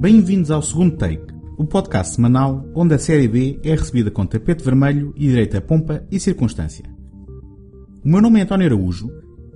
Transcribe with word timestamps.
Bem-vindos 0.00 0.50
ao 0.50 0.62
segundo 0.62 0.96
take, 0.96 1.26
o 1.58 1.66
podcast 1.66 2.14
semanal 2.14 2.64
onde 2.74 2.94
a 2.94 2.98
série 2.98 3.28
B 3.28 3.60
é 3.62 3.72
recebida 3.72 4.10
com 4.10 4.24
tapete 4.24 4.64
vermelho 4.64 5.12
e 5.14 5.28
direita 5.28 5.58
a 5.58 5.60
pompa 5.60 6.02
e 6.10 6.18
circunstância. 6.18 6.86
O 8.02 8.08
meu 8.08 8.22
nome 8.22 8.40
é 8.40 8.44
António 8.44 8.64
Araújo 8.64 9.10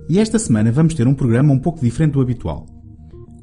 e 0.07 0.19
esta 0.19 0.37
semana 0.37 0.71
vamos 0.71 0.93
ter 0.93 1.07
um 1.07 1.15
programa 1.15 1.51
um 1.51 1.57
pouco 1.57 1.81
diferente 1.81 2.13
do 2.13 2.21
habitual. 2.21 2.67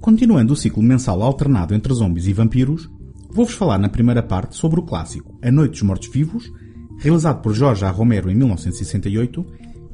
Continuando 0.00 0.52
o 0.52 0.56
ciclo 0.56 0.80
mensal 0.80 1.20
alternado 1.24 1.74
entre 1.74 1.92
zombies 1.92 2.28
e 2.28 2.32
vampiros, 2.32 2.88
vou-vos 3.32 3.54
falar 3.54 3.78
na 3.78 3.88
primeira 3.88 4.22
parte 4.22 4.54
sobre 4.54 4.78
o 4.78 4.84
clássico 4.84 5.36
A 5.42 5.50
Noite 5.50 5.72
dos 5.72 5.82
Mortos-Vivos, 5.82 6.52
realizado 6.98 7.42
por 7.42 7.52
Jorge 7.52 7.84
A. 7.84 7.90
Romero 7.90 8.30
em 8.30 8.36
1968, 8.36 9.44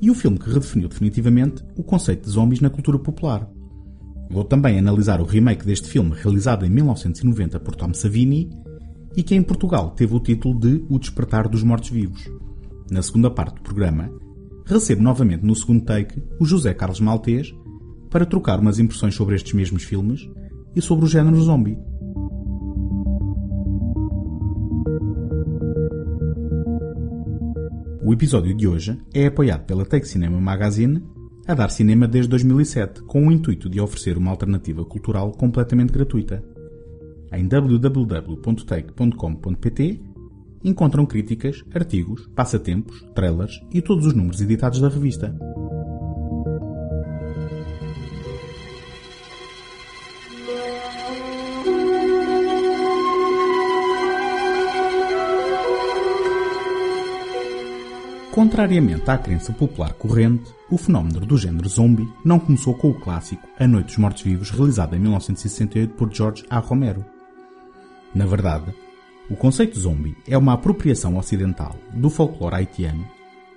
e 0.02 0.10
o 0.10 0.14
filme 0.14 0.38
que 0.38 0.50
redefiniu 0.50 0.90
definitivamente 0.90 1.64
o 1.74 1.82
conceito 1.82 2.24
de 2.24 2.30
zombies 2.30 2.60
na 2.60 2.68
cultura 2.68 2.98
popular. 2.98 3.48
Vou 4.30 4.44
também 4.44 4.78
analisar 4.78 5.20
o 5.20 5.24
remake 5.24 5.64
deste 5.64 5.88
filme 5.88 6.14
realizado 6.14 6.66
em 6.66 6.68
1990 6.68 7.58
por 7.60 7.74
Tom 7.74 7.94
Savini 7.94 8.50
e 9.16 9.22
que 9.22 9.34
em 9.34 9.42
Portugal 9.42 9.90
teve 9.90 10.14
o 10.14 10.20
título 10.20 10.58
de 10.58 10.84
O 10.88 10.98
Despertar 10.98 11.48
dos 11.48 11.62
Mortos-Vivos. 11.62 12.30
Na 12.90 13.02
segunda 13.02 13.30
parte 13.30 13.56
do 13.56 13.62
programa, 13.62 14.10
recebo 14.66 15.02
novamente 15.02 15.44
no 15.44 15.56
segundo 15.56 15.84
take 15.84 16.22
o 16.38 16.44
José 16.44 16.74
Carlos 16.74 17.00
Maltês 17.00 17.54
para 18.10 18.26
trocar 18.26 18.60
umas 18.60 18.78
impressões 18.78 19.14
sobre 19.14 19.34
estes 19.34 19.54
mesmos 19.54 19.82
filmes 19.82 20.28
e 20.76 20.82
sobre 20.82 21.06
o 21.06 21.08
género 21.08 21.40
zombie. 21.40 21.78
O 28.04 28.12
episódio 28.12 28.54
de 28.54 28.66
hoje 28.66 28.98
é 29.12 29.26
apoiado 29.26 29.64
pela 29.64 29.84
Take 29.84 30.06
Cinema 30.08 30.40
Magazine 30.40 31.02
a 31.48 31.54
dar 31.54 31.70
cinema 31.70 32.06
desde 32.06 32.28
2007, 32.28 33.02
com 33.04 33.26
o 33.26 33.32
intuito 33.32 33.70
de 33.70 33.80
oferecer 33.80 34.18
uma 34.18 34.30
alternativa 34.30 34.84
cultural 34.84 35.32
completamente 35.32 35.90
gratuita. 35.90 36.44
Em 37.32 37.48
www.take.com.pt 37.48 40.00
encontram 40.62 41.06
críticas, 41.06 41.64
artigos, 41.74 42.28
passatempos, 42.36 43.02
trailers 43.14 43.58
e 43.72 43.80
todos 43.80 44.04
os 44.04 44.12
números 44.12 44.42
editados 44.42 44.78
da 44.78 44.90
revista. 44.90 45.34
Contrariamente 58.38 59.10
à 59.10 59.18
crença 59.18 59.52
popular 59.52 59.94
corrente, 59.94 60.54
o 60.70 60.78
fenómeno 60.78 61.18
do 61.26 61.36
género 61.36 61.68
zombie 61.68 62.08
não 62.24 62.38
começou 62.38 62.72
com 62.72 62.90
o 62.90 62.94
clássico 62.94 63.42
A 63.58 63.66
Noite 63.66 63.86
dos 63.86 63.96
Mortos-Vivos, 63.96 64.50
realizado 64.50 64.94
em 64.94 65.00
1968 65.00 65.94
por 65.94 66.14
George 66.14 66.44
A. 66.48 66.60
Romero. 66.60 67.04
Na 68.14 68.26
verdade, 68.26 68.72
o 69.28 69.34
conceito 69.34 69.80
zombie 69.80 70.16
é 70.24 70.38
uma 70.38 70.52
apropriação 70.52 71.16
ocidental 71.16 71.74
do 71.92 72.08
folclore 72.08 72.54
haitiano, 72.54 73.04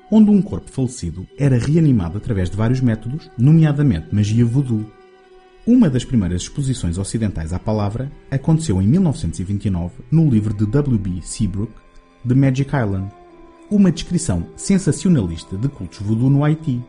onde 0.09 0.31
um 0.31 0.41
corpo 0.41 0.71
falecido 0.71 1.27
era 1.37 1.59
reanimado 1.59 2.17
através 2.17 2.49
de 2.49 2.57
vários 2.57 2.81
métodos, 2.81 3.29
nomeadamente 3.37 4.07
magia 4.11 4.43
voodoo. 4.43 4.91
Uma 5.63 5.91
das 5.91 6.03
primeiras 6.03 6.41
exposições 6.41 6.97
ocidentais 6.97 7.53
à 7.53 7.59
palavra 7.59 8.11
aconteceu 8.31 8.81
em 8.81 8.87
1929 8.87 9.93
no 10.09 10.27
livro 10.27 10.55
de 10.55 10.65
W.B. 10.65 11.21
Seabrook, 11.21 11.71
The 12.27 12.33
Magic 12.33 12.75
Island, 12.75 13.20
uma 13.71 13.89
descrição 13.89 14.45
sensacionalista 14.57 15.57
de 15.57 15.69
cultos 15.69 15.99
voodoo 15.99 16.29
no 16.29 16.43
Haiti. 16.43 16.83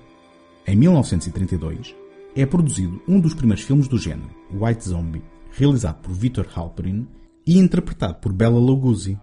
Em 0.66 0.74
1932, 0.74 1.94
é 2.34 2.44
produzido 2.44 3.00
um 3.06 3.20
dos 3.20 3.34
primeiros 3.34 3.64
filmes 3.64 3.86
do 3.86 3.96
género, 3.96 4.28
White 4.52 4.88
Zombie, 4.88 5.22
realizado 5.52 6.02
por 6.02 6.12
Victor 6.12 6.48
Halperin 6.52 7.06
e 7.46 7.56
interpretado 7.56 8.16
por 8.16 8.32
Bela 8.32 8.58
Lugosi. 8.58 9.16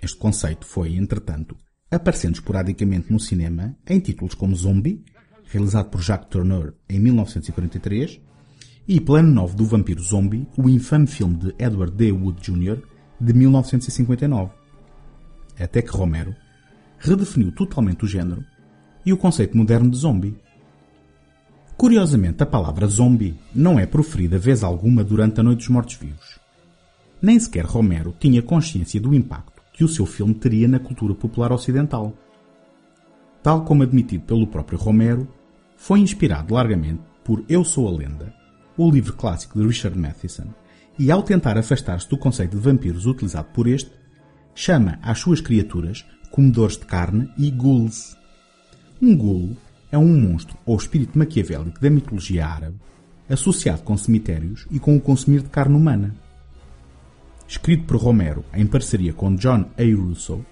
Este 0.00 0.16
conceito 0.16 0.64
foi, 0.64 0.94
entretanto, 0.94 1.56
aparecendo 1.90 2.34
esporadicamente 2.34 3.12
no 3.12 3.18
cinema 3.18 3.76
em 3.84 3.98
títulos 3.98 4.34
como 4.34 4.54
Zombie, 4.54 5.04
realizado 5.46 5.90
por 5.90 6.00
Jacques 6.00 6.30
Tourneur 6.30 6.74
em 6.88 7.00
1943, 7.00 8.20
e 8.86 9.00
Plano 9.00 9.32
9 9.32 9.56
do 9.56 9.64
Vampiro 9.64 10.02
Zombie, 10.02 10.46
o 10.56 10.68
infame 10.68 11.08
filme 11.08 11.36
de 11.36 11.54
Edward 11.58 11.92
D. 11.96 12.12
Wood 12.12 12.40
Jr., 12.40 12.80
de 13.20 13.32
1959. 13.34 14.52
Até 15.58 15.82
que 15.82 15.90
Romero 15.90 16.34
redefiniu 17.00 17.50
totalmente 17.50 18.04
o 18.04 18.08
género 18.08 18.44
e 19.04 19.12
o 19.12 19.16
conceito 19.16 19.56
moderno 19.56 19.90
de 19.90 19.96
zombie. 19.96 20.36
Curiosamente, 21.76 22.42
a 22.42 22.46
palavra 22.46 22.86
zombie 22.86 23.38
não 23.54 23.78
é 23.78 23.86
proferida 23.86 24.38
vez 24.38 24.62
alguma 24.62 25.02
durante 25.02 25.40
a 25.40 25.42
Noite 25.42 25.60
dos 25.60 25.68
Mortos-Vivos. 25.68 26.38
Nem 27.22 27.40
sequer 27.40 27.64
Romero 27.64 28.14
tinha 28.18 28.42
consciência 28.42 29.00
do 29.00 29.14
impacto 29.14 29.62
que 29.72 29.82
o 29.82 29.88
seu 29.88 30.04
filme 30.04 30.34
teria 30.34 30.68
na 30.68 30.78
cultura 30.78 31.14
popular 31.14 31.52
ocidental. 31.52 32.12
Tal 33.42 33.64
como 33.64 33.82
admitido 33.82 34.24
pelo 34.24 34.46
próprio 34.46 34.78
Romero, 34.78 35.26
foi 35.76 36.00
inspirado 36.00 36.52
largamente 36.52 37.00
por 37.24 37.42
Eu 37.48 37.64
Sou 37.64 37.88
a 37.88 37.90
Lenda, 37.90 38.34
o 38.76 38.90
livro 38.90 39.14
clássico 39.14 39.58
de 39.58 39.66
Richard 39.66 39.98
Matheson, 39.98 40.48
e 40.98 41.10
ao 41.10 41.22
tentar 41.22 41.56
afastar-se 41.56 42.08
do 42.10 42.18
conceito 42.18 42.56
de 42.56 42.62
vampiros 42.62 43.06
utilizado 43.06 43.48
por 43.54 43.66
este, 43.66 43.90
chama 44.54 44.98
às 45.02 45.18
suas 45.18 45.40
criaturas 45.40 46.04
comedores 46.30 46.76
de 46.76 46.86
carne 46.86 47.30
e 47.36 47.50
ghouls. 47.50 48.16
Um 49.00 49.16
ghoul 49.16 49.56
é 49.90 49.98
um 49.98 50.20
monstro 50.20 50.56
ou 50.64 50.76
espírito 50.76 51.18
maquiavélico 51.18 51.80
da 51.80 51.90
mitologia 51.90 52.46
árabe, 52.46 52.76
associado 53.28 53.82
com 53.82 53.96
cemitérios 53.96 54.66
e 54.70 54.78
com 54.78 54.96
o 54.96 55.00
consumir 55.00 55.42
de 55.42 55.48
carne 55.48 55.76
humana. 55.76 56.14
Escrito 57.46 57.84
por 57.84 57.96
Romero 57.96 58.44
em 58.54 58.66
parceria 58.66 59.12
com 59.12 59.34
John 59.34 59.68
A. 59.76 59.96
Russo, 59.96 60.44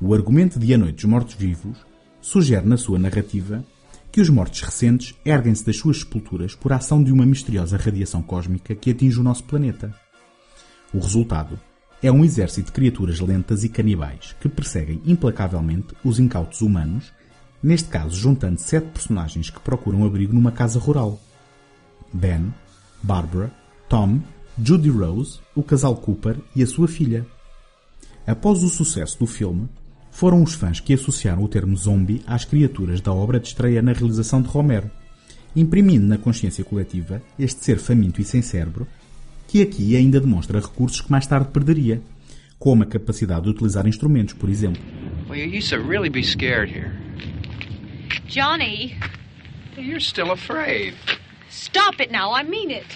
o 0.00 0.14
argumento 0.14 0.58
de 0.58 0.72
A 0.74 0.78
Noite 0.78 0.96
dos 0.96 1.04
Mortos-Vivos 1.04 1.78
sugere 2.20 2.66
na 2.66 2.76
sua 2.76 2.98
narrativa 2.98 3.64
que 4.12 4.20
os 4.20 4.30
mortos 4.30 4.62
recentes 4.62 5.14
erguem-se 5.24 5.66
das 5.66 5.76
suas 5.76 5.98
sepulturas 6.00 6.54
por 6.54 6.72
ação 6.72 7.02
de 7.02 7.12
uma 7.12 7.26
misteriosa 7.26 7.76
radiação 7.76 8.22
cósmica 8.22 8.74
que 8.74 8.90
atinge 8.90 9.18
o 9.20 9.22
nosso 9.22 9.44
planeta. 9.44 9.94
O 10.94 10.98
resultado 10.98 11.58
é 12.06 12.12
um 12.12 12.24
exército 12.24 12.66
de 12.66 12.72
criaturas 12.72 13.18
lentas 13.18 13.64
e 13.64 13.68
canibais 13.68 14.34
que 14.40 14.48
perseguem 14.48 15.02
implacavelmente 15.04 15.88
os 16.04 16.20
incautos 16.20 16.60
humanos, 16.60 17.12
neste 17.62 17.88
caso 17.88 18.16
juntando 18.16 18.60
sete 18.60 18.86
personagens 18.92 19.50
que 19.50 19.58
procuram 19.58 20.04
abrigo 20.04 20.32
numa 20.32 20.52
casa 20.52 20.78
rural. 20.78 21.20
Ben, 22.12 22.54
Barbara, 23.02 23.52
Tom, 23.88 24.20
Judy 24.62 24.88
Rose, 24.88 25.40
o 25.54 25.62
casal 25.62 25.96
Cooper 25.96 26.36
e 26.54 26.62
a 26.62 26.66
sua 26.66 26.86
filha. 26.86 27.26
Após 28.24 28.62
o 28.62 28.68
sucesso 28.68 29.18
do 29.18 29.26
filme, 29.26 29.68
foram 30.10 30.42
os 30.42 30.54
fãs 30.54 30.78
que 30.78 30.94
associaram 30.94 31.42
o 31.42 31.48
termo 31.48 31.76
zombie 31.76 32.22
às 32.26 32.44
criaturas 32.44 33.00
da 33.00 33.12
obra 33.12 33.40
de 33.40 33.48
estreia 33.48 33.82
na 33.82 33.92
realização 33.92 34.40
de 34.40 34.48
Romero, 34.48 34.90
imprimindo 35.54 36.06
na 36.06 36.18
consciência 36.18 36.64
coletiva 36.64 37.20
este 37.38 37.64
ser 37.64 37.78
faminto 37.78 38.20
e 38.20 38.24
sem 38.24 38.42
cérebro 38.42 38.86
que 39.48 39.62
aqui 39.62 39.96
ainda 39.96 40.20
demonstra 40.20 40.60
recursos 40.60 41.00
que 41.00 41.10
mais 41.10 41.26
tarde 41.26 41.50
perderia, 41.50 42.00
como 42.58 42.82
a 42.82 42.86
capacidade 42.86 43.42
de 43.44 43.50
utilizar 43.50 43.86
instrumentos, 43.86 44.34
por 44.34 44.48
exemplo. 44.48 44.82
Well, 45.28 45.38
you 45.38 45.58
used 45.58 45.70
to 45.70 45.78
really 45.78 46.08
be 46.10 46.22
scared 46.22 46.70
here. 46.70 46.92
Johnny, 48.28 48.96
You're 49.76 50.00
still 50.00 50.30
afraid. 50.32 50.94
stop 51.50 52.00
it 52.00 52.10
now. 52.10 52.32
I 52.32 52.42
mean 52.44 52.70
it. 52.70 52.86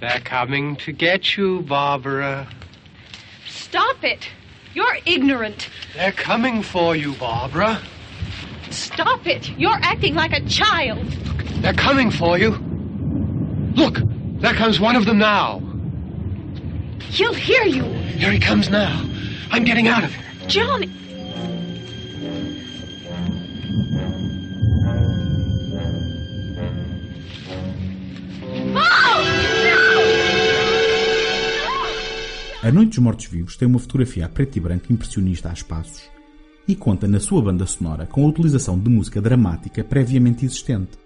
They're 0.00 0.20
coming 0.20 0.76
to 0.76 0.92
get 0.92 1.36
you, 1.36 1.62
Barbara. 1.62 2.46
Stop 3.48 4.04
it. 4.04 4.28
You're 4.74 4.98
ignorant. 5.06 5.68
They're 5.94 6.12
coming 6.12 6.62
for 6.62 6.94
you, 6.94 7.14
Barbara. 7.14 7.80
Stop 8.70 9.26
it. 9.26 9.50
You're 9.58 9.78
acting 9.82 10.14
like 10.14 10.32
a 10.34 10.44
child. 10.46 11.00
They're 11.66 11.74
coming 11.74 12.12
for 12.12 12.38
you. 12.38 12.52
Look, 13.74 14.00
there 14.40 14.54
comes 14.54 14.78
one 14.78 14.94
of 14.94 15.04
them 15.04 15.18
now. 15.18 15.60
He'll 17.10 17.34
hear 17.34 17.64
you. 17.64 17.82
Here 17.82 18.30
he 18.30 18.38
comes 18.38 18.70
now. 18.70 19.04
I'm 19.50 19.64
getting 19.64 19.88
out 19.88 20.04
of 20.04 20.14
here. 20.14 20.24
Johnny. 20.46 20.88
A 32.62 32.70
Noite 32.70 32.90
dos 32.90 32.98
Mortos-Vivos 32.98 33.56
tem 33.56 33.66
uma 33.66 33.80
fotografia 33.80 34.26
a 34.26 34.28
preto 34.28 34.56
e 34.56 34.60
branco 34.60 34.92
impressionista 34.92 35.50
a 35.50 35.52
espaços 35.52 36.04
e 36.68 36.76
conta 36.76 37.08
na 37.08 37.18
sua 37.18 37.42
banda 37.42 37.66
sonora 37.66 38.06
com 38.06 38.24
a 38.24 38.28
utilização 38.28 38.78
de 38.78 38.88
música 38.88 39.20
dramática 39.20 39.82
previamente 39.82 40.44
existente. 40.44 41.05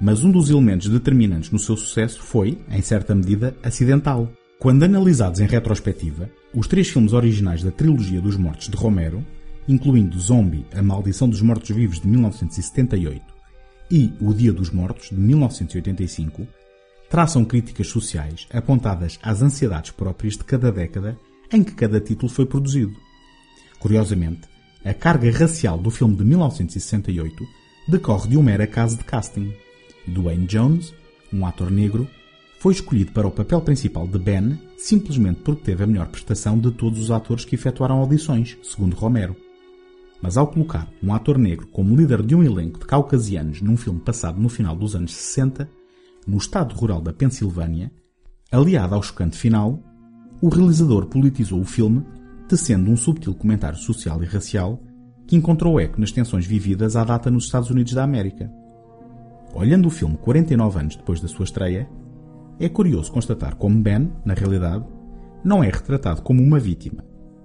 Mas 0.00 0.24
um 0.24 0.30
dos 0.30 0.50
elementos 0.50 0.88
determinantes 0.88 1.50
no 1.50 1.58
seu 1.58 1.76
sucesso 1.76 2.20
foi, 2.20 2.58
em 2.70 2.82
certa 2.82 3.14
medida, 3.14 3.56
acidental. 3.62 4.30
Quando 4.58 4.82
analisados 4.82 5.40
em 5.40 5.46
retrospectiva, 5.46 6.30
os 6.54 6.66
três 6.66 6.88
filmes 6.88 7.12
originais 7.12 7.62
da 7.62 7.70
trilogia 7.70 8.20
dos 8.20 8.36
mortos 8.36 8.68
de 8.68 8.76
Romero, 8.76 9.24
incluindo 9.68 10.18
Zombie, 10.18 10.66
A 10.72 10.82
Maldição 10.82 11.28
dos 11.28 11.40
Mortos-Vivos 11.40 12.00
de 12.00 12.08
1978 12.08 13.22
e 13.90 14.12
O 14.20 14.32
Dia 14.32 14.52
dos 14.52 14.70
Mortos, 14.70 15.10
de 15.10 15.16
1985, 15.16 16.46
traçam 17.08 17.44
críticas 17.44 17.86
sociais 17.88 18.46
apontadas 18.52 19.18
às 19.22 19.42
ansiedades 19.42 19.90
próprias 19.90 20.34
de 20.36 20.44
cada 20.44 20.72
década 20.72 21.16
em 21.52 21.62
que 21.62 21.72
cada 21.72 22.00
título 22.00 22.30
foi 22.30 22.46
produzido. 22.46 22.94
Curiosamente, 23.78 24.48
a 24.84 24.92
carga 24.92 25.30
racial 25.30 25.78
do 25.78 25.90
filme 25.90 26.16
de 26.16 26.24
1968 26.24 27.46
decorre 27.88 28.28
de 28.28 28.36
um 28.36 28.42
mero 28.42 28.62
acaso 28.62 28.96
de 28.96 29.04
casting. 29.04 29.52
Dwayne 30.06 30.46
Jones, 30.46 30.94
um 31.32 31.46
ator 31.46 31.70
negro, 31.70 32.08
foi 32.58 32.72
escolhido 32.72 33.12
para 33.12 33.26
o 33.26 33.30
papel 33.30 33.60
principal 33.60 34.06
de 34.06 34.18
Ben 34.18 34.58
simplesmente 34.76 35.40
porque 35.40 35.64
teve 35.64 35.84
a 35.84 35.86
melhor 35.86 36.08
prestação 36.08 36.58
de 36.58 36.70
todos 36.70 36.98
os 36.98 37.10
atores 37.10 37.44
que 37.44 37.54
efetuaram 37.54 37.98
audições, 37.98 38.56
segundo 38.62 38.96
Romero. 38.96 39.36
Mas 40.20 40.36
ao 40.36 40.46
colocar 40.46 40.88
um 41.02 41.12
ator 41.12 41.38
negro 41.38 41.66
como 41.68 41.96
líder 41.96 42.22
de 42.22 42.34
um 42.34 42.42
elenco 42.42 42.78
de 42.78 42.86
caucasianos 42.86 43.60
num 43.60 43.76
filme 43.76 44.00
passado 44.00 44.40
no 44.40 44.48
final 44.48 44.74
dos 44.74 44.94
anos 44.94 45.12
60, 45.12 45.68
no 46.26 46.38
estado 46.38 46.74
rural 46.74 47.00
da 47.00 47.12
Pensilvânia, 47.12 47.92
aliado 48.50 48.94
ao 48.94 49.02
chocante 49.02 49.36
final, 49.36 49.82
o 50.40 50.48
realizador 50.48 51.06
politizou 51.06 51.60
o 51.60 51.64
filme, 51.64 52.04
tecendo 52.48 52.90
um 52.90 52.96
subtil 52.96 53.34
comentário 53.34 53.78
social 53.78 54.22
e 54.22 54.26
racial 54.26 54.82
que 55.26 55.36
encontrou 55.36 55.80
eco 55.80 56.00
nas 56.00 56.12
tensões 56.12 56.46
vividas 56.46 56.96
à 56.96 57.04
data 57.04 57.30
nos 57.30 57.44
Estados 57.44 57.70
Unidos 57.70 57.94
da 57.94 58.04
América. 58.04 58.50
Olhando 59.54 59.86
o 59.86 59.90
filme 59.90 60.16
49 60.16 60.80
anos 60.80 60.96
depois 60.96 61.20
da 61.20 61.28
sua 61.28 61.44
estreia, 61.44 61.88
é 62.58 62.68
curioso 62.68 63.12
constatar 63.12 63.54
como 63.54 63.80
Ben, 63.80 64.12
na 64.24 64.34
realidade, 64.34 64.84
não 65.44 65.62
é 65.62 65.66
retratado 65.66 66.22
como 66.22 66.42
uma 66.42 66.58
vítima, 66.58 67.04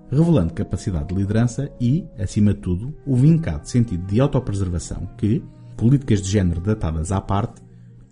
revelando 0.10 0.54
capacidade 0.54 1.10
de 1.10 1.16
liderança 1.16 1.72
e, 1.80 2.06
acima 2.18 2.54
de 2.54 2.62
tudo, 2.62 2.96
o 3.06 3.16
vincado 3.16 3.68
sentido 3.68 4.08
de 4.08 4.20
autopreservação 4.20 5.08
que, 5.18 5.44
políticas 5.78 6.22
de 6.22 6.30
género 6.30 6.60
datadas 6.60 7.12
à 7.12 7.22
parte, 7.22 7.62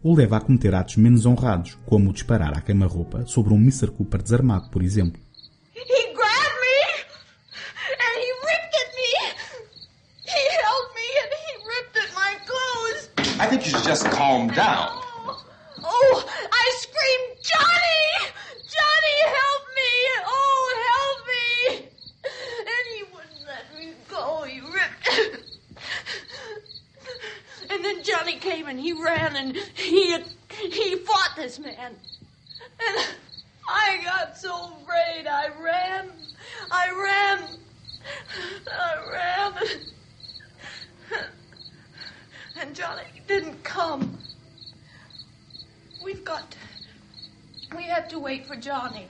o 0.03 0.13
leva 0.13 0.37
a 0.37 0.41
cometer 0.41 0.75
atos 0.75 0.97
menos 0.97 1.25
honrados, 1.25 1.75
como 1.85 2.13
disparar 2.13 2.55
à 2.55 2.61
queima-roupa 2.61 3.25
sobre 3.25 3.51
um 3.51 3.57
Mr. 3.57 3.87
Cooper 3.87 4.21
desarmado, 4.21 4.69
por 4.69 4.83
exemplo. 4.83 5.19
I 13.39 13.45
think 13.45 13.65
you 13.65 13.71
should 13.71 13.83
just 13.83 14.09
calm 14.09 14.47
down. 14.47 14.89
Oh, 15.83 16.25
I 16.51 16.73
screamed, 16.79 17.37
Johnny! 17.43 18.33
Johnny, 18.65 19.17
help 19.37 19.63
me! 19.75 19.91
Oh, 20.25 20.63
help 20.89 21.19
me! 21.27 21.89
And 22.59 22.83
he 22.95 23.03
wouldn't 23.13 23.45
let 23.45 23.65
me 23.77 23.93
go. 24.09 24.43
He 24.43 24.59
ripped. 24.59 25.43
And 27.69 27.85
then 27.85 28.03
Johnny 28.03 28.37
came 28.37 28.67
and 28.67 28.79
he 28.79 28.93
ran 28.93 29.35
and 29.35 29.55
he 29.75 30.17
he 30.49 30.95
fought 30.97 31.33
this 31.35 31.59
man. 31.59 31.95
And 32.87 33.05
I 33.67 33.99
got 34.03 34.37
so 34.37 34.77
afraid. 34.81 35.27
I 35.27 35.49
ran. 35.61 36.09
I 36.71 36.91
ran. 36.91 37.59
I 38.71 38.95
ran. 39.11 39.53
And 42.59 42.73
Johnny 42.75 43.03
didn't 43.27 43.63
come. 43.63 44.17
We've 46.03 46.23
got 46.23 46.49
to. 46.51 46.57
We 47.75 47.83
have 47.83 48.07
to 48.09 48.19
wait 48.19 48.47
for 48.47 48.55
Johnny. 48.55 49.07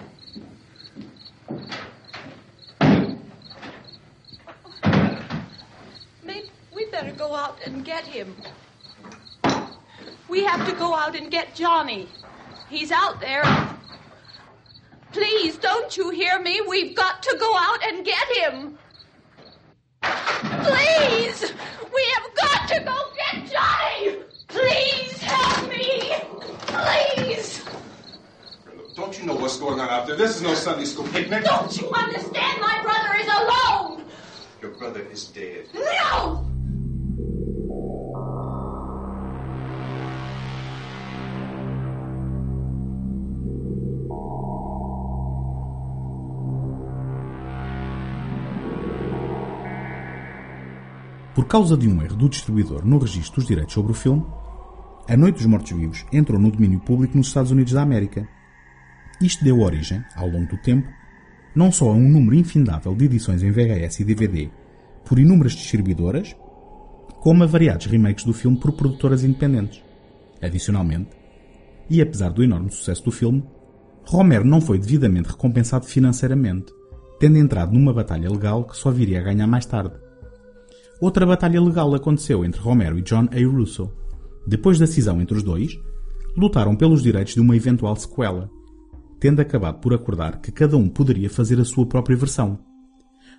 Maybe 6.24 6.52
we 6.76 6.86
better 6.92 7.12
go 7.14 7.34
out 7.36 7.58
and 7.66 7.86
get 7.86 8.04
him. 8.04 8.36
We 10.28 10.44
have 10.44 10.68
to 10.68 10.76
go 10.76 10.94
out 10.94 11.16
and 11.16 11.32
get 11.32 11.56
Johnny. 11.56 12.10
He's 12.70 12.92
out 12.92 13.22
there. 13.22 13.44
Please, 15.14 15.58
don't 15.58 15.96
you 15.96 16.10
hear 16.10 16.40
me? 16.42 16.62
We've 16.68 16.96
got 16.96 17.24
to 17.24 17.38
go 17.40 17.56
out 17.58 17.82
and 17.86 18.06
get 18.06 18.28
him. 18.38 18.78
Please! 20.02 21.54
We 21.96 22.06
have 22.16 22.36
got 22.36 22.68
to 22.68 22.80
go 22.84 23.17
Johnny! 23.52 24.18
Please 24.48 25.18
help 25.22 25.70
me! 25.70 26.14
Please! 26.68 27.64
Don't 28.96 29.18
you 29.20 29.26
know 29.26 29.36
what's 29.36 29.58
going 29.58 29.80
on 29.80 29.90
out 29.90 30.08
there? 30.08 30.16
This 30.16 30.36
is 30.38 30.42
no 30.42 30.54
Sunday 30.54 30.86
school 30.86 31.08
picnic. 31.10 31.44
Don't 31.44 31.80
you 31.80 31.90
understand? 31.92 32.62
My 32.62 32.82
brother 32.82 33.16
is 33.20 33.28
alone! 33.28 34.06
Your 34.62 34.72
brother 34.72 35.02
is 35.12 35.26
dead. 35.26 35.68
No! 35.74 36.47
Causa 51.48 51.78
de 51.78 51.88
um 51.88 52.02
erro 52.02 52.16
do 52.16 52.30
distribuidor 52.30 52.86
no 52.86 53.00
registro 53.00 53.36
dos 53.36 53.48
direitos 53.48 53.74
sobre 53.74 53.92
o 53.94 53.96
filme, 53.96 54.26
A 55.08 55.16
Noite 55.16 55.38
dos 55.38 55.46
Mortos-Vivos 55.46 56.06
entrou 56.12 56.40
no 56.40 56.52
domínio 56.52 56.80
público 56.80 57.16
nos 57.16 57.28
Estados 57.28 57.52
Unidos 57.52 57.74
da 57.74 57.82
América. 57.82 58.28
Isto 59.22 59.44
deu 59.44 59.62
origem, 59.62 60.04
ao 60.16 60.28
longo 60.28 60.48
do 60.48 60.58
tempo, 60.58 60.88
não 61.56 61.72
só 61.72 61.90
a 61.90 61.94
um 61.94 62.08
número 62.08 62.36
infindável 62.36 62.94
de 62.94 63.06
edições 63.06 63.42
em 63.42 63.52
VHS 63.52 64.02
e 64.02 64.04
DVD 64.04 64.50
por 65.06 65.18
inúmeras 65.18 65.54
distribuidoras, 65.54 66.36
como 67.22 67.44
a 67.44 67.48
variados 67.48 67.86
remakes 67.86 68.26
do 68.26 68.34
filme 68.34 68.58
por 68.58 68.74
produtoras 68.74 69.24
independentes. 69.24 69.82
Adicionalmente, 70.42 71.10
e 71.90 72.02
apesar 72.02 72.30
do 72.30 72.44
enorme 72.44 72.70
sucesso 72.70 73.06
do 73.06 73.12
filme, 73.12 73.44
Romero 74.06 74.46
não 74.46 74.60
foi 74.60 74.78
devidamente 74.78 75.30
recompensado 75.30 75.86
financeiramente, 75.86 76.74
tendo 77.20 77.38
entrado 77.38 77.74
numa 77.74 77.94
batalha 77.94 78.30
legal 78.30 78.66
que 78.66 78.76
só 78.76 78.92
viria 78.92 79.20
a 79.20 79.24
ganhar 79.24 79.48
mais 79.48 79.66
tarde. 79.66 80.07
Outra 81.00 81.26
batalha 81.26 81.62
legal 81.62 81.94
aconteceu 81.94 82.44
entre 82.44 82.60
Romero 82.60 82.98
e 82.98 83.04
John 83.04 83.28
A. 83.32 83.48
Russo. 83.48 83.92
Depois 84.48 84.80
da 84.80 84.88
cisão 84.88 85.22
entre 85.22 85.38
os 85.38 85.44
dois, 85.44 85.80
lutaram 86.36 86.76
pelos 86.76 87.04
direitos 87.04 87.36
de 87.36 87.42
uma 87.42 87.56
eventual 87.56 87.96
sequela, 87.96 88.50
tendo 89.20 89.40
acabado 89.40 89.80
por 89.80 89.94
acordar 89.94 90.42
que 90.42 90.52
cada 90.52 90.76
um 90.76 90.90
poderia 90.90 91.30
fazer 91.30 91.60
a 91.60 91.66
sua 91.66 91.86
própria 91.86 92.18
versão. 92.18 92.60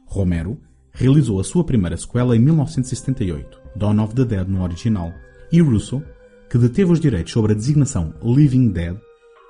Romero 0.07 0.59
realizou 0.93 1.41
a 1.41 1.45
sua 1.45 1.65
primeira 1.65 1.97
sequela 1.97 2.37
em 2.37 2.38
1978, 2.38 3.61
Dawn 3.77 4.03
of 4.03 4.15
the 4.15 4.25
Dead 4.25 4.49
no 4.49 4.62
original, 4.62 5.12
e 5.50 5.61
Russo, 5.61 6.03
que 6.49 6.59
deteve 6.59 6.93
os 6.93 7.00
direitos 7.00 7.33
sobre 7.33 7.53
a 7.53 7.57
designação 7.57 8.15
Living 8.23 8.71
Dead, 8.71 8.97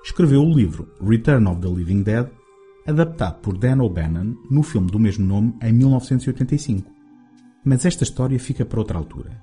escreveu 0.03 0.43
o 0.43 0.55
livro 0.55 0.89
Return 1.07 1.47
of 1.47 1.61
the 1.61 1.69
Living 1.69 2.03
Dead, 2.03 2.27
adaptado 2.87 3.41
por 3.41 3.59
Dan 3.59 3.83
O'Bannon 3.83 4.35
no 4.51 4.63
filme 4.63 4.91
do 4.91 4.99
mesmo 4.99 5.27
nome 5.27 5.55
em 5.63 5.73
1985. 5.73 6.98
Mas 7.65 7.85
esta 7.85 8.05
história 8.05 8.39
fica 8.39 8.65
para 8.65 8.79
outra 8.79 8.99
altura. 8.99 9.43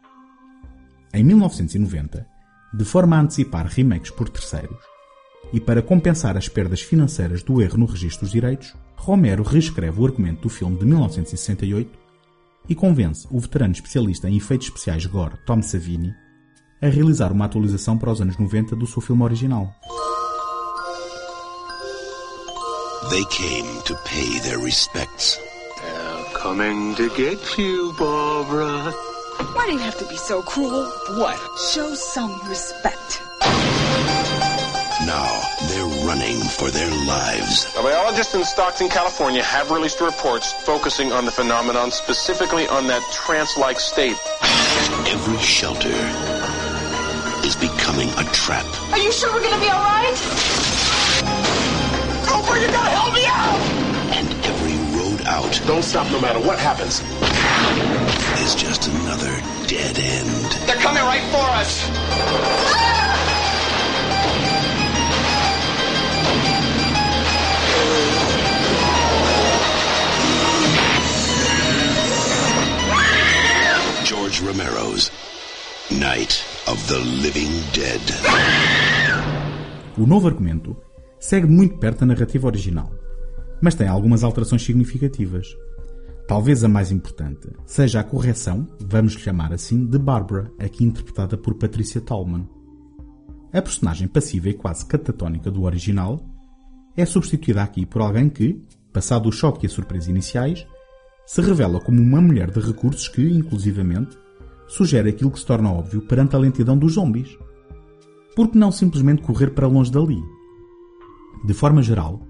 Em 1.14 1.24
1990, 1.24 2.28
de 2.74 2.86
forma 2.86 3.18
a 3.18 3.22
antecipar 3.22 3.68
remakes 3.68 4.12
por 4.12 4.30
terceiros, 4.30 4.78
e 5.54 5.60
para 5.60 5.82
compensar 5.82 6.36
as 6.36 6.50
perdas 6.50 6.82
financeiras 6.82 7.44
do 7.44 7.62
erro 7.62 7.78
no 7.78 7.86
registro 7.86 8.26
dos 8.26 8.32
direitos, 8.32 8.76
Romero 8.96 9.44
reescreve 9.44 10.02
o 10.02 10.06
argumento 10.06 10.42
do 10.42 10.50
filme 10.50 10.78
de 10.78 10.86
1968 10.86 11.98
e 12.68 12.74
convence 12.74 13.28
o 13.30 13.40
veterano 13.40 13.74
especialista 13.74 14.30
em 14.30 14.38
efeitos 14.38 14.68
especiais 14.68 15.06
gore 15.06 15.38
Tom 15.46 15.62
Savini 15.62 16.14
a 16.82 16.88
realizar 16.88 17.32
uma 17.32 17.46
atualização 17.46 17.98
para 17.98 18.12
os 18.12 18.22
anos 18.22 18.38
90 18.38 18.76
do 18.76 18.86
seu 18.86 19.02
filme 19.02 19.24
original. 19.24 19.74
They 23.10 23.26
came 23.26 23.82
to 23.84 23.96
pay 24.04 24.40
their 24.42 24.60
respects. 24.60 25.45
They're 26.46 26.54
coming 26.54 26.94
to 26.96 27.10
get 27.10 27.58
you, 27.58 27.92
Barbara. 27.94 28.92
Why 29.54 29.66
do 29.66 29.74
you 29.74 29.80
have 29.80 29.98
to 29.98 30.06
be 30.06 30.16
so 30.16 30.44
cruel? 30.44 30.86
What? 31.18 31.40
Show 31.74 31.96
some 31.96 32.40
respect. 32.48 33.24
Now 35.08 35.42
they're 35.70 36.06
running 36.06 36.38
for 36.42 36.70
their 36.70 36.92
lives. 37.08 37.66
A 37.76 37.82
biologist 37.82 38.36
in 38.36 38.46
Stockton, 38.46 38.90
California 38.90 39.42
have 39.42 39.72
released 39.72 40.02
reports 40.02 40.54
focusing 40.66 41.12
on 41.12 41.26
the 41.26 41.32
phenomenon, 41.32 41.90
specifically 41.90 42.68
on 42.68 42.86
that 42.88 43.02
trance-like 43.12 43.80
state. 43.80 44.16
Every 45.08 45.40
shelter 45.40 45.98
is 47.44 47.56
becoming 47.56 48.10
a 48.20 48.24
trap. 48.34 48.68
Are 48.92 49.00
you 49.00 49.12
sure 49.12 49.34
we're 49.34 49.42
gonna 49.42 49.60
be 49.60 49.72
alright? 49.72 50.16
Cooper, 52.30 52.60
you 52.60 52.68
gotta 52.68 52.90
help 52.92 53.16
me 53.16 53.25
out 55.36 55.62
Don't 55.68 55.84
stop 55.84 56.10
no 56.12 56.20
matter 56.22 56.40
what 56.40 56.58
happens. 56.60 57.02
is 58.46 58.56
just 58.56 58.88
another 58.88 59.34
dead 59.68 59.98
end. 60.00 60.52
They're 60.66 60.84
coming 60.88 61.04
right 61.04 61.26
for 61.34 61.46
us! 61.60 61.72
George 74.06 74.42
Romero's 74.42 75.12
Night 75.92 76.44
of 76.68 76.78
the 76.88 77.00
Living 77.00 77.52
Dead. 77.74 78.02
O 79.98 80.06
novo 80.06 80.28
argumento 80.28 80.76
segue 81.20 81.48
muito 81.50 81.78
perto 81.78 82.00
da 82.02 82.06
narrativa 82.06 82.48
original, 82.48 82.92
mas 83.66 83.74
tem 83.74 83.88
algumas 83.88 84.24
alterações 84.24 84.64
significativas. 84.64 85.58
Talvez 86.28 86.64
a 86.64 86.68
mais 86.68 86.92
importante 86.92 87.50
seja 87.66 88.00
a 88.00 88.04
correção, 88.04 88.68
vamos 88.80 89.14
chamar 89.14 89.52
assim, 89.52 89.88
de 89.88 89.98
Barbara, 89.98 90.52
aqui 90.60 90.84
interpretada 90.84 91.36
por 91.36 91.56
Patricia 91.56 92.00
Tallman. 92.00 92.48
A 93.52 93.60
personagem 93.64 94.08
passiva 94.08 94.50
e 94.50 94.54
quase 94.54 94.86
catatónica 94.86 95.50
do 95.50 95.64
original 95.64 96.24
é 96.96 97.08
substituída 97.08 97.64
aqui 97.64 97.88
por 97.88 98.04
alguém 98.04 98.30
que, 98.30 98.62
passado 98.94 99.30
o 99.30 99.32
choque 99.32 99.66
e 99.66 99.68
a 99.68 99.70
surpresa 99.72 100.12
iniciais, 100.12 100.68
se 101.26 101.42
revela 101.42 101.80
como 101.80 102.00
uma 102.00 102.22
mulher 102.22 102.52
de 102.52 102.60
recursos 102.60 103.08
que, 103.08 103.24
inclusivamente, 103.24 104.16
sugere 104.68 105.10
aquilo 105.10 105.32
que 105.32 105.40
se 105.40 105.46
torna 105.48 105.74
óbvio 105.74 106.04
perante 106.04 106.36
a 106.36 106.40
lentidão 106.40 106.78
dos 106.78 106.94
zombies. 106.94 107.36
Por 108.36 108.48
que 108.48 108.60
não 108.60 108.72
simplesmente 108.72 109.24
correr 109.24 109.56
para 109.56 109.66
longe 109.66 109.92
dali? 109.92 110.22
De 111.44 111.54
forma 111.56 111.82
geral, 111.82 112.22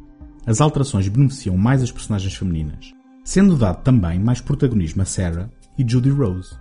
as 0.45 0.61
alterações 0.61 1.07
beneficiam 1.07 1.57
mais 1.57 1.81
as 1.81 1.91
personagens 1.91 2.35
femininas, 2.35 2.93
sendo 3.23 3.57
dado 3.57 3.81
também 3.81 4.19
mais 4.19 4.39
protagonismo 4.39 5.01
a 5.01 5.05
Sarah 5.05 5.49
e 5.77 5.85
Judy 5.87 6.09
Rose. 6.09 6.55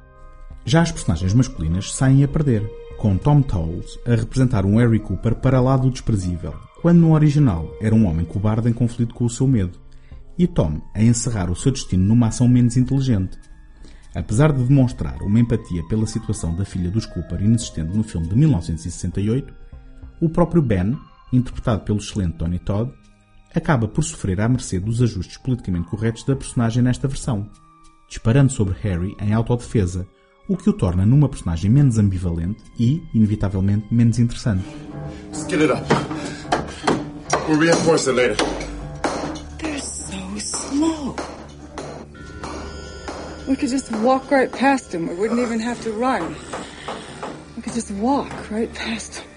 Já 0.65 0.81
as 0.81 0.91
personagens 0.91 1.35
masculinas 1.35 1.93
saem 1.93 2.25
a 2.25 2.29
perder, 2.29 2.69
com 2.97 3.19
Tom 3.19 3.43
Towles 3.43 3.99
a 4.07 4.15
representar 4.15 4.65
um 4.65 4.79
Harry 4.79 4.99
Cooper 4.99 5.35
para 5.35 5.61
lá 5.61 5.77
do 5.77 5.91
desprezível, 5.91 6.55
quando 6.81 7.01
no 7.01 7.13
original 7.13 7.71
era 7.81 7.95
um 7.95 8.07
homem 8.07 8.25
cobarde 8.25 8.69
em 8.69 8.73
conflito 8.73 9.15
com 9.15 9.25
o 9.25 9.31
seu 9.31 9.47
medo, 9.47 9.79
e 10.39 10.47
Tom 10.47 10.81
a 10.95 11.03
encerrar 11.03 11.51
o 11.51 11.57
seu 11.57 11.71
destino 11.71 12.05
numa 12.05 12.29
ação 12.29 12.49
menos 12.49 12.77
inteligente. 12.77 13.39
Apesar 14.15 14.53
de 14.53 14.63
demonstrar 14.63 15.21
uma 15.23 15.41
empatia 15.41 15.83
pela 15.89 16.07
situação 16.07 16.55
da 16.55 16.65
filha 16.65 16.91
dos 16.91 17.05
Cooper 17.05 17.43
inexistente 17.43 17.95
no 17.95 18.03
filme 18.03 18.29
de 18.29 18.37
1968, 18.37 19.53
o 20.21 20.29
próprio 20.29 20.63
Ben, 20.63 20.97
interpretado 21.33 21.83
pelo 21.83 21.99
excelente 21.99 22.39
Tony 22.39 22.59
Todd, 22.59 22.93
acaba 23.59 23.87
por 23.87 24.03
sofrer 24.03 24.41
à 24.41 24.49
mercê 24.49 24.79
dos 24.79 25.01
ajustes 25.01 25.37
politicamente 25.37 25.89
corretos 25.89 26.25
da 26.25 26.35
personagem 26.35 26.83
nesta 26.83 27.09
versão, 27.09 27.49
disparando 28.09 28.53
sobre 28.53 28.77
Harry 28.83 29.17
em 29.21 29.33
autodefesa, 29.33 30.07
o 30.49 30.57
que 30.57 30.69
o 30.69 30.73
torna 30.73 31.07
numa 31.07 31.29
personagem 31.29 31.71
menos 31.71 31.99
ambivalente 31.99 32.63
e, 32.79 33.03
inevitavelmente, 33.15 33.87
menos 33.93 34.19
interessante. 34.19 34.65
Let's 35.27 35.47
get 35.49 35.61
it 35.61 35.71
up. 35.71 35.85
We'll 37.49 37.59
reinforce 37.59 38.09
it 38.09 38.17
later. 38.17 38.37
They're 39.59 39.81
so 39.81 40.39
slow. 40.39 41.17
We 43.49 43.57
could 43.57 43.71
just 43.71 43.91
walk 44.03 44.31
right 44.31 44.51
past 44.51 44.91
them. 44.91 45.09
We 45.09 45.15
wouldn't 45.15 45.41
even 45.41 45.61
have 45.61 45.81
to 45.83 45.91
run. 45.91 46.35
We 47.57 47.63
could 47.63 47.75
just 47.75 47.91
walk 47.93 48.31
right 48.51 48.73
past 48.75 49.15
them. 49.15 49.34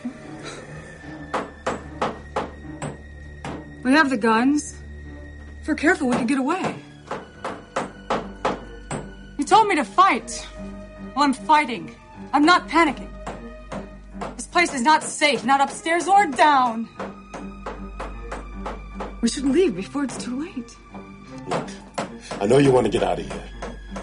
We 3.87 3.93
have 3.93 4.09
the 4.09 4.17
guns. 4.17 4.75
If 5.61 5.67
we're 5.69 5.75
careful, 5.75 6.09
we 6.09 6.17
could 6.17 6.27
get 6.27 6.39
away. 6.39 6.75
You 9.37 9.45
told 9.45 9.69
me 9.69 9.77
to 9.77 9.85
fight. 9.85 10.45
Well, 11.15 11.23
I'm 11.23 11.31
fighting. 11.31 11.95
I'm 12.33 12.43
not 12.43 12.67
panicking. 12.67 13.07
This 14.35 14.45
place 14.45 14.73
is 14.73 14.81
not 14.81 15.03
safe, 15.03 15.45
not 15.45 15.61
upstairs 15.61 16.05
or 16.05 16.27
down. 16.27 16.89
We 19.21 19.29
should 19.29 19.45
leave 19.45 19.73
before 19.73 20.03
it's 20.03 20.21
too 20.21 20.37
late. 20.41 20.75
Look, 21.47 21.69
I 22.41 22.45
know 22.45 22.57
you 22.57 22.73
want 22.73 22.87
to 22.87 22.91
get 22.91 23.03
out 23.03 23.19
of 23.19 23.25
here. 23.25 23.49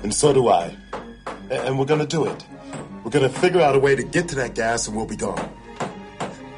And 0.03 0.15
so 0.15 0.33
do 0.33 0.49
I. 0.49 0.75
And 1.51 1.79
we're 1.79 1.85
gonna 1.85 2.07
do 2.07 2.25
it. 2.25 2.47
We're 3.05 3.11
gonna 3.11 3.29
figure 3.29 3.61
out 3.61 3.77
a 3.77 3.79
way 3.79 3.95
to 3.95 4.03
get 4.03 4.31
to 4.31 4.35
that 4.37 4.55
gas 4.55 4.89
and 4.89 4.97
we'll 4.97 5.05
be 5.05 5.17
gone. 5.17 5.47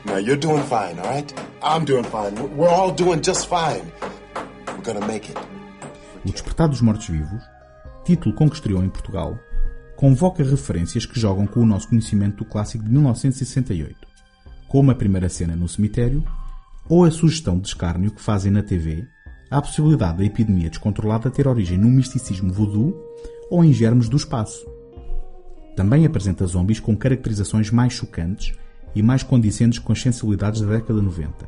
Now, 0.07 0.19
you're 0.19 0.37
doing 0.39 0.63
fine, 0.65 0.99
all 1.01 1.07
right? 1.09 1.35
I'm 1.63 1.85
doing 1.85 2.05
fine. 2.05 2.35
We're- 2.57 2.73
all 2.73 2.93
doing 2.95 3.21
just 3.23 3.49
fine. 3.49 3.83
We're 4.69 4.83
gonna 4.83 5.07
make 5.07 5.31
it. 5.31 5.39
O 6.25 6.31
Despertar 6.31 6.69
dos 6.69 6.81
Mortos-Vivos, 6.81 7.43
título 8.05 8.35
com 8.35 8.49
que 8.49 8.57
estreou 8.57 8.83
em 8.85 8.89
Portugal, 8.89 9.39
convoca 9.97 10.43
referências 10.45 11.07
que 11.07 11.19
jogam 11.19 11.47
com 11.47 11.61
o 11.61 11.67
nosso 11.67 11.89
conhecimento 11.89 12.39
do 12.39 12.45
clássico 12.45 12.85
de 12.85 12.91
1968, 12.91 13.97
como 14.69 14.91
a 14.91 14.95
primeira 14.95 15.29
cena 15.29 15.57
no 15.57 15.69
cemitério 15.69 16.25
ou 16.89 17.05
a 17.05 17.11
sugestão 17.11 17.59
de 17.59 17.69
escárnio 17.69 18.11
que 18.13 18.23
fazem 18.23 18.53
na 18.53 18.63
TV 18.63 19.05
à 19.51 19.61
possibilidade 19.61 20.19
da 20.19 20.25
epidemia 20.25 20.69
descontrolada 20.71 21.31
ter 21.31 21.47
origem 21.49 21.79
num 21.79 21.91
misticismo 21.91 22.53
voodoo 22.53 22.95
ou 23.51 23.65
em 23.65 23.73
germes 23.73 24.09
do 24.09 24.17
espaço. 24.17 24.65
Também 25.77 26.07
apresenta 26.07 26.47
zombies 26.47 26.81
com 26.81 26.97
caracterizações 26.97 27.71
mais 27.71 27.93
chocantes 27.93 28.53
e 28.97 29.03
mais 29.03 29.23
condicentes 29.23 29.79
com 29.79 29.93
as 29.93 30.01
sensibilidades 30.01 30.63
da 30.63 30.69
década 30.69 30.99
de 30.99 31.05
90 31.05 31.47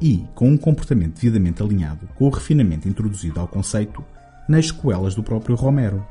e 0.00 0.24
com 0.34 0.48
um 0.48 0.56
comportamento 0.56 1.16
devidamente 1.16 1.60
alinhado 1.60 2.08
com 2.14 2.26
o 2.26 2.30
refinamento 2.30 2.88
introduzido 2.88 3.40
ao 3.40 3.48
conceito 3.48 4.04
nas 4.48 4.68
sequelas 4.68 5.14
do 5.14 5.22
próprio 5.22 5.56
Romero. 5.56 6.06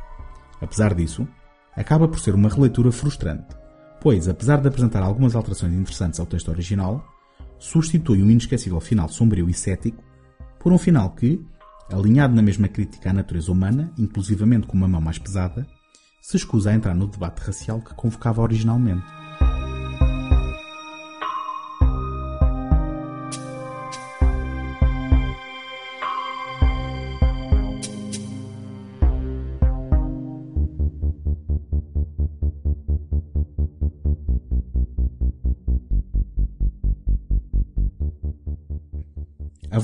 Apesar 0.61 0.93
disso, 0.93 1.25
acaba 1.73 2.07
por 2.07 2.19
ser 2.19 2.35
uma 2.35 2.49
releitura 2.49 2.91
frustrante, 2.91 3.55
pois, 4.01 4.27
apesar 4.27 4.59
de 4.59 4.67
apresentar 4.67 5.01
algumas 5.01 5.35
alterações 5.35 5.73
interessantes 5.73 6.19
ao 6.19 6.25
texto 6.25 6.49
original, 6.49 7.03
substitui 7.57 8.21
um 8.21 8.29
inesquecível 8.29 8.79
final 8.81 9.07
sombrio 9.07 9.49
e 9.49 9.53
cético 9.53 10.03
por 10.59 10.73
um 10.73 10.77
final 10.77 11.11
que, 11.11 11.41
alinhado 11.89 12.35
na 12.35 12.41
mesma 12.41 12.67
crítica 12.67 13.09
à 13.09 13.13
natureza 13.13 13.51
humana, 13.51 13.89
inclusivamente 13.97 14.67
com 14.67 14.75
uma 14.75 14.87
mão 14.87 14.99
mais 14.99 15.17
pesada, 15.17 15.65
se 16.21 16.35
escusa 16.35 16.71
a 16.71 16.73
entrar 16.73 16.93
no 16.93 17.07
debate 17.07 17.39
racial 17.39 17.79
que 17.79 17.93
convocava 17.93 18.41
originalmente. 18.41 19.05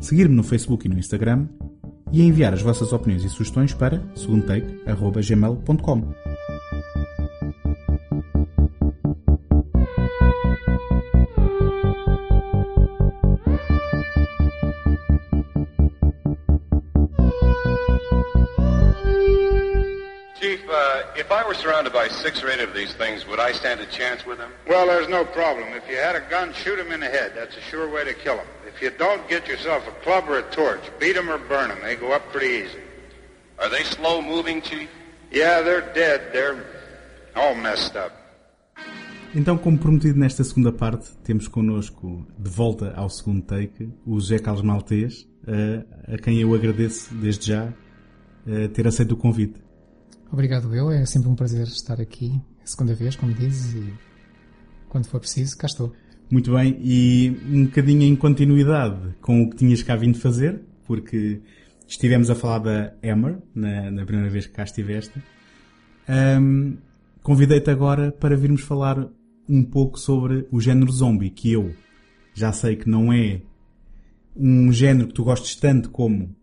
seguir-me 0.00 0.34
no 0.34 0.42
Facebook 0.42 0.86
e 0.86 0.88
no 0.88 0.98
Instagram 0.98 1.48
e 2.12 2.22
enviar 2.22 2.54
as 2.54 2.62
vossas 2.62 2.92
opiniões 2.92 3.24
e 3.24 3.28
sugestões 3.28 3.74
para 3.74 4.02
segundotake.gmail.com. 4.14 6.14
Chief, 20.40 20.60
uh, 20.70 21.02
if 21.16 21.32
I 21.32 21.42
were 21.46 21.54
surrounded 21.54 21.92
by 21.92 22.06
six 22.08 22.42
or 22.44 22.48
eight 22.48 22.60
of 22.60 22.72
these 22.72 22.94
things, 22.94 23.26
would 23.26 23.40
I 23.40 23.52
stand 23.52 23.80
a 23.80 23.86
chance 23.86 24.24
with 24.24 24.38
them? 24.38 24.52
Well, 24.68 24.86
there's 24.86 25.08
no 25.08 25.24
problem. 25.24 25.74
If 25.74 25.88
you 25.90 25.96
had 25.96 26.14
a 26.14 26.20
gun, 26.30 26.52
shoot 26.54 26.78
him 26.78 26.92
in 26.92 27.00
the 27.00 27.08
head. 27.08 27.32
That's 27.34 27.56
a 27.56 27.60
sure 27.60 27.90
way 27.90 28.04
to 28.04 28.14
kill 28.14 28.38
him. 28.38 28.46
If 28.78 28.84
you 28.84 28.92
don't, 28.96 29.28
get 29.28 29.48
yourself 29.48 29.82
a 29.88 30.04
club 30.04 30.28
or 30.28 30.38
a 30.38 30.42
torch. 30.54 30.80
Beat 31.00 31.16
'em 31.16 31.28
or 31.28 31.38
burn 31.48 31.72
'em. 31.72 31.80
They 31.80 31.96
go 31.96 32.14
up 32.14 32.30
pretty 32.30 32.64
easy. 32.64 32.78
Are 33.58 33.68
they 33.68 33.82
slow 33.84 34.22
moving, 34.22 34.60
Chief? 34.62 34.88
Yeah, 35.32 35.64
they're 35.64 35.92
dead. 35.92 36.30
They're 36.30 36.64
all 37.34 37.56
messed 37.56 37.96
up. 37.98 38.14
Então, 39.34 39.58
como 39.58 39.76
prometido 39.76 40.16
nesta 40.16 40.44
segunda 40.44 40.70
parte, 40.70 41.10
temos 41.24 41.48
connosco, 41.48 42.24
de 42.38 42.48
volta 42.48 42.92
ao 42.94 43.10
segundo 43.10 43.42
take, 43.42 43.92
o 44.06 44.20
José 44.20 44.38
Carlos 44.38 44.62
Maltês, 44.62 45.26
eh, 45.48 46.14
a 46.14 46.18
quem 46.18 46.40
eu 46.40 46.54
agradeço 46.54 47.12
desde 47.16 47.48
já 47.48 47.72
eh, 48.46 48.68
ter 48.68 48.86
aceito 48.86 49.12
o 49.12 49.16
convite. 49.16 49.60
Obrigado 50.30 50.72
eu, 50.72 50.88
é 50.92 51.04
sempre 51.04 51.28
um 51.28 51.34
prazer 51.34 51.66
estar 51.66 52.00
aqui, 52.00 52.40
a 52.62 52.66
segunda 52.66 52.94
vez, 52.94 53.16
como 53.16 53.34
dizes, 53.34 53.74
e 53.74 53.92
quando 54.88 55.08
for 55.08 55.18
preciso, 55.18 55.58
cá 55.58 55.66
estou. 55.66 55.92
Muito 56.30 56.52
bem, 56.52 56.78
e 56.82 57.36
um 57.50 57.64
bocadinho 57.64 58.02
em 58.02 58.14
continuidade 58.14 59.14
com 59.20 59.42
o 59.42 59.50
que 59.50 59.56
tinhas 59.56 59.82
cá 59.82 59.96
vindo 59.96 60.18
fazer, 60.18 60.60
porque 60.86 61.40
estivemos 61.86 62.28
a 62.28 62.34
falar 62.34 62.58
da 62.58 62.94
Emmer, 63.02 63.38
na, 63.54 63.90
na 63.90 64.04
primeira 64.04 64.30
vez 64.30 64.46
que 64.46 64.52
cá 64.52 64.64
estiveste. 64.64 65.22
Ahm, 66.06 66.76
Convidei-te 67.28 67.70
agora 67.70 68.10
para 68.10 68.34
virmos 68.34 68.62
falar 68.62 69.06
um 69.46 69.62
pouco 69.62 69.98
sobre 69.98 70.48
o 70.50 70.58
género 70.62 70.90
zombie, 70.90 71.28
que 71.28 71.52
eu 71.52 71.74
já 72.32 72.52
sei 72.52 72.74
que 72.74 72.88
não 72.88 73.12
é 73.12 73.42
um 74.34 74.72
género 74.72 75.08
que 75.08 75.12
tu 75.12 75.24
gostes 75.24 75.54
tanto 75.56 75.90
como 75.90 76.34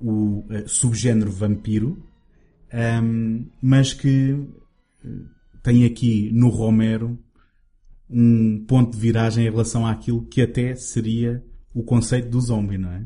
o 0.00 0.38
uh, 0.48 0.66
subgénero 0.66 1.30
vampiro, 1.30 2.02
um, 3.02 3.44
mas 3.60 3.92
que 3.92 4.32
uh, 4.32 4.48
tem 5.62 5.84
aqui 5.84 6.30
no 6.32 6.48
Romero 6.48 7.18
um 8.14 8.64
ponto 8.64 8.92
de 8.92 8.98
viragem 8.98 9.44
em 9.44 9.50
relação 9.50 9.84
àquilo 9.84 10.24
que 10.24 10.40
até 10.40 10.76
seria 10.76 11.44
o 11.74 11.82
conceito 11.82 12.28
do 12.28 12.40
zombie, 12.40 12.78
não 12.78 12.92
é? 12.92 13.04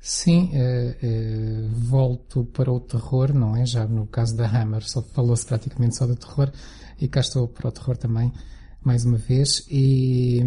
Sim, 0.00 0.50
uh, 0.54 0.56
uh, 0.56 1.68
volto 1.74 2.44
para 2.46 2.72
o 2.72 2.80
terror, 2.80 3.32
não 3.34 3.54
é? 3.54 3.66
Já 3.66 3.86
no 3.86 4.06
caso 4.06 4.34
da 4.36 4.46
Hammer 4.46 4.82
só 4.82 5.02
falou-se 5.02 5.46
praticamente 5.46 5.96
só 5.96 6.06
do 6.06 6.16
terror 6.16 6.50
e 6.98 7.06
cá 7.06 7.20
estou 7.20 7.46
para 7.46 7.68
o 7.68 7.72
terror 7.72 7.96
também, 7.96 8.32
mais 8.82 9.04
uma 9.04 9.18
vez. 9.18 9.64
E 9.70 10.40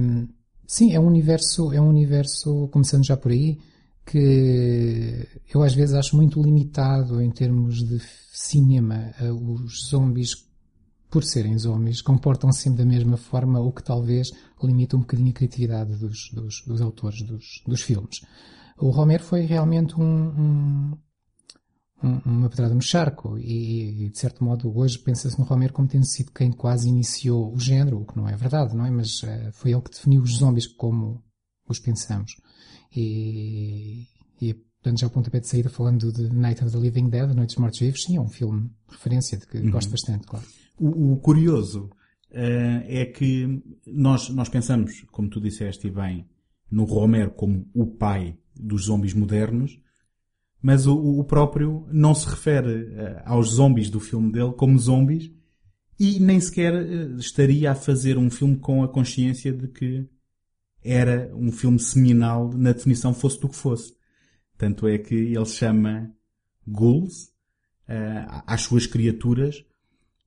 sim, 0.67 0.93
é 0.93 0.99
um 0.99 1.05
universo, 1.05 1.71
é 1.71 1.79
um 1.79 1.87
universo, 1.87 2.67
começando 2.69 3.05
já 3.05 3.15
por 3.15 3.31
aí, 3.31 3.57
que 4.05 5.25
eu 5.53 5.63
às 5.63 5.73
vezes 5.73 5.95
acho 5.95 6.17
muito 6.17 6.41
limitado 6.41 7.21
em 7.21 7.31
termos 7.31 7.83
de 7.83 8.01
cinema. 8.33 9.13
Uh, 9.21 9.53
os 9.53 9.87
zombies, 9.87 10.31
por 11.15 11.24
serem 11.24 11.57
zombies, 11.57 12.01
comportam-se 12.01 12.63
sempre 12.63 12.79
da 12.79 12.86
mesma 12.86 13.15
forma, 13.15 13.62
o 13.62 13.72
que 13.72 13.81
talvez 13.81 14.31
limita 14.62 14.98
um 14.98 15.00
bocadinho 15.00 15.29
a 15.29 15.34
criatividade 15.34 15.95
dos, 15.95 16.29
dos, 16.34 16.62
dos 16.67 16.81
autores 16.81 17.22
dos, 17.22 17.62
dos 17.65 17.81
filmes. 17.81 18.19
O 18.77 18.89
Romero 18.89 19.24
foi 19.24 19.45
realmente 19.45 19.98
um, 19.98 20.91
um, 22.03 22.22
uma 22.25 22.50
pedrada 22.50 22.75
no 22.75 22.81
charco 22.81 23.38
e, 23.38 24.10
de 24.10 24.19
certo 24.19 24.43
modo, 24.43 24.77
hoje 24.77 25.00
pensa-se 25.00 25.39
no 25.39 25.45
Romero 25.45 25.72
como 25.72 25.88
tendo 25.88 26.05
sido 26.05 26.34
quem 26.34 26.51
quase 26.51 26.89
iniciou 26.89 27.53
o 27.53 27.57
género, 27.57 28.01
o 28.01 28.05
que 28.05 28.17
não 28.17 28.27
é 28.27 28.36
verdade, 28.36 28.75
não 28.75 28.86
é? 28.86 28.91
Mas 28.91 29.24
uh, 29.24 29.53
foi 29.53 29.72
ele 29.72 29.84
que 29.84 29.91
definiu 29.91 30.22
os 30.22 30.36
zombies 30.36 30.67
como 30.67 31.24
os 31.69 31.79
pensamos. 31.79 32.36
E, 32.93 34.05
e 34.41 34.53
portanto, 34.53 35.00
já 35.00 35.07
o 35.07 35.12
pontapé 35.12 35.39
de 35.39 35.48
saída 35.48 35.69
falando 35.69 36.12
de 36.12 36.27
Night 36.27 36.62
of 36.62 36.74
the 36.74 36.77
Living 36.77 37.07
Dead, 37.07 37.34
Noites 37.34 37.55
Mortos 37.55 37.79
Vivos, 37.79 38.03
sim, 38.03 38.17
é 38.17 38.19
um 38.19 38.27
filme 38.27 38.69
de 38.89 38.95
referência 38.98 39.38
de 39.38 39.48
que 39.48 39.60
uhum. 39.60 39.72
gosto 39.72 39.89
bastante, 39.91 40.27
claro. 40.27 40.45
O, 40.77 41.13
o 41.13 41.17
curioso 41.17 41.89
uh, 42.32 42.84
é 42.86 43.05
que 43.05 43.62
nós, 43.86 44.29
nós 44.29 44.50
pensamos, 44.50 45.05
como 45.12 45.29
tu 45.29 45.39
disseste 45.39 45.89
bem, 45.89 46.27
no 46.70 46.84
Romero 46.84 47.32
como 47.32 47.70
o 47.74 47.86
pai 47.86 48.38
dos 48.55 48.86
zombies 48.86 49.13
modernos, 49.13 49.79
mas 50.62 50.88
o, 50.88 50.98
o 50.98 51.24
próprio 51.24 51.88
não 51.91 52.15
se 52.15 52.27
refere 52.27 52.86
uh, 52.86 53.22
aos 53.25 53.50
zombies 53.50 53.89
do 53.89 54.00
filme 54.00 54.32
dele 54.32 54.53
como 54.53 54.77
zombies 54.79 55.32
e 56.00 56.20
nem 56.20 56.39
sequer 56.39 56.74
uh, 56.74 57.17
estaria 57.17 57.72
a 57.72 57.75
fazer 57.75 58.17
um 58.17 58.29
filme 58.29 58.58
com 58.58 58.84
a 58.84 58.88
consciência 58.88 59.53
de 59.53 59.67
que 59.67 60.10
era 60.84 61.32
um 61.36 61.51
filme 61.51 61.79
seminal 61.79 62.51
na 62.53 62.72
definição 62.72 63.13
fosse 63.13 63.39
do 63.39 63.50
que 63.50 63.55
fosse. 63.55 63.96
Tanto 64.58 64.88
é 64.88 64.98
que 64.98 65.15
ele 65.15 65.46
chama 65.46 66.12
ghouls 66.67 67.25
uh, 67.88 68.44
às 68.46 68.62
suas 68.62 68.88
criaturas 68.88 69.63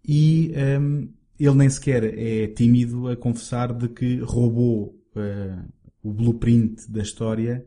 e 0.07 0.53
um, 0.55 0.59
ehm, 0.59 1.09
ele 1.39 1.55
nem 1.55 1.71
sequer 1.71 2.05
é 2.05 2.49
tímido 2.49 3.09
a 3.09 3.17
confessar 3.17 3.73
de 3.73 3.89
que 3.89 4.19
roubou 4.21 4.99
o 6.03 6.13
blueprint 6.13 6.91
da 6.91 7.03
história 7.03 7.67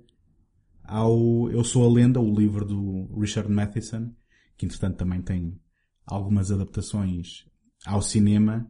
ao 0.83 1.49
Eu 1.49 1.63
Sou 1.63 1.85
a 1.89 1.93
Lenda, 1.93 2.19
o 2.19 2.33
livro 2.33 2.65
do 2.65 3.09
Richard 3.17 3.49
Matheson, 3.51 4.11
que 4.57 4.65
entretanto 4.65 4.97
também 4.97 5.21
tem 5.21 5.57
algumas 6.05 6.51
adaptações 6.51 7.45
ao 7.85 8.01
cinema, 8.01 8.67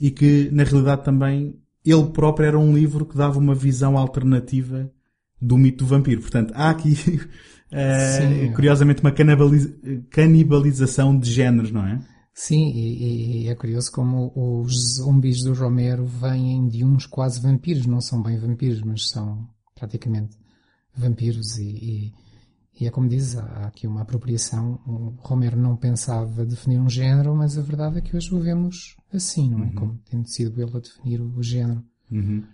e 0.00 0.10
que 0.10 0.50
na 0.50 0.64
realidade 0.64 1.04
também 1.04 1.60
ele 1.84 2.06
próprio 2.10 2.46
era 2.46 2.58
um 2.58 2.74
livro 2.74 3.06
que 3.06 3.16
dava 3.16 3.38
uma 3.38 3.54
visão 3.54 3.96
alternativa 3.96 4.90
do 5.40 5.56
mito 5.56 5.84
do 5.84 5.88
vampiro. 5.88 6.20
Portanto, 6.20 6.52
há 6.54 6.70
aqui, 6.70 6.94
uh, 7.70 8.52
curiosamente, 8.54 9.02
uma 9.02 9.12
canibalização 10.10 11.18
de 11.18 11.30
géneros, 11.30 11.70
não 11.70 11.86
é? 11.86 12.00
Sim, 12.38 12.68
e, 12.68 13.44
e, 13.44 13.48
é 13.48 13.54
curioso 13.54 13.90
como 13.90 14.30
os 14.36 14.96
zumbis 14.96 15.42
do 15.42 15.54
Romero 15.54 16.04
vêm 16.04 16.68
de 16.68 16.84
uns 16.84 17.06
quase 17.06 17.40
vampiros. 17.40 17.86
Não 17.86 17.98
são 17.98 18.22
bem 18.22 18.36
vampiros, 18.36 18.82
mas 18.82 19.08
são 19.08 19.48
praticamente 19.74 20.36
vampiros 20.94 21.56
e, 21.56 21.64
e, 21.64 22.14
e, 22.78 22.86
é 22.86 22.90
como 22.90 23.08
diz, 23.08 23.38
há 23.38 23.68
aqui 23.68 23.86
uma 23.86 24.02
apropriação. 24.02 24.78
O 24.86 25.14
Romero 25.26 25.56
não 25.56 25.78
pensava 25.78 26.44
definir 26.44 26.78
um 26.78 26.90
género, 26.90 27.34
mas 27.34 27.56
a 27.56 27.62
verdade 27.62 27.98
é 27.98 28.00
que 28.02 28.14
hoje 28.14 28.34
o 28.34 28.38
vemos 28.38 28.98
assim, 29.10 29.48
não 29.48 29.60
é? 29.60 29.68
Uhum. 29.68 29.74
Como 29.74 30.00
tendo 30.04 30.28
sido 30.28 30.60
ele 30.60 30.76
a 30.76 30.80
definir 30.80 31.22
o 31.22 31.42
género. 31.42 31.82
Uhum. 32.12 32.44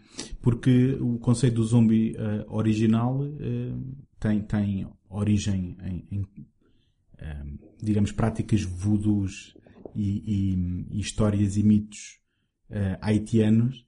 Porque 0.41 0.97
o 1.01 1.19
conceito 1.19 1.57
do 1.57 1.65
zombie 1.65 2.13
uh, 2.13 2.55
original 2.55 3.21
uh, 3.21 3.97
tem, 4.21 4.43
tem 4.43 4.87
origem 5.11 5.77
em, 5.83 6.07
em 6.09 6.21
uh, 6.21 7.59
digamos, 7.83 8.13
práticas 8.13 8.63
voodoos 8.63 9.57
e, 9.95 10.55
e, 10.55 10.97
e, 10.97 11.01
histórias 11.01 11.57
e 11.57 11.63
mitos 11.63 12.21
haitianos, 13.01 13.85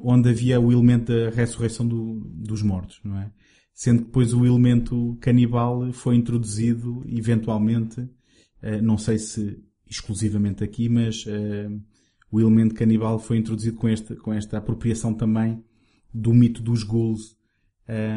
onde 0.00 0.28
havia 0.28 0.60
o 0.60 0.70
elemento 0.70 1.12
da 1.12 1.30
ressurreição 1.30 1.86
do, 1.86 2.20
dos 2.24 2.62
mortos, 2.62 3.00
não 3.02 3.18
é? 3.18 3.32
sendo 3.80 4.00
que 4.00 4.04
depois 4.08 4.34
o 4.34 4.44
elemento 4.44 5.16
canibal 5.22 5.90
foi 5.90 6.14
introduzido 6.14 7.02
eventualmente, 7.08 7.98
uh, 8.02 8.82
não 8.82 8.98
sei 8.98 9.18
se 9.18 9.58
exclusivamente 9.88 10.62
aqui, 10.62 10.86
mas 10.86 11.24
uh, 11.24 11.82
o 12.30 12.38
elemento 12.38 12.74
canibal 12.74 13.18
foi 13.18 13.38
introduzido 13.38 13.78
com 13.78 13.88
esta, 13.88 14.14
com 14.14 14.34
esta 14.34 14.58
apropriação 14.58 15.14
também 15.14 15.64
do 16.12 16.34
mito 16.34 16.60
dos 16.60 16.82
ghouls 16.82 17.38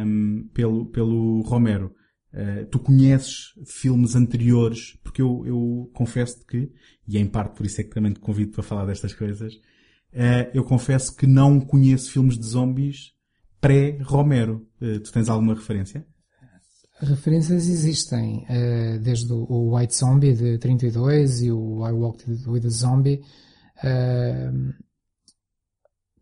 um, 0.05 0.49
pelo, 0.53 0.85
pelo 0.87 1.39
Romero. 1.43 1.95
Uh, 2.33 2.65
tu 2.65 2.79
conheces 2.79 3.53
filmes 3.63 4.15
anteriores, 4.15 4.97
porque 5.03 5.21
eu, 5.21 5.45
eu 5.45 5.91
confesso 5.93 6.43
que, 6.47 6.71
e 7.07 7.15
é 7.15 7.19
em 7.19 7.27
parte 7.27 7.55
por 7.55 7.63
isso 7.63 7.79
é 7.79 7.83
que 7.83 7.91
também 7.91 8.11
te 8.11 8.19
convido 8.19 8.51
para 8.53 8.63
falar 8.63 8.85
destas 8.85 9.13
coisas, 9.13 9.53
uh, 9.53 10.49
eu 10.51 10.63
confesso 10.63 11.15
que 11.15 11.27
não 11.27 11.59
conheço 11.59 12.09
filmes 12.09 12.35
de 12.39 12.45
zombies 12.47 13.13
pré-Romero. 13.61 14.67
Uh, 14.81 14.99
tu 14.99 15.11
tens 15.11 15.29
alguma 15.29 15.53
referência? 15.53 16.07
Referências 16.99 17.67
existem, 17.67 18.47
desde 19.01 19.33
o 19.33 19.75
White 19.75 19.93
Zombie 19.93 20.33
de 20.33 20.57
32 20.57 21.41
e 21.41 21.51
o 21.51 21.85
I 21.85 21.91
Walked 21.91 22.31
with 22.47 22.65
a 22.65 22.69
Zombie, 22.69 23.21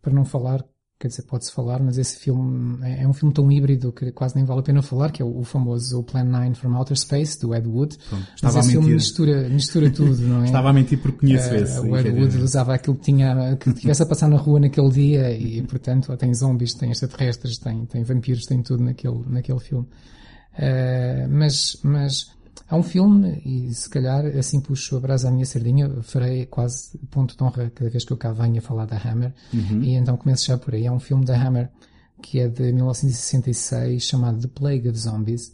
para 0.01 0.11
não 0.11 0.25
falar 0.25 0.65
quer 1.01 1.07
dizer, 1.07 1.23
pode-se 1.23 1.51
falar, 1.51 1.81
mas 1.81 1.97
esse 1.97 2.15
filme 2.17 2.77
é, 2.85 3.01
é, 3.01 3.07
um 3.07 3.13
filme 3.13 3.33
tão 3.33 3.51
híbrido 3.51 3.91
que 3.91 4.11
quase 4.11 4.35
nem 4.35 4.45
vale 4.45 4.59
a 4.59 4.63
pena 4.63 4.83
falar, 4.83 5.11
que 5.11 5.19
é 5.19 5.25
o, 5.25 5.39
o 5.39 5.43
famoso 5.43 6.03
Plan 6.03 6.23
9 6.23 6.53
from 6.53 6.75
Outer 6.77 6.95
Space, 6.95 7.39
do 7.41 7.55
Ed 7.55 7.67
Wood. 7.67 7.97
Pronto, 8.07 8.27
mas 8.43 8.55
esse 8.55 8.71
filme 8.71 8.93
mistura, 8.93 9.49
mistura 9.49 9.89
tudo, 9.91 10.21
não 10.21 10.43
é? 10.43 10.45
estava 10.45 10.69
a 10.69 10.73
mentir 10.73 10.99
porque 11.01 11.25
conheço 11.25 11.49
uh, 11.49 11.55
esse. 11.55 11.79
O 11.79 11.97
Ed 11.97 12.09
Wood 12.09 12.37
usava 12.37 12.75
aquilo 12.75 12.95
que 12.95 13.01
tinha, 13.01 13.57
que 13.57 13.73
tivesse 13.73 14.03
a 14.03 14.05
passar 14.05 14.29
na 14.29 14.37
rua 14.37 14.59
naquele 14.59 14.89
dia 14.89 15.31
e, 15.35 15.63
portanto, 15.63 16.15
tem 16.17 16.31
zombies, 16.35 16.75
tem 16.75 16.91
extraterrestres, 16.91 17.57
tem, 17.57 17.83
tem 17.85 18.03
vampiros, 18.03 18.45
tem 18.45 18.61
tudo 18.61 18.83
naquele, 18.83 19.23
naquele 19.27 19.59
filme. 19.59 19.87
Uh, 20.53 21.27
mas, 21.29 21.77
mas, 21.81 22.31
Há 22.69 22.75
um 22.75 22.83
filme, 22.83 23.41
e 23.45 23.73
se 23.73 23.89
calhar 23.89 24.25
assim 24.37 24.61
puxo 24.61 24.95
a 24.95 24.99
brasa 24.99 25.27
à 25.27 25.31
minha 25.31 25.45
sardinha, 25.45 26.01
farei 26.01 26.45
quase 26.45 26.97
ponto 27.09 27.35
de 27.35 27.43
honra 27.43 27.69
cada 27.69 27.89
vez 27.89 28.05
que 28.05 28.13
eu 28.13 28.17
cá 28.17 28.31
venho 28.31 28.59
a 28.59 28.61
falar 28.61 28.85
da 28.85 28.97
Hammer, 28.97 29.33
uhum. 29.53 29.83
e 29.83 29.95
então 29.95 30.15
começo 30.15 30.45
já 30.45 30.57
por 30.57 30.73
aí. 30.73 30.85
É 30.85 30.91
um 30.91 30.99
filme 30.99 31.25
da 31.25 31.35
Hammer 31.35 31.69
que 32.21 32.39
é 32.39 32.47
de 32.47 32.71
1966, 32.71 34.03
chamado 34.03 34.39
The 34.39 34.47
Plague 34.47 34.89
of 34.89 34.97
Zombies, 34.97 35.53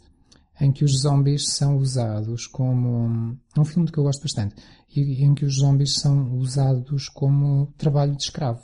em 0.60 0.70
que 0.70 0.84
os 0.84 1.00
zombies 1.00 1.50
são 1.50 1.76
usados 1.76 2.46
como. 2.46 3.36
É 3.56 3.60
um 3.60 3.64
filme 3.64 3.90
que 3.90 3.98
eu 3.98 4.04
gosto 4.04 4.22
bastante, 4.22 4.54
e 4.94 5.24
em 5.24 5.34
que 5.34 5.44
os 5.44 5.56
zombies 5.56 5.94
são 5.94 6.36
usados 6.36 7.08
como 7.08 7.72
trabalho 7.76 8.16
de 8.16 8.24
escravo. 8.24 8.62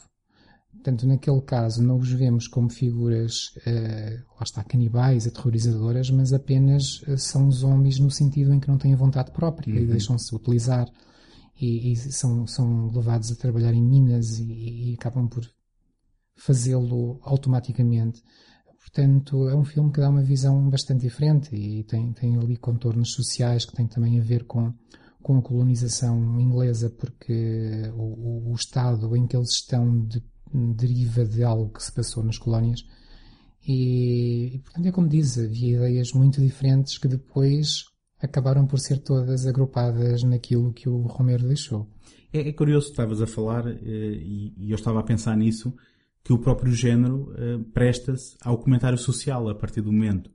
Portanto, 0.85 1.07
naquele 1.07 1.40
caso, 1.40 1.83
não 1.83 1.97
os 1.97 2.12
vemos 2.12 2.47
como 2.47 2.68
figuras, 2.68 3.55
uh, 3.66 4.23
lá 4.37 4.42
está, 4.42 4.62
canibais, 4.62 5.27
aterrorizadoras, 5.27 6.11
mas 6.11 6.31
apenas 6.31 7.01
uh, 7.09 7.16
são 7.16 7.51
zombies 7.51 7.99
no 7.99 8.11
sentido 8.11 8.53
em 8.53 8.61
que 8.61 8.68
não 8.68 8.77
têm 8.77 8.94
vontade 8.94 9.31
própria 9.31 9.75
uhum. 9.75 9.81
e 9.81 9.87
deixam-se 9.87 10.37
utilizar 10.37 10.87
e, 11.59 11.92
e, 11.92 11.97
são, 11.97 12.47
são 12.47 12.90
levados 12.90 13.33
a 13.33 13.35
trabalhar 13.35 13.73
em 13.73 13.83
minas 13.83 14.38
e, 14.38 14.90
e 14.90 14.94
acabam 15.01 15.27
por 15.27 15.51
fazê-lo 16.37 17.18
automaticamente. 17.23 18.23
Portanto, 18.79 19.49
é 19.49 19.57
um 19.57 19.64
filme 19.64 19.90
que 19.90 20.01
dá 20.01 20.11
uma 20.11 20.23
visão 20.23 20.68
bastante 20.68 21.01
diferente 21.01 21.57
e 21.57 21.83
tem, 21.85 22.12
tem 22.12 22.37
ali 22.37 22.59
contornos 22.59 23.12
sociais 23.12 23.64
que 23.64 23.73
têm 23.73 23.87
também 23.87 24.20
a 24.20 24.23
ver 24.23 24.44
com, 24.44 24.70
com 25.23 25.38
a 25.38 25.42
colonização 25.42 26.38
inglesa, 26.38 26.90
porque 26.90 27.90
o, 27.97 28.03
o, 28.03 28.53
o 28.53 28.55
estado 28.55 29.16
em 29.16 29.27
que 29.27 29.35
eles 29.35 29.53
estão 29.53 30.05
de 30.05 30.23
deriva 30.55 31.25
de 31.25 31.43
algo 31.43 31.73
que 31.73 31.83
se 31.83 31.93
passou 31.93 32.23
nas 32.23 32.38
colónias. 32.38 32.87
E, 33.67 34.55
e, 34.55 34.59
portanto, 34.59 34.87
é 34.87 34.93
como 34.93 35.09
diz, 35.09 35.38
havia 35.38 35.77
ideias 35.77 36.12
muito 36.12 36.40
diferentes 36.40 36.99
que 36.99 37.09
depois 37.09 37.85
acabaram 38.21 38.67
por 38.67 38.79
ser 38.79 38.99
todas 38.99 39.47
agrupadas 39.47 40.23
naquilo 40.23 40.73
que 40.73 40.88
o 40.88 41.03
Romero 41.03 41.47
deixou. 41.47 41.88
É, 42.33 42.49
é 42.49 42.53
curioso 42.53 42.87
que 42.87 42.93
estavas 42.93 43.21
a 43.21 43.27
falar, 43.27 43.67
eh, 43.67 43.77
e, 43.83 44.55
e, 44.57 44.71
eu 44.71 44.77
estava 44.77 45.01
a 45.01 45.05
pensar 45.05 45.37
nisso, 45.37 45.75
que 46.23 46.33
o 46.33 46.38
próprio 46.38 46.73
género 46.73 47.35
eh, 47.37 47.59
presta-se 47.73 48.37
ao 48.40 48.59
comentário 48.59 48.99
social 48.99 49.49
a 49.49 49.55
partir 49.55 49.83
do 49.83 49.93
momento 49.93 50.31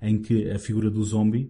em 0.00 0.20
que 0.20 0.50
a 0.50 0.58
figura 0.58 0.90
do 0.90 1.02
zombie 1.02 1.48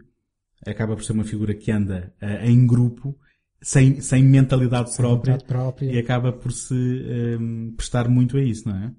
acaba 0.65 0.95
por 0.95 1.05
ser 1.05 1.13
uma 1.13 1.25
figura 1.25 1.55
que 1.55 1.71
anda 1.71 2.15
uh, 2.23 2.47
em 2.47 2.67
grupo, 2.67 3.19
sem, 3.67 4.01
sem 4.01 4.23
mentalidade 4.23 4.91
sem 4.91 4.99
própria, 4.99 5.39
própria, 5.39 5.93
e 5.93 5.99
acaba 5.99 6.33
por 6.33 6.53
se 6.53 6.73
um, 6.73 7.75
prestar 7.77 8.09
muito 8.09 8.37
a 8.37 8.41
isso, 8.41 8.69
não 8.69 8.77
é? 8.77 8.95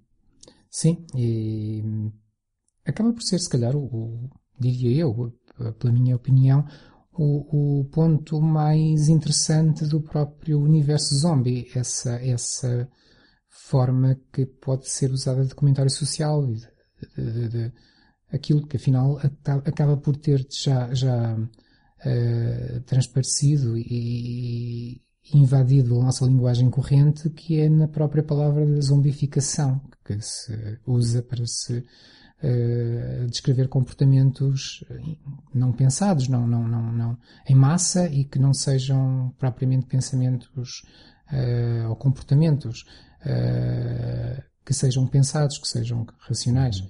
Sim, 0.69 1.05
e 1.15 1.81
acaba 2.85 3.13
por 3.13 3.21
ser, 3.21 3.39
se 3.39 3.49
calhar, 3.49 3.77
o, 3.77 3.85
o 3.85 4.29
diria 4.59 5.03
eu, 5.03 5.33
pela 5.79 5.93
minha 5.93 6.17
opinião, 6.17 6.65
o, 7.13 7.79
o, 7.79 7.85
ponto 7.85 8.41
mais 8.41 9.07
interessante 9.07 9.85
do 9.85 10.01
próprio 10.01 10.59
universo 10.59 11.15
zombie, 11.15 11.71
essa, 11.73 12.15
essa 12.15 12.89
forma 13.69 14.19
que 14.33 14.45
pode 14.45 14.89
ser 14.89 15.11
usada 15.11 15.45
de 15.45 15.55
comentário 15.55 15.89
social, 15.89 16.45
de, 16.45 16.67
de, 17.15 17.47
de, 17.47 17.73
aquilo 18.33 18.67
que 18.67 18.75
afinal 18.75 19.17
acaba 19.65 19.95
por 19.95 20.17
ter 20.17 20.45
já, 20.51 20.93
já 20.93 21.37
uh, 22.05 22.81
transparecido 22.81 23.77
e, 23.77 25.01
invadido 25.33 25.99
a 25.99 26.05
nossa 26.05 26.25
linguagem 26.25 26.69
corrente, 26.69 27.29
que 27.29 27.59
é 27.59 27.69
na 27.69 27.87
própria 27.87 28.23
palavra 28.23 28.65
da 28.65 28.79
zombificação, 28.79 29.81
que 30.05 30.19
se 30.21 30.79
usa 30.85 31.21
para 31.21 31.45
se 31.45 31.79
uh, 31.79 33.27
descrever 33.29 33.67
comportamentos 33.67 34.83
não 35.53 35.73
pensados, 35.73 36.27
não, 36.29 36.47
não, 36.47 36.67
não, 36.67 36.93
não, 36.93 37.17
em 37.47 37.55
massa 37.55 38.07
e 38.07 38.23
que 38.23 38.39
não 38.39 38.53
sejam 38.53 39.33
propriamente 39.37 39.85
pensamentos 39.85 40.83
uh, 41.31 41.89
ou 41.89 41.95
comportamentos 41.95 42.85
que 44.63 44.73
sejam 44.73 45.05
pensados, 45.05 45.57
que 45.57 45.67
sejam 45.67 46.05
racionais. 46.19 46.81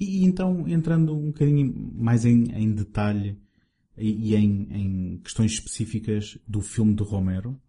E 0.00 0.24
então, 0.24 0.66
entrando 0.66 1.14
um 1.14 1.26
bocadinho 1.26 1.92
mais 1.94 2.24
em, 2.24 2.44
em 2.52 2.74
detalhe 2.74 3.38
e, 3.96 4.30
e 4.30 4.36
em, 4.36 4.68
em, 4.70 5.18
questões 5.18 5.52
específicas 5.52 6.38
do 6.46 6.60
filme 6.60 6.94
de 6.94 7.02
Romero, 7.02 7.60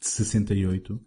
de 0.00 0.06
68, 0.06 1.00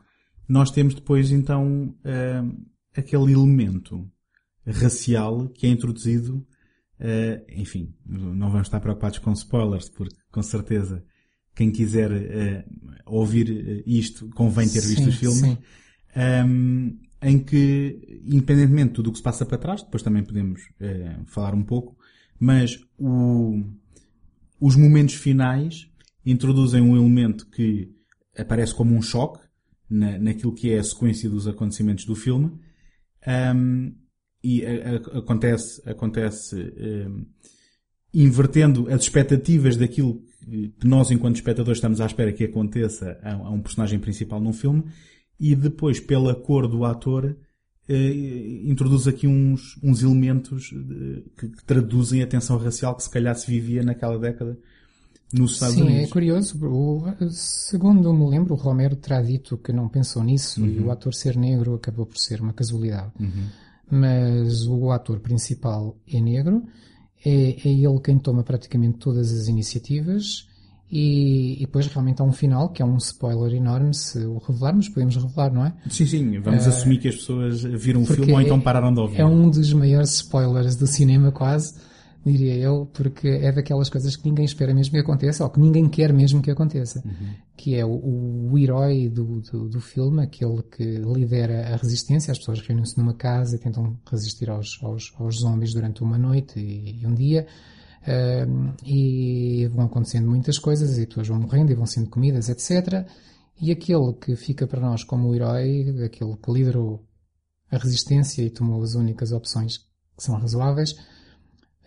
nós 0.48 0.72
temos 0.72 0.94
depois 0.94 1.32
então 1.32 1.96
uh, 2.04 2.66
aquele 2.96 3.34
elemento 3.34 4.10
racial 4.66 5.50
que 5.50 5.68
é 5.68 5.70
introduzido, 5.70 6.46
uh, 7.00 7.46
enfim, 7.50 7.94
não 8.06 8.50
vamos 8.52 8.68
estar 8.68 8.80
preocupados 8.80 9.20
com 9.20 9.32
spoilers, 9.34 9.90
porque 9.90 10.16
com 10.32 10.42
certeza 10.42 11.04
quem 11.56 11.72
quiser 11.72 12.12
uh, 12.12 12.64
ouvir 13.06 13.84
isto 13.86 14.30
convém 14.30 14.70
ter 14.70 14.82
visto 14.82 15.04
sim, 15.04 15.10
os 15.10 15.16
filmes. 15.16 15.58
Um, 16.16 17.00
em 17.20 17.40
que, 17.40 18.22
independentemente 18.26 18.90
de 18.90 18.94
tudo 18.94 19.10
o 19.10 19.12
que 19.12 19.18
se 19.18 19.24
passa 19.24 19.44
para 19.44 19.58
trás, 19.58 19.82
depois 19.82 20.04
também 20.04 20.24
podemos 20.24 20.62
falar 21.26 21.56
um 21.56 21.64
pouco, 21.64 21.98
mas 22.40 22.80
o, 22.96 23.60
os 24.60 24.76
momentos 24.76 25.16
finais 25.16 25.90
introduzem 26.26 26.82
um 26.82 26.96
elemento 26.96 27.48
que 27.50 27.92
aparece 28.38 28.74
como 28.74 28.96
um 28.96 29.02
choque 29.02 29.40
na, 29.90 30.18
naquilo 30.18 30.54
que 30.54 30.72
é 30.72 30.80
a 30.80 30.84
sequência 30.84 31.30
dos 31.30 31.48
acontecimentos 31.48 32.06
do 32.06 32.16
filme, 32.16 32.52
um, 33.56 33.94
e 34.44 34.66
a, 34.66 34.70
a, 34.70 35.20
acontece, 35.20 35.82
acontece 35.90 36.56
um, 36.56 37.26
invertendo 38.14 38.88
as 38.90 39.02
expectativas 39.02 39.76
daquilo 39.76 40.22
que 40.80 40.88
nós, 40.88 41.12
enquanto 41.12 41.36
espectadores, 41.36 41.78
estamos 41.78 42.00
à 42.00 42.06
espera 42.06 42.32
que 42.32 42.46
aconteça 42.46 43.20
a, 43.22 43.34
a 43.34 43.50
um 43.50 43.62
personagem 43.62 44.00
principal 44.00 44.40
num 44.40 44.54
filme, 44.54 44.86
e 45.40 45.56
depois, 45.56 46.00
pela 46.00 46.34
cor 46.34 46.68
do 46.68 46.84
ator, 46.84 47.38
introduz 47.90 49.08
aqui 49.08 49.28
uns, 49.28 49.78
uns 49.82 50.04
elementos 50.04 50.74
eh, 50.74 51.22
que, 51.38 51.48
que, 51.48 51.64
traduzem 51.64 52.22
a 52.22 52.28
tensão 52.28 52.58
racial 52.58 52.96
que 52.96 53.04
se 53.04 53.10
calhar 53.10 53.34
se 53.36 53.50
vivia 53.50 53.82
naquela 53.82 54.20
década 54.20 54.58
nos 55.32 55.54
Estados 55.54 55.76
Sim, 55.76 55.82
Unidos. 55.84 56.02
Sim, 56.02 56.08
é 56.08 56.12
curioso. 56.12 56.66
O, 56.66 57.06
segundo 57.30 58.14
me 58.14 58.30
lembro, 58.30 58.54
o 58.54 58.58
Romero 58.58 58.96
terá 58.96 59.22
dito 59.22 59.58
que 59.58 59.72
não 59.72 59.88
pensou 59.88 60.24
nisso 60.24 60.62
uhum. 60.62 60.68
e 60.68 60.80
o 60.80 60.92
ator 60.92 61.14
ser 61.14 61.38
negro 61.38 61.76
acabou 61.76 62.06
por 62.06 62.18
ser 62.18 62.42
uma 62.42 62.54
casualidade. 62.54 63.12
Uhum. 63.20 63.48
Mas 63.90 64.68
o 64.68 64.92
ator 64.92 65.20
principal 65.20 65.96
é 66.12 66.20
negro, 66.20 66.64
é, 67.26 67.56
é 67.68 67.70
ele 67.70 68.00
quem 68.04 68.20
toma 68.20 68.44
praticamente 68.44 68.98
todas 68.98 69.32
as 69.32 69.48
iniciativas 69.48 70.48
e, 70.90 71.56
e, 71.58 71.66
depois 71.66 71.86
realmente 71.88 72.22
há 72.22 72.26
um 72.26 72.32
final 72.32 72.70
que 72.70 72.82
é 72.82 72.86
um 72.86 72.96
spoiler 72.96 73.54
enorme. 73.54 73.94
Se 73.94 74.20
o 74.20 74.38
revelarmos, 74.38 74.88
podemos 74.88 75.18
revelar, 75.18 75.52
não 75.52 75.66
é? 75.66 75.74
Sim, 75.90 76.06
sim. 76.06 76.40
Vamos 76.40 76.66
uh, 76.66 76.70
assumir 76.70 77.00
que 77.00 77.10
as 77.10 77.16
pessoas 77.16 77.62
viram 77.62 78.04
o 78.04 78.06
filme 78.06 78.32
ou 78.32 78.42
então 78.42 78.60
pararam 78.60 78.94
de 78.94 79.00
ouvir. 79.02 79.20
É 79.20 79.26
um 79.26 79.50
dos 79.50 79.74
maiores 79.74 80.14
spoilers 80.14 80.78
do 80.78 80.88
cinema, 80.88 81.30
quase, 81.30 81.76
diria 82.26 82.56
eu, 82.56 82.86
porque 82.94 83.28
é 83.28 83.52
daquelas 83.52 83.90
coisas 83.90 84.16
que 84.16 84.30
ninguém 84.30 84.46
espera 84.46 84.74
mesmo 84.74 84.94
que 84.94 85.00
aconteça 85.00 85.44
ou 85.44 85.50
que 85.50 85.60
ninguém 85.60 85.90
quer 85.90 86.14
mesmo 86.14 86.42
que 86.42 86.50
aconteça. 86.50 87.02
Uhum. 87.06 87.34
Que 87.58 87.76
é 87.76 87.86
o, 87.86 88.50
o 88.52 88.58
herói 88.58 89.10
do, 89.10 89.42
do, 89.42 89.68
do, 89.68 89.82
filme, 89.82 90.24
aquele 90.24 90.64
que 90.64 90.84
lidera 90.84 91.74
a 91.74 91.76
resistência. 91.76 92.32
As 92.32 92.38
pessoas 92.38 92.62
reúnem-se 92.62 92.98
numa 92.98 93.14
casa 93.14 93.58
e 93.58 93.60
tentam 93.60 93.98
resistir 94.10 94.50
aos, 94.50 94.80
aos, 94.82 95.14
aos 95.20 95.40
zombies 95.40 95.74
durante 95.74 96.02
uma 96.02 96.18
noite 96.18 96.58
e, 96.62 97.02
e 97.02 97.06
um 97.06 97.14
dia 97.14 97.46
Uh, 98.08 98.74
e 98.86 99.68
vão 99.68 99.86
acontecendo 99.86 100.30
muitas 100.30 100.58
coisas 100.58 100.98
e 100.98 101.06
pessoas 101.06 101.28
vão 101.28 101.42
morrendo 101.42 101.74
e 101.74 101.76
vão 101.76 101.86
sendo 101.86 102.10
comidas, 102.10 102.48
etc. 102.48 103.06
E 103.60 103.70
aquele 103.70 104.14
que 104.14 104.34
fica 104.38 104.66
para 104.66 104.80
nós 104.80 105.04
como 105.04 105.28
o 105.28 105.36
herói, 105.36 106.06
aquele 106.06 106.38
que 106.38 106.52
liderou 106.52 107.06
a 107.70 107.78
resistência 107.78 108.42
e 108.42 108.50
tomou 108.50 108.82
as 108.82 108.96
únicas 108.96 109.34
opções 109.34 109.78
que 109.78 110.24
são 110.24 110.40
razoáveis, 110.40 110.96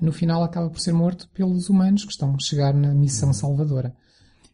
no 0.00 0.12
final 0.12 0.42
acaba 0.42 0.68
por 0.68 0.80
ser 0.80 0.92
morto 0.92 1.28
pelos 1.30 1.70
humanos 1.70 2.04
que 2.04 2.12
estão 2.12 2.34
a 2.34 2.38
chegar 2.38 2.74
na 2.74 2.92
missão 2.94 3.32
salvadora. 3.32 3.94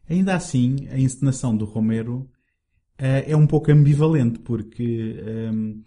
Ainda 0.09 0.37
assim, 0.37 0.87
a 0.91 0.99
encenação 0.99 1.57
do 1.57 1.65
Romero 1.65 2.31
uh, 3.01 3.27
é 3.27 3.37
um 3.37 3.47
pouco 3.47 3.73
ambivalente, 3.73 4.39
porque 4.39 5.17
um, 5.53 5.83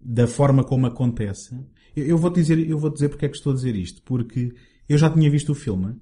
da 0.00 0.26
forma 0.26 0.64
como 0.64 0.86
acontece, 0.86 1.54
eu, 1.94 2.06
eu, 2.06 2.18
vou 2.18 2.30
dizer, 2.30 2.58
eu 2.58 2.78
vou 2.78 2.90
dizer 2.90 3.08
porque 3.08 3.26
é 3.26 3.28
que 3.28 3.36
estou 3.36 3.52
a 3.52 3.56
dizer 3.56 3.76
isto, 3.76 4.02
porque 4.02 4.52
eu 4.90 4.98
já 4.98 5.08
tinha 5.08 5.30
visto 5.30 5.52
o 5.52 5.54
filme 5.54 5.96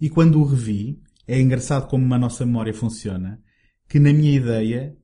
e 0.00 0.08
quando 0.08 0.40
o 0.40 0.44
revi, 0.44 0.98
é 1.28 1.38
engraçado 1.38 1.86
como 1.88 2.14
a 2.14 2.18
nossa 2.18 2.46
memória 2.46 2.72
funciona, 2.72 3.38
que 3.86 4.00
na 4.00 4.14
minha 4.14 4.34
ideia 4.34 4.96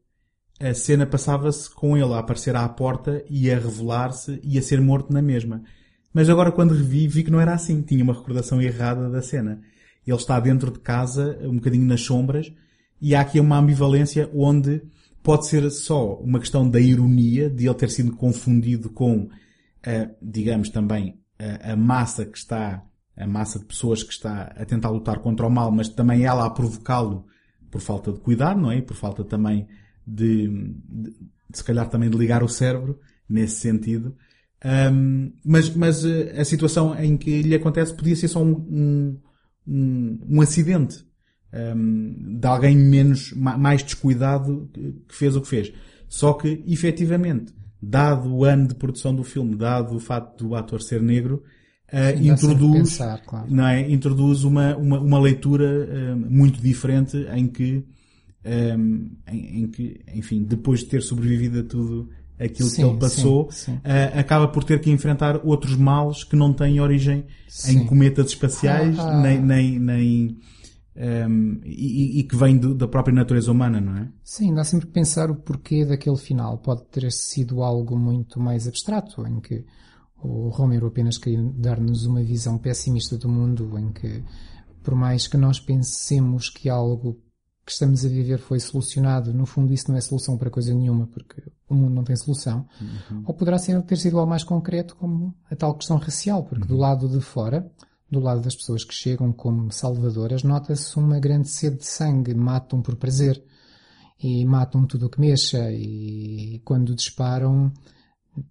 a 0.59 0.72
cena 0.72 1.05
passava-se 1.05 1.68
com 1.68 1.99
ele 1.99 2.14
a 2.14 2.18
aparecer 2.18 2.57
à 2.57 2.66
porta 2.66 3.22
e 3.29 3.51
a 3.51 3.59
revelar-se 3.59 4.40
e 4.42 4.57
a 4.57 4.62
ser 4.62 4.81
morto 4.81 5.12
na 5.12 5.20
mesma. 5.20 5.62
Mas 6.14 6.31
agora 6.31 6.51
quando 6.51 6.72
revi, 6.72 7.07
vi 7.07 7.25
que 7.25 7.31
não 7.31 7.38
era 7.38 7.53
assim. 7.53 7.83
Tinha 7.83 8.03
uma 8.03 8.14
recordação 8.14 8.62
errada 8.62 9.11
da 9.11 9.20
cena. 9.20 9.61
Ele 10.07 10.16
está 10.16 10.40
dentro 10.40 10.70
de 10.70 10.79
casa, 10.79 11.38
um 11.42 11.57
bocadinho 11.57 11.85
nas 11.85 12.01
sombras, 12.01 12.51
e 13.03 13.14
há 13.14 13.20
aqui 13.20 13.38
uma 13.38 13.59
ambivalência 13.59 14.31
onde 14.35 14.81
pode 15.22 15.46
ser 15.46 15.70
só 15.70 16.14
uma 16.14 16.40
questão 16.40 16.66
da 16.66 16.81
ironia, 16.81 17.51
de 17.51 17.66
ele 17.66 17.75
ter 17.75 17.90
sido 17.90 18.16
confundido 18.16 18.88
com, 18.88 19.29
a, 19.85 20.09
digamos 20.22 20.70
também, 20.70 21.20
a, 21.38 21.72
a 21.72 21.77
massa 21.77 22.25
que 22.25 22.38
está 22.38 22.83
a 23.16 23.26
massa 23.26 23.59
de 23.59 23.64
pessoas 23.64 24.02
que 24.02 24.12
está 24.12 24.52
a 24.57 24.64
tentar 24.64 24.90
lutar 24.90 25.20
contra 25.20 25.46
o 25.46 25.50
mal, 25.50 25.70
mas 25.72 25.88
também 25.88 26.24
ela 26.24 26.44
a 26.44 26.50
provocá-lo 26.50 27.26
por 27.70 27.81
falta 27.81 28.12
de 28.12 28.20
cuidado, 28.20 28.61
não 28.61 28.70
é? 28.70 28.81
Por 28.81 28.96
falta 28.96 29.24
também 29.24 29.66
de, 30.07 30.48
de, 30.48 31.11
de, 31.11 31.16
se 31.52 31.64
calhar 31.64 31.88
também 31.88 32.11
de 32.11 32.16
ligar 32.16 32.42
o 32.42 32.48
cérebro 32.48 32.98
nesse 33.29 33.57
sentido. 33.57 34.16
Um, 34.64 35.33
mas, 35.44 35.74
mas 35.74 36.05
eh, 36.05 36.40
a 36.40 36.44
situação 36.44 36.94
em 36.98 37.16
que 37.16 37.42
lhe 37.42 37.55
acontece 37.55 37.94
podia 37.94 38.16
ser 38.16 38.29
só 38.29 38.42
um, 38.42 39.18
um, 39.66 40.18
um 40.29 40.40
acidente 40.40 41.05
um, 41.52 42.38
de 42.38 42.46
alguém 42.46 42.76
menos, 42.76 43.33
mais 43.33 43.83
descuidado 43.83 44.70
que 45.09 45.14
fez 45.14 45.37
o 45.37 45.40
que 45.40 45.48
fez. 45.48 45.72
Só 46.09 46.35
que, 46.35 46.62
efetivamente, 46.66 47.55
dado 47.81 48.33
o 48.35 48.44
ano 48.44 48.68
de 48.68 48.74
produção 48.74 49.14
do 49.14 49.24
filme, 49.24 49.57
dado 49.57 49.96
o 49.96 50.00
facto 50.00 50.46
do 50.46 50.55
ator 50.55 50.83
ser 50.83 51.02
negro, 51.02 51.42
uh, 51.92 52.22
introduz, 52.22 52.90
pensar, 52.90 53.22
claro. 53.22 53.46
não 53.49 53.66
é? 53.66 53.90
introduz 53.90 54.44
uma, 54.44 54.77
uma, 54.77 55.01
uma 55.01 55.18
leitura 55.18 55.64
uh, 55.64 56.16
muito 56.16 56.61
diferente 56.61 57.16
em 57.35 57.46
que, 57.46 57.85
um, 58.44 58.51
ehm, 58.51 59.11
em, 59.29 59.62
em, 59.62 59.68
que, 59.68 60.01
enfim, 60.14 60.42
depois 60.42 60.81
de 60.81 60.87
ter 60.87 61.03
sobrevivido 61.03 61.61
a 61.61 61.62
tudo 61.64 62.09
aquilo 62.38 62.68
sim, 62.68 62.83
que 62.83 62.88
ele 62.88 62.99
passou, 62.99 63.51
sim, 63.51 63.72
sim. 63.72 63.79
Uh, 63.79 64.18
acaba 64.18 64.49
por 64.49 64.62
ter 64.62 64.81
que 64.81 64.90
enfrentar 64.90 65.40
outros 65.44 65.75
males 65.75 66.22
que 66.22 66.37
não 66.37 66.53
têm 66.53 66.81
origem 66.81 67.25
em 67.66 67.87
cometas 67.87 68.29
espaciais, 68.29 68.99
ah, 68.99 69.11
ah. 69.11 69.20
nem, 69.22 69.40
nem, 69.40 69.79
nem 69.79 70.38
um, 70.96 71.61
e, 71.64 72.20
e, 72.20 72.22
que 72.22 72.35
vem 72.35 72.57
do, 72.57 72.75
da 72.75 72.88
própria 72.88 73.14
natureza 73.14 73.53
humana, 73.53 73.81
não 73.81 73.96
é? 73.99 74.09
Sim, 74.25 74.55
dá 74.55 74.64
sempre 74.64 74.87
que 74.87 74.92
pensar 74.92 75.31
o 75.31 75.37
porquê 75.37 75.85
daquele 75.85 76.16
final. 76.16 76.57
Pode 76.59 76.85
ter 76.87 77.11
sido 77.12 77.62
algo 77.62 77.99
muito 77.99 78.40
mais 78.40 78.66
abstrato, 78.66 79.27
em 79.27 79.38
que 79.40 79.64
o 80.26 80.48
Romero 80.48 80.86
apenas 80.86 81.18
queria 81.18 81.42
dar-nos 81.54 82.04
uma 82.04 82.22
visão 82.22 82.58
pessimista 82.58 83.16
do 83.16 83.28
mundo 83.28 83.78
em 83.78 83.92
que 83.92 84.24
por 84.82 84.94
mais 84.94 85.26
que 85.26 85.36
nós 85.36 85.58
pensemos 85.58 86.48
que 86.48 86.68
algo 86.68 87.20
que 87.64 87.72
estamos 87.72 88.04
a 88.04 88.08
viver 88.08 88.38
foi 88.38 88.60
solucionado, 88.60 89.34
no 89.34 89.44
fundo 89.44 89.72
isso 89.72 89.90
não 89.90 89.98
é 89.98 90.00
solução 90.00 90.38
para 90.38 90.48
coisa 90.48 90.72
nenhuma, 90.72 91.08
porque 91.08 91.42
o 91.68 91.74
mundo 91.74 91.94
não 91.94 92.04
tem 92.04 92.14
solução. 92.14 92.64
Uhum. 92.80 93.24
Ou 93.26 93.34
poderá 93.34 93.58
ser, 93.58 93.82
ter 93.82 93.96
sido 93.96 94.18
algo 94.18 94.30
mais 94.30 94.44
concreto, 94.44 94.94
como 94.94 95.34
a 95.50 95.56
tal 95.56 95.74
questão 95.74 95.96
racial, 95.96 96.44
porque 96.44 96.62
uhum. 96.62 96.68
do 96.68 96.76
lado 96.76 97.08
de 97.08 97.20
fora, 97.20 97.68
do 98.08 98.20
lado 98.20 98.40
das 98.40 98.54
pessoas 98.54 98.84
que 98.84 98.94
chegam 98.94 99.32
como 99.32 99.72
salvadoras, 99.72 100.44
nota-se 100.44 100.96
uma 100.96 101.18
grande 101.18 101.48
sede 101.48 101.78
de 101.78 101.86
sangue, 101.86 102.32
matam 102.34 102.80
por 102.80 102.94
prazer 102.94 103.42
e 104.22 104.46
matam 104.46 104.86
tudo 104.86 105.06
o 105.06 105.10
que 105.10 105.20
mexa 105.20 105.70
e 105.72 106.60
quando 106.64 106.94
disparam 106.94 107.72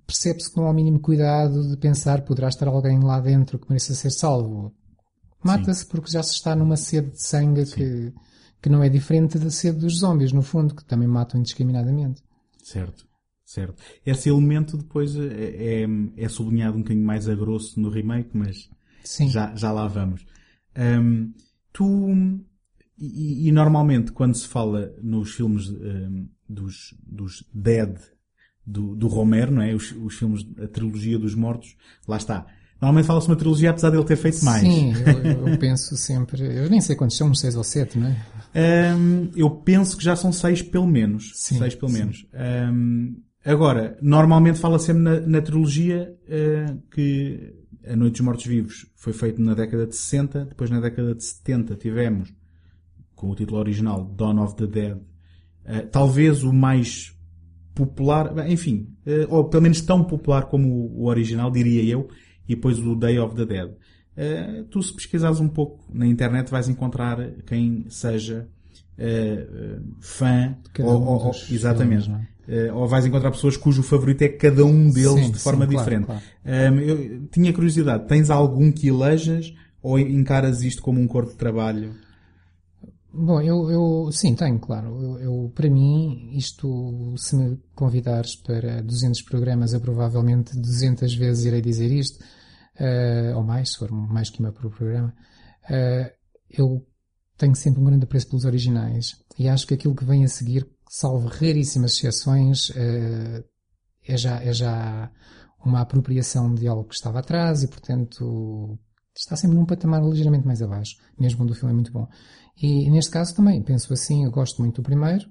percebe-se 0.06 0.52
que 0.52 0.58
não 0.58 0.68
há 0.68 0.72
o 0.72 0.74
mínimo 0.74 1.00
cuidado 1.00 1.70
de 1.70 1.78
pensar 1.78 2.22
poderá 2.22 2.48
estar 2.48 2.68
alguém 2.68 3.00
lá 3.00 3.20
dentro 3.20 3.60
que 3.60 3.70
mereça 3.70 3.94
ser 3.94 4.12
salvo. 4.12 4.74
Mata-se 5.44 5.86
porque 5.86 6.12
já 6.12 6.24
se 6.24 6.34
está 6.34 6.56
numa 6.56 6.76
sede 6.76 7.12
de 7.12 7.22
sangue 7.22 7.66
que, 7.66 8.14
que 8.62 8.70
não 8.70 8.84
é 8.84 8.90
diferente 8.90 9.38
da 9.38 9.52
sede 9.52 9.80
dos 9.80 10.00
zombies, 10.00 10.32
no 10.32 10.42
fundo, 10.42 10.76
que 10.76 10.84
também 10.84 11.08
matam 11.08 11.40
indiscriminadamente. 11.40 12.24
Certo, 12.64 13.08
certo. 13.46 13.76
Esse 14.04 14.30
elemento 14.30 14.76
depois 14.76 15.16
é, 15.16 15.84
é, 15.84 15.88
é 16.18 16.30
sublinhado 16.30 16.78
um 16.78 16.82
bocadinho 16.82 17.06
mais 17.06 17.30
a 17.30 17.36
grosso 17.36 17.80
no 17.80 17.90
remake, 17.90 18.32
mas 18.34 18.70
Já, 19.30 19.56
já 19.56 19.72
lá 19.72 19.88
vamos. 19.88 20.26
Um, 20.76 21.32
tu, 21.72 22.10
e, 22.98 23.48
e, 23.48 23.52
normalmente 23.52 24.12
quando 24.12 24.36
se 24.36 24.48
fala 24.48 24.94
nos 25.02 25.36
filmes 25.36 25.70
um, 25.70 26.28
dos, 26.50 26.96
dos 27.06 27.48
Dead 27.54 27.98
do, 28.66 28.96
do 28.96 29.08
Romero, 29.08 29.52
não 29.52 29.62
é? 29.62 29.74
Os, 29.74 29.92
os 29.92 30.16
filmes, 30.16 30.46
a 30.62 30.68
trilogia 30.68 31.20
dos 31.20 31.36
mortos, 31.36 31.76
lá 32.08 32.18
está 32.18 32.48
Normalmente 32.82 33.08
fala-se 33.08 33.28
uma 33.28 33.36
trilogia 33.36 33.70
apesar 33.70 33.90
de 33.90 33.98
ele 33.98 34.06
ter 34.06 34.18
feito 34.18 34.44
mais. 34.44 34.62
Sim, 34.62 34.94
eu, 34.94 35.48
eu 35.48 35.58
penso 35.58 35.96
sempre. 35.96 36.44
Eu 36.44 36.70
nem 36.70 36.82
sei 36.82 36.96
quantos 36.96 37.16
são, 37.18 37.34
seis 37.34 37.56
ou 37.56 37.64
sete, 37.64 37.98
não 37.98 38.08
é? 38.08 38.96
Um, 38.96 39.32
eu 39.36 39.50
penso 39.50 39.98
que 39.98 40.04
já 40.04 40.16
são 40.16 40.32
seis 40.32 40.62
pelo 40.62 40.86
menos. 40.86 41.32
Sim, 41.36 41.58
seis 41.58 41.74
pelo 41.74 41.92
sim. 41.92 42.00
menos. 42.00 42.28
Um, 42.34 43.16
agora, 43.44 43.98
normalmente 44.02 44.60
fala 44.60 44.78
sempre 44.78 45.04
na, 45.04 45.20
na 45.22 45.42
trilogia 45.42 46.14
uh, 46.28 46.82
que 46.92 47.56
A 47.88 47.96
Noite 47.96 48.14
dos 48.14 48.22
Mortos 48.22 48.46
Vivos 48.46 48.86
foi 48.96 49.14
feito 49.14 49.42
na 49.42 49.54
década 49.54 49.88
de 49.88 49.96
60, 49.96 50.46
depois 50.46 50.70
na 50.70 50.82
década 50.82 51.16
de 51.16 51.24
70 51.24 51.76
tivemos, 51.76 52.34
com 53.16 53.30
o 53.30 53.36
título 53.36 53.60
original, 53.60 54.04
Dawn 54.04 54.44
of 54.44 54.56
the 54.56 54.68
Dead. 54.68 54.98
Uh, 54.98 55.88
talvez 55.92 56.44
o 56.44 56.52
mais 56.52 57.15
popular, 57.76 58.50
enfim, 58.50 58.88
uh, 59.06 59.36
ou 59.36 59.44
pelo 59.44 59.62
menos 59.62 59.82
tão 59.82 60.04
popular 60.04 60.46
como 60.46 60.68
o, 60.96 61.06
original, 61.06 61.52
diria 61.52 61.84
eu, 61.84 62.08
e 62.48 62.56
depois 62.56 62.80
o 62.80 62.96
Day 62.96 63.20
of 63.20 63.36
the 63.36 63.46
Dead. 63.46 63.70
Uh, 63.70 64.64
tu 64.72 64.82
se 64.82 64.94
pesquisares 64.94 65.42
um 65.42 65.50
pouco 65.50 65.84
na 65.94 66.08
internet 66.08 66.50
vais 66.50 66.70
encontrar 66.70 67.20
quem 67.46 67.86
seja 67.90 68.48
uh, 68.98 69.82
fã 70.00 70.56
ou, 70.80 71.02
um 71.02 71.06
ou, 71.06 71.32
exatamente 71.52 72.06
filmes, 72.06 72.28
é? 72.48 72.72
ou 72.72 72.88
vais 72.88 73.06
encontrar 73.06 73.32
pessoas 73.32 73.58
cujo 73.58 73.84
favorito 73.84 74.22
é 74.22 74.30
cada 74.30 74.64
um 74.64 74.90
deles 74.90 75.26
sim, 75.26 75.32
de 75.32 75.40
forma 75.40 75.66
sim, 75.66 75.76
diferente 75.76 76.06
claro, 76.06 76.22
claro. 76.46 76.80
eu 76.80 77.28
tinha 77.28 77.52
curiosidade 77.52 78.08
tens 78.08 78.30
algum 78.30 78.72
que 78.72 78.88
elejas 78.88 79.54
ou 79.82 80.00
encaras 80.00 80.62
isto 80.62 80.82
como 80.82 81.02
um 81.02 81.08
corpo 81.08 81.32
de 81.32 81.38
trabalho 81.38 81.94
Bom, 83.18 83.42
eu, 83.42 83.72
eu 83.72 84.12
sim, 84.12 84.36
tenho, 84.36 84.60
claro. 84.60 85.02
Eu, 85.02 85.20
eu, 85.20 85.52
para 85.56 85.70
mim, 85.70 86.32
isto, 86.34 87.16
se 87.18 87.34
me 87.36 87.58
convidares 87.74 88.36
para 88.36 88.82
200 88.82 89.22
programas, 89.22 89.72
eu 89.72 89.80
provavelmente 89.80 90.58
200 90.60 91.16
vezes 91.16 91.46
irei 91.46 91.62
dizer 91.62 91.90
isto, 91.92 92.22
uh, 92.78 93.38
ou 93.38 93.44
mais, 93.44 93.72
se 93.72 93.78
for 93.78 93.90
mais 93.90 94.30
que 94.30 94.42
uma 94.42 94.52
por 94.52 94.70
programa. 94.70 95.14
Uh, 95.64 96.12
eu 96.50 96.86
tenho 97.38 97.56
sempre 97.56 97.80
um 97.80 97.86
grande 97.86 98.04
apreço 98.04 98.28
pelos 98.28 98.44
originais 98.44 99.16
e 99.40 99.48
acho 99.48 99.66
que 99.66 99.74
aquilo 99.74 99.96
que 99.96 100.04
vem 100.04 100.26
a 100.26 100.28
seguir, 100.28 100.70
salvo 100.90 101.30
raríssimas 101.30 101.94
exceções, 101.94 102.70
uh, 102.72 103.46
é, 104.06 104.18
já, 104.18 104.44
é 104.44 104.52
já 104.52 105.10
uma 105.66 105.80
apropriação 105.80 106.54
de 106.54 106.68
algo 106.68 106.84
que 106.84 106.96
estava 106.96 107.20
atrás 107.20 107.64
e, 107.64 107.68
portanto, 107.70 108.78
está 109.16 109.36
sempre 109.36 109.58
num 109.58 109.66
patamar 109.66 110.04
ligeiramente 110.04 110.46
mais 110.46 110.62
abaixo, 110.62 110.98
mesmo 111.18 111.38
quando 111.38 111.52
o 111.52 111.56
filme 111.56 111.72
é 111.72 111.76
muito 111.76 111.92
bom. 111.92 112.08
E 112.62 112.90
neste 112.90 113.12
caso 113.12 113.36
também, 113.36 113.62
penso 113.62 113.94
assim, 113.94 114.26
eu 114.26 114.32
gosto 114.32 114.62
muito 114.62 114.82
do 114.82 114.84
primeiro, 114.84 115.30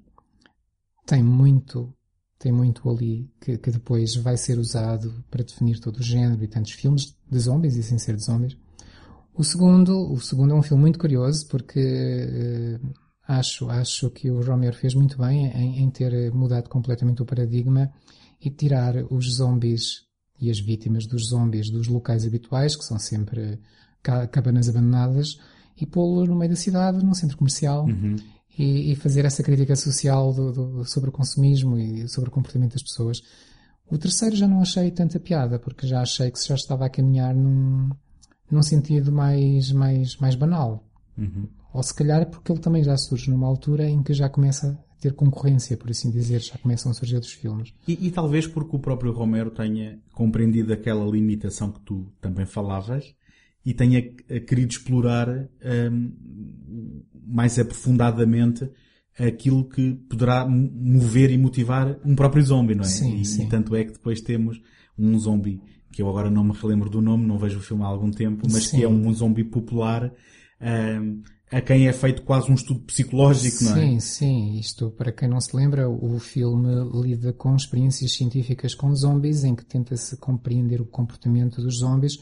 tem 1.07 1.23
muito, 1.23 1.95
tem 2.39 2.51
muito 2.51 2.89
ali 2.89 3.31
que, 3.41 3.59
que 3.59 3.71
depois 3.71 4.17
vai 4.17 4.37
ser 4.37 4.59
usado 4.59 5.25
para 5.31 5.45
definir 5.45 5.79
todo 5.81 5.99
o 5.99 6.03
género 6.03 6.43
e 6.43 6.49
tantos 6.49 6.73
filmes 6.73 7.17
de 7.31 7.39
zombies 7.39 7.77
e 7.77 7.83
sem 7.83 7.99
ser 7.99 8.17
de 8.17 8.25
zombies. 8.25 8.57
O 9.35 9.43
segundo, 9.43 10.13
o 10.13 10.21
segundo 10.21 10.53
é 10.53 10.57
um 10.57 10.63
filme 10.63 10.83
muito 10.83 10.99
curioso 10.99 11.47
porque 11.49 12.81
uh, 12.81 12.95
acho, 13.27 13.69
acho 13.69 14.11
que 14.11 14.31
o 14.31 14.43
Romero 14.43 14.77
fez 14.77 14.95
muito 14.95 15.19
bem 15.19 15.47
em, 15.47 15.83
em 15.83 15.91
ter 15.91 16.33
mudado 16.33 16.69
completamente 16.69 17.21
o 17.21 17.27
paradigma 17.27 17.93
e 18.41 18.51
tirar 18.51 18.95
os 19.11 19.35
zombies 19.37 20.07
e 20.45 20.51
as 20.51 20.61
vítimas 20.61 21.07
dos 21.07 21.29
zombies 21.29 21.71
dos 21.71 21.89
locais 21.89 22.27
habituais, 22.27 22.77
que 22.77 22.85
são 22.85 22.99
sempre 22.99 23.59
cabanas 24.31 24.69
abandonadas, 24.69 25.39
e 25.81 25.87
pô-lo 25.87 26.27
no 26.27 26.37
meio 26.37 26.51
da 26.51 26.57
cidade, 26.57 27.05
num 27.05 27.15
centro 27.15 27.37
comercial, 27.37 27.87
uhum. 27.87 28.17
e, 28.59 28.93
e, 28.93 28.97
fazer 28.97 29.25
essa 29.25 29.43
crítica 29.43 29.75
social 29.75 30.33
do, 30.33 30.53
do, 30.53 30.85
sobre 30.85 31.09
o 31.09 31.13
consumismo 31.13 31.79
e 31.79 32.07
sobre 32.09 32.29
o 32.29 32.33
comportamento 32.33 32.73
das 32.73 32.83
pessoas. 32.83 33.23
O 33.91 33.99
terceiro 33.99 34.37
já 34.37 34.47
não 34.47 34.61
achei 34.61 34.91
tanta 34.91 35.19
piada, 35.19 35.59
porque 35.59 35.87
já 35.87 36.01
achei 36.01 36.31
que 36.31 36.39
se 36.39 36.49
já 36.49 36.55
estava 36.55 36.87
a 36.87 36.91
caminhar 36.91 37.35
num, 37.35 37.91
num 38.51 38.63
sentido 38.63 39.11
mais, 39.11 39.73
mais, 39.73 40.17
mais 40.19 40.35
banal. 40.35 40.85
Uhum. 41.17 41.49
Ou 41.73 41.83
se 41.83 41.95
calhar 41.95 42.27
porque 42.27 42.53
ele 42.53 42.61
também 42.61 42.85
já 42.85 42.97
surge 42.97 43.31
numa 43.31 43.47
altura 43.47 43.89
em 43.89 44.03
que 44.03 44.15
já 44.15 44.29
começa 44.29 44.79
ter 45.05 45.13
concorrência, 45.13 45.77
por 45.77 45.91
assim 45.91 46.11
dizer, 46.11 46.41
já 46.41 46.57
começam 46.57 46.91
a 46.91 46.95
surgir 46.95 47.17
outros 47.17 47.35
filmes. 47.35 47.75
E, 47.87 48.07
e 48.07 48.11
talvez 48.11 48.47
porque 48.47 48.75
o 48.75 48.79
próprio 48.79 49.13
Romero 49.13 49.51
tenha 49.51 49.99
compreendido 50.13 50.73
aquela 50.73 51.05
limitação 51.05 51.71
que 51.71 51.81
tu 51.81 52.11
também 52.23 52.47
falavas 52.47 53.15
e 53.67 53.75
tenha 53.75 54.01
querido 54.01 54.73
explorar 54.73 55.29
um, 55.29 57.03
mais 57.27 57.59
aprofundadamente 57.59 58.67
aquilo 59.19 59.69
que 59.69 59.93
poderá 60.09 60.47
mover 60.47 61.31
e 61.31 61.37
motivar 61.37 61.99
um 62.03 62.15
próprio 62.15 62.43
zombie, 62.43 62.75
não 62.75 62.85
é? 62.85 62.89
Sim, 62.89 63.21
e, 63.21 63.25
sim. 63.27 63.45
e 63.45 63.49
tanto 63.49 63.77
é 63.77 63.85
que 63.85 63.93
depois 63.93 64.23
temos 64.23 64.59
um 64.99 65.19
zombie 65.19 65.61
que 65.93 66.01
eu 66.01 66.09
agora 66.09 66.31
não 66.31 66.43
me 66.43 66.53
relembro 66.53 66.89
do 66.89 67.03
nome, 67.03 67.27
não 67.27 67.39
vejo 67.39 67.59
o 67.59 67.63
filme 67.63 67.83
há 67.83 67.87
algum 67.87 68.11
tempo, 68.11 68.49
mas 68.51 68.69
sim. 68.69 68.79
que 68.79 68.85
é 68.85 68.89
um 68.89 69.13
zombie 69.13 69.45
popular 69.45 70.11
um, 71.01 71.23
a 71.57 71.61
quem 71.61 71.87
é 71.87 71.93
feito 71.93 72.23
quase 72.23 72.51
um 72.51 72.55
estudo 72.55 72.81
psicológico, 72.81 73.59
sim, 73.59 73.65
não 73.65 73.77
é? 73.77 73.81
Sim, 73.81 74.01
sim. 74.01 74.59
Isto, 74.59 74.91
para 74.91 75.13
quem 75.13 75.29
não 75.29 75.41
se 75.41 75.57
lembra, 75.57 75.89
o 75.89 76.19
filme 76.19 76.69
lida 77.03 77.33
com 77.33 77.55
experiências 77.55 78.13
científicas 78.13 78.75
com 78.75 78.95
zombies, 78.95 79.45
em 79.45 79.55
que 79.55 79.65
tenta-se 79.65 80.17
compreender 80.17 80.81
o 80.81 80.87
comportamento 80.87 81.63
dos 81.63 81.79
zombies 81.79 82.19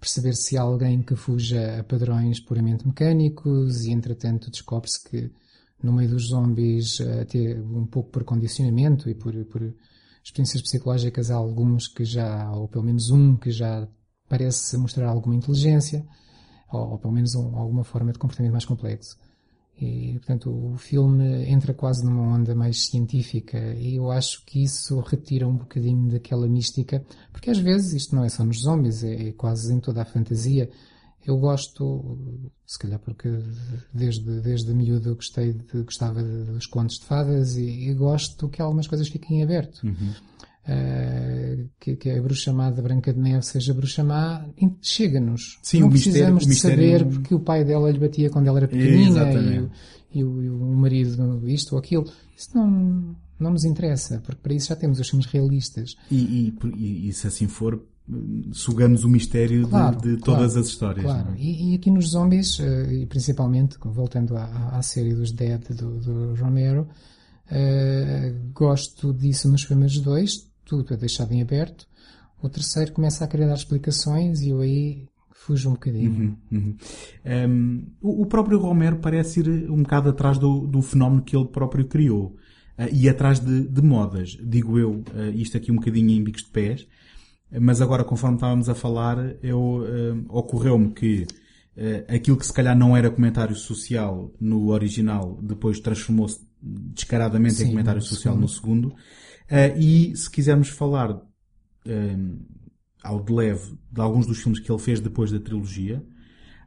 perceber 0.00 0.34
se 0.34 0.56
há 0.56 0.62
alguém 0.62 1.02
que 1.02 1.16
fuja 1.16 1.80
a 1.80 1.84
padrões 1.84 2.40
puramente 2.40 2.86
mecânicos 2.86 3.84
e, 3.84 3.90
entretanto, 3.90 4.50
descobre-se 4.50 5.02
que 5.02 5.30
no 5.82 5.92
meio 5.92 6.10
dos 6.10 6.28
zombies, 6.28 7.00
até 7.00 7.60
um 7.60 7.86
pouco 7.86 8.10
por 8.10 8.24
condicionamento 8.24 9.08
e 9.08 9.14
por, 9.14 9.32
por 9.46 9.74
experiências 10.22 10.62
psicológicas, 10.62 11.30
há 11.30 11.36
alguns 11.36 11.88
que 11.88 12.04
já, 12.04 12.50
ou 12.52 12.68
pelo 12.68 12.84
menos 12.84 13.10
um 13.10 13.36
que 13.36 13.50
já 13.50 13.88
parece 14.28 14.76
mostrar 14.76 15.08
alguma 15.08 15.36
inteligência, 15.36 16.06
ou, 16.70 16.92
ou 16.92 16.98
pelo 16.98 17.12
menos 17.12 17.34
um, 17.34 17.56
alguma 17.56 17.84
forma 17.84 18.12
de 18.12 18.18
comportamento 18.18 18.52
mais 18.52 18.64
complexo. 18.64 19.16
E, 19.80 20.14
portanto, 20.14 20.50
o 20.50 20.76
filme 20.76 21.44
entra 21.44 21.72
quase 21.72 22.04
numa 22.04 22.34
onda 22.36 22.52
mais 22.52 22.86
científica 22.86 23.58
e 23.74 23.94
eu 23.94 24.10
acho 24.10 24.44
que 24.44 24.64
isso 24.64 24.98
retira 25.00 25.46
um 25.46 25.56
bocadinho 25.56 26.10
daquela 26.10 26.48
mística, 26.48 27.04
porque 27.30 27.48
às 27.48 27.58
vezes 27.58 27.92
isto 27.92 28.16
não 28.16 28.24
é 28.24 28.28
só 28.28 28.44
nos 28.44 28.62
zombies, 28.62 29.04
é, 29.04 29.28
é 29.28 29.32
quase 29.32 29.72
em 29.72 29.78
toda 29.78 30.02
a 30.02 30.04
fantasia. 30.04 30.68
Eu 31.24 31.38
gosto, 31.38 32.18
se 32.66 32.78
calhar 32.78 32.98
porque 32.98 33.28
desde, 33.94 34.40
desde 34.40 34.74
miúdo 34.74 35.14
gostei 35.14 35.52
de, 35.52 35.82
gostava 35.82 36.22
dos 36.22 36.66
contos 36.66 36.98
de 36.98 37.04
fadas 37.04 37.56
e, 37.56 37.88
e 37.88 37.94
gosto 37.94 38.48
que 38.48 38.60
algumas 38.60 38.88
coisas 38.88 39.08
fiquem 39.08 39.38
em 39.38 39.42
aberto. 39.44 39.84
Uhum. 39.84 40.12
Uh, 40.68 41.66
que, 41.80 41.96
que, 41.96 42.10
a 42.10 42.20
bruxa 42.20 42.52
má 42.52 42.70
da 42.70 42.82
Branca 42.82 43.10
de 43.10 43.18
Neve 43.18 43.42
seja 43.42 43.72
bruxa 43.72 44.04
má, 44.04 44.44
chega-nos. 44.82 45.58
Sim, 45.62 45.80
não 45.80 45.86
o 45.88 45.90
precisamos 45.90 46.46
mistério, 46.46 46.76
de 46.76 46.86
mistério... 46.86 47.00
saber 47.00 47.16
porque 47.16 47.34
o 47.34 47.40
pai 47.40 47.64
dela 47.64 47.90
lhe 47.90 47.98
batia 47.98 48.28
quando 48.28 48.48
ela 48.48 48.58
era 48.58 48.68
pequenina 48.68 49.32
e 49.32 49.58
o, 49.58 49.70
e, 50.12 50.24
o, 50.24 50.42
e 50.42 50.50
o, 50.50 50.76
marido 50.76 51.48
isto 51.48 51.72
ou 51.72 51.78
aquilo. 51.78 52.04
Isso 52.36 52.50
não, 52.54 53.16
não 53.40 53.50
nos 53.50 53.64
interessa, 53.64 54.20
porque 54.20 54.42
para 54.42 54.52
isso 54.52 54.68
já 54.68 54.76
temos 54.76 55.00
os 55.00 55.08
filmes 55.08 55.26
realistas. 55.26 55.96
E, 56.10 56.54
e, 56.76 57.08
e 57.08 57.12
se 57.14 57.26
assim 57.26 57.48
for, 57.48 57.82
sugamos 58.52 59.04
o 59.04 59.08
mistério 59.08 59.68
claro, 59.68 59.96
de, 59.96 60.16
de 60.16 60.22
claro, 60.22 60.40
todas 60.40 60.56
as 60.56 60.66
histórias. 60.66 61.04
Claro, 61.04 61.32
é? 61.32 61.40
e, 61.40 61.74
aqui 61.74 61.90
nos 61.90 62.10
zombies, 62.10 62.58
uh, 62.58 62.90
e 62.90 63.06
principalmente, 63.06 63.78
voltando 63.84 64.36
à, 64.36 64.76
à 64.76 64.82
série 64.82 65.14
dos 65.14 65.32
Dead 65.32 65.62
do, 65.70 65.98
do 65.98 66.34
Romero, 66.34 66.88
uh, 67.50 68.52
gosto 68.52 69.12
disso 69.12 69.50
nos 69.50 69.64
primeiros 69.64 70.00
dois, 70.00 70.47
tudo 70.68 70.92
é 70.92 70.96
deixado 70.96 71.32
em 71.32 71.40
aberto. 71.40 71.88
O 72.40 72.48
terceiro 72.48 72.92
começa 72.92 73.24
a 73.24 73.28
querer 73.28 73.46
dar 73.46 73.54
explicações 73.54 74.40
e 74.42 74.50
eu 74.50 74.60
aí 74.60 75.08
fujo 75.32 75.70
um 75.70 75.72
bocadinho. 75.72 76.10
Uhum, 76.10 76.36
uhum. 76.52 76.76
Um, 77.24 77.86
o, 78.00 78.22
o, 78.22 78.26
próprio 78.26 78.58
Romero 78.58 78.96
parece 78.96 79.40
ir 79.40 79.70
um 79.70 79.82
bocado 79.82 80.10
atrás 80.10 80.36
do, 80.38 80.66
do 80.66 80.82
fenómeno 80.82 81.22
que 81.22 81.34
ele 81.34 81.46
próprio 81.46 81.86
criou. 81.86 82.36
Uh, 82.78 82.88
e 82.92 83.08
atrás 83.08 83.40
de, 83.40 83.66
de, 83.66 83.82
modas, 83.82 84.36
digo 84.40 84.78
eu, 84.78 85.02
uh, 85.14 85.30
isto 85.34 85.56
aqui 85.56 85.72
um 85.72 85.76
bocadinho 85.76 86.10
em 86.10 86.22
bicos 86.22 86.42
de 86.42 86.50
pés, 86.50 86.86
mas 87.60 87.80
agora 87.80 88.04
conforme 88.04 88.36
estávamos 88.36 88.68
a 88.68 88.74
falar, 88.74 89.16
eu, 89.42 89.58
uh, 89.58 90.24
ocorreu-me 90.28 90.92
que 90.92 91.26
aquilo 92.12 92.36
que 92.36 92.44
se 92.44 92.52
calhar 92.52 92.76
não 92.76 92.96
era 92.96 93.08
comentário 93.08 93.54
social 93.54 94.32
no 94.40 94.70
original, 94.70 95.38
depois 95.40 95.78
transformou-se 95.78 96.40
descaradamente 96.60 97.54
Sim, 97.54 97.66
em 97.66 97.70
comentário 97.70 98.02
social 98.02 98.34
segundo. 98.34 98.40
no 98.40 98.48
segundo. 98.48 98.94
E 99.76 100.16
se 100.16 100.30
quisermos 100.30 100.68
falar 100.68 101.20
ao 103.02 103.22
de 103.22 103.32
leve 103.32 103.78
de 103.90 104.00
alguns 104.00 104.26
dos 104.26 104.38
filmes 104.38 104.60
que 104.60 104.70
ele 104.70 104.78
fez 104.78 105.00
depois 105.00 105.30
da 105.30 105.40
trilogia. 105.40 106.04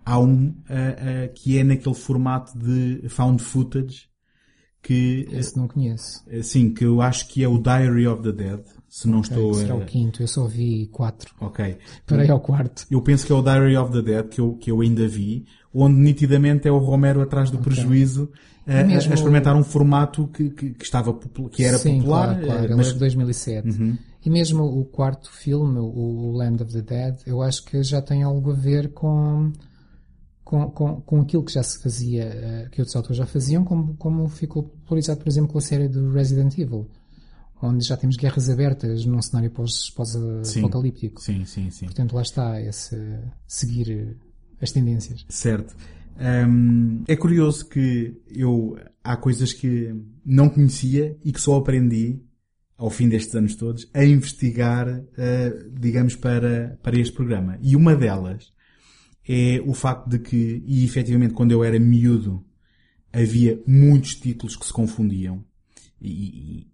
Há 0.03 0.19
um 0.19 0.47
uh, 0.47 0.49
uh, 0.49 1.33
que 1.35 1.59
é 1.59 1.63
naquele 1.63 1.93
formato 1.93 2.57
de 2.57 3.07
found 3.07 3.41
footage 3.41 4.09
que... 4.81 5.27
Esse 5.31 5.55
não 5.55 5.67
conheço. 5.67 6.25
Sim, 6.41 6.73
que 6.73 6.83
eu 6.83 7.01
acho 7.01 7.27
que 7.27 7.43
é 7.43 7.47
o 7.47 7.59
Diary 7.59 8.07
of 8.07 8.23
the 8.23 8.31
Dead, 8.31 8.61
se 8.89 9.07
não 9.07 9.19
okay, 9.19 9.29
estou... 9.29 9.53
Será 9.53 9.75
o 9.75 9.85
quinto, 9.85 10.23
eu 10.23 10.27
só 10.27 10.47
vi 10.47 10.87
quatro. 10.87 11.35
Ok. 11.39 11.77
Parei 12.07 12.31
ao 12.31 12.39
quarto. 12.39 12.87
Eu 12.89 13.01
penso 13.03 13.27
que 13.27 13.31
é 13.31 13.35
o 13.35 13.43
Diary 13.43 13.77
of 13.77 13.91
the 13.91 14.01
Dead, 14.01 14.27
que 14.27 14.41
eu, 14.41 14.55
que 14.55 14.71
eu 14.71 14.81
ainda 14.81 15.07
vi, 15.07 15.45
onde 15.71 15.99
nitidamente 15.99 16.67
é 16.67 16.71
o 16.71 16.79
Romero 16.79 17.21
atrás 17.21 17.51
do 17.51 17.59
okay. 17.59 17.71
prejuízo 17.71 18.31
a, 18.67 18.83
mesmo... 18.83 19.11
a, 19.11 19.15
experimentar 19.15 19.55
um 19.55 19.63
formato 19.63 20.27
que, 20.27 20.49
que, 20.49 20.69
que 20.71 20.83
estava, 20.83 21.13
que 21.51 21.63
era 21.63 21.77
sim, 21.77 21.97
popular. 21.97 22.39
Claro, 22.39 22.45
claro. 22.45 22.77
Mas... 22.77 22.89
É 22.89 22.93
de 22.93 22.99
2007. 22.99 23.69
Uhum. 23.69 23.97
E 24.23 24.29
mesmo 24.29 24.63
o 24.63 24.85
quarto 24.85 25.31
filme, 25.31 25.79
o 25.79 26.31
Land 26.31 26.63
of 26.63 26.71
the 26.71 26.81
Dead, 26.81 27.21
eu 27.25 27.41
acho 27.41 27.65
que 27.65 27.81
já 27.83 28.01
tem 28.01 28.21
algo 28.21 28.51
a 28.51 28.53
ver 28.53 28.93
com, 28.93 29.51
com, 30.43 30.69
com, 30.69 31.01
com 31.01 31.21
aquilo 31.21 31.43
que 31.43 31.51
já 31.51 31.63
se 31.63 31.81
fazia, 31.81 32.25
eh, 32.25 32.69
que 32.71 32.81
outros 32.81 32.95
autores 32.95 33.17
já 33.17 33.25
faziam, 33.25 33.63
como, 33.63 33.95
como 33.95 34.27
ficou 34.27 34.63
popularizado, 34.63 35.21
por 35.21 35.27
exemplo, 35.27 35.51
com 35.51 35.57
a 35.57 35.61
série 35.61 35.87
do 35.87 36.11
Resident 36.11 36.55
Evil, 36.55 36.87
onde 37.63 37.83
já 37.83 37.97
temos 37.97 38.15
guerras 38.15 38.47
abertas 38.47 39.05
num 39.05 39.19
cenário 39.23 39.49
pós-apocalíptico. 39.49 41.19
Sim, 41.19 41.43
sim, 41.45 41.71
sim. 41.71 41.85
Portanto, 41.85 42.13
lá 42.13 42.21
está 42.21 42.61
esse 42.61 42.95
seguir 43.47 44.17
as 44.61 44.71
tendências. 44.71 45.25
Certo. 45.29 45.75
Um, 46.21 47.03
é 47.07 47.15
curioso 47.15 47.67
que 47.67 48.15
eu 48.29 48.77
há 49.03 49.17
coisas 49.17 49.53
que 49.53 49.91
não 50.23 50.49
conhecia 50.49 51.17
e 51.25 51.31
que 51.31 51.41
só 51.41 51.55
aprendi 51.55 52.21
ao 52.77 52.89
fim 52.89 53.07
destes 53.07 53.35
anos 53.35 53.53
todos, 53.53 53.87
a 53.93 54.03
investigar, 54.03 54.87
uh, 54.89 55.79
digamos, 55.79 56.15
para, 56.15 56.79
para 56.81 56.99
este 56.99 57.13
programa. 57.13 57.59
E 57.61 57.75
uma 57.75 57.95
delas 57.95 58.51
é 59.27 59.61
o 59.63 59.73
facto 59.73 60.09
de 60.09 60.17
que, 60.17 60.63
e 60.65 60.83
efetivamente 60.83 61.35
quando 61.35 61.51
eu 61.51 61.63
era 61.63 61.79
miúdo, 61.79 62.43
havia 63.13 63.61
muitos 63.67 64.15
títulos 64.15 64.55
que 64.55 64.65
se 64.65 64.73
confundiam. 64.73 65.45
E, 66.01 66.67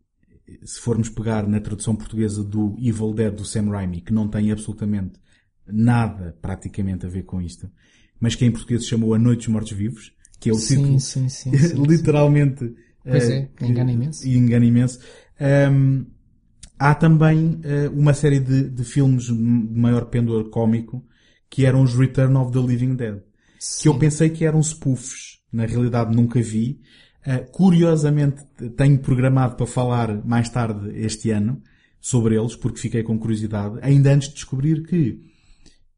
e 0.46 0.66
se 0.66 0.80
formos 0.80 1.10
pegar 1.10 1.46
na 1.46 1.60
tradução 1.60 1.94
portuguesa 1.94 2.42
do 2.42 2.78
Evil 2.80 3.14
Dead 3.14 3.36
do 3.36 3.44
Sam 3.44 3.70
Raimi, 3.70 4.00
que 4.00 4.14
não 4.14 4.30
tem 4.30 4.50
absolutamente 4.50 5.20
nada 5.68 6.38
praticamente 6.42 7.06
a 7.06 7.10
ver 7.10 7.24
com 7.24 7.42
isto, 7.42 7.70
mas 8.20 8.36
que 8.36 8.46
em 8.46 8.52
português 8.52 8.84
se 8.84 8.90
chamou 8.90 9.14
A 9.14 9.20
Noite 9.20 9.40
dos 9.40 9.48
Mortos 9.48 9.72
Vivos, 9.72 10.12
que 10.40 10.50
é 10.50 10.54
o 10.54 10.56
sim, 10.56 10.78
título 10.78 11.00
sim, 11.00 11.30
sim, 11.30 11.56
sim 11.58 11.84
literalmente 11.84 12.74
Pois 13.10 13.30
é, 13.30 13.50
engana 13.62 13.92
imenso. 13.92 14.28
E 14.28 14.38
engana 14.38 14.66
imenso. 14.66 15.00
Um, 15.72 16.06
há 16.78 16.94
também 16.94 17.62
uh, 17.64 17.92
uma 17.98 18.14
série 18.14 18.40
de, 18.40 18.70
de 18.70 18.84
filmes 18.84 19.26
de 19.26 19.34
maior 19.34 20.06
pendor 20.06 20.50
cómico 20.50 21.06
que 21.50 21.66
eram 21.66 21.82
os 21.82 21.96
Return 21.96 22.36
of 22.36 22.52
the 22.52 22.60
Living 22.60 22.96
Dead. 22.96 23.22
Sim. 23.60 23.84
Que 23.84 23.90
eu 23.90 23.98
pensei 23.98 24.30
que 24.30 24.46
eram 24.46 24.60
spoofs. 24.62 25.38
Na 25.52 25.66
realidade 25.66 26.14
nunca 26.14 26.42
vi. 26.42 26.82
Uh, 27.26 27.50
curiosamente 27.52 28.44
tenho 28.76 29.00
programado 29.00 29.56
para 29.56 29.66
falar 29.66 30.26
mais 30.26 30.50
tarde 30.50 30.92
este 31.00 31.32
ano 31.32 31.62
sobre 32.00 32.36
eles, 32.36 32.56
porque 32.56 32.80
fiquei 32.80 33.04
com 33.04 33.18
curiosidade, 33.18 33.80
ainda 33.82 34.14
antes 34.14 34.30
de 34.30 34.36
descobrir 34.36 34.84
que 34.84 35.20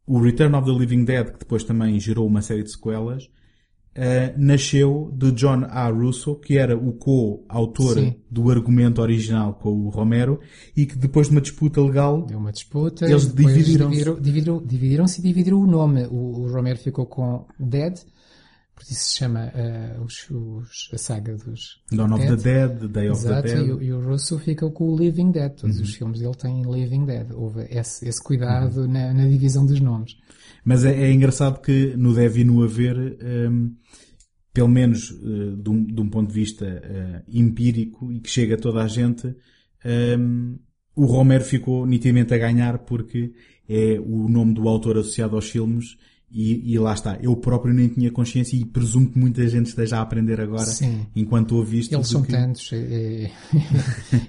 o 0.09 0.19
Return 0.19 0.55
of 0.55 0.65
the 0.65 0.75
Living 0.75 1.05
Dead, 1.05 1.31
que 1.31 1.39
depois 1.39 1.63
também 1.63 1.99
gerou 1.99 2.25
uma 2.25 2.41
série 2.41 2.63
de 2.63 2.71
sequelas, 2.71 3.29
Uh, 3.97 4.31
nasceu 4.37 5.11
de 5.13 5.31
John 5.31 5.65
A. 5.67 5.89
Russo, 5.89 6.35
que 6.35 6.57
era 6.57 6.77
o 6.77 6.93
co-autor 6.93 8.15
do 8.29 8.49
argumento 8.49 9.01
original 9.01 9.55
com 9.55 9.71
o 9.71 9.89
Romero, 9.89 10.39
e 10.77 10.85
que 10.85 10.95
depois 10.95 11.27
de 11.27 11.33
uma 11.33 11.41
disputa 11.41 11.81
legal... 11.81 12.21
Deu 12.21 12.37
uma 12.37 12.51
disputa, 12.51 13.05
eles 13.05 13.33
dividiram-se. 13.33 14.21
Dividiram, 14.21 14.63
dividiram-se 14.63 15.19
e 15.19 15.23
dividiram 15.23 15.59
o 15.59 15.67
nome. 15.67 16.05
O, 16.05 16.43
o, 16.43 16.51
Romero 16.51 16.77
ficou 16.77 17.07
com 17.07 17.45
Dead, 17.59 17.97
por 18.79 18.89
isso 18.89 19.09
se 19.09 19.17
chama 19.17 19.51
uh, 19.53 20.03
os, 20.05 20.29
os, 20.29 20.89
a 20.93 20.97
saga 20.97 21.35
dos... 21.35 21.81
Dawn 21.91 22.13
of 22.13 22.25
the 22.25 22.35
Dead, 22.37 22.89
Day 22.89 23.09
Exato, 23.09 23.39
of 23.39 23.53
the 23.53 23.55
Dead. 23.55 23.67
E, 23.67 23.71
o, 23.73 23.83
e 23.83 23.91
o 23.91 23.99
Russo 23.99 24.39
ficou 24.39 24.71
com 24.71 24.93
o 24.93 24.97
Living 24.97 25.31
Dead. 25.31 25.51
Todos 25.51 25.77
uhum. 25.77 25.83
os 25.83 25.93
filmes 25.93 26.19
dele 26.21 26.35
têm 26.35 26.61
Living 26.61 27.03
Dead. 27.03 27.29
Houve 27.33 27.67
esse, 27.69 28.07
esse 28.07 28.23
cuidado 28.23 28.83
uhum. 28.83 28.87
na, 28.87 29.13
na 29.13 29.27
divisão 29.27 29.65
dos 29.65 29.81
nomes. 29.81 30.15
Mas 30.63 30.85
é, 30.85 30.93
é, 30.93 31.11
engraçado 31.11 31.59
que 31.59 31.93
no 31.97 32.13
deve 32.13 32.39
e 32.39 32.43
no 32.45 32.63
haver, 32.63 32.95
um, 33.51 33.75
pelo 34.53 34.69
menos 34.69 35.11
uh, 35.11 35.57
de, 35.57 35.69
um, 35.69 35.85
de, 35.85 36.01
um, 36.01 36.09
ponto 36.09 36.29
de 36.29 36.33
vista 36.33 36.65
uh, 36.65 37.23
empírico 37.27 38.13
e 38.13 38.21
que 38.21 38.29
chega 38.29 38.55
a 38.55 38.57
toda 38.57 38.81
a 38.81 38.87
gente, 38.87 39.35
um, 40.17 40.57
o 40.95 41.05
Romero 41.05 41.43
ficou 41.43 41.85
nitidamente 41.85 42.33
a 42.33 42.37
ganhar 42.37 42.79
porque 42.79 43.33
é 43.67 43.99
o 43.99 44.29
nome 44.29 44.53
do 44.53 44.69
autor 44.69 44.97
associado 44.97 45.35
aos 45.35 45.49
filmes 45.49 45.97
e, 46.31 46.73
e, 46.73 46.77
lá 46.77 46.93
está. 46.93 47.17
Eu 47.21 47.35
próprio 47.35 47.73
nem 47.73 47.87
tinha 47.87 48.11
consciência 48.11 48.55
e 48.55 48.63
presumo 48.63 49.09
que 49.09 49.17
muita 49.17 49.47
gente 49.47 49.67
esteja 49.67 49.97
a 49.97 50.01
aprender 50.01 50.39
agora 50.39 50.65
Sim. 50.65 51.07
enquanto 51.15 51.55
ouve 51.55 51.79
isto. 51.79 51.93
Eles 51.93 52.07
são 52.07 52.21
que... 52.21 52.31
tantos, 52.31 52.71
é, 52.71 52.77
é, 52.77 53.31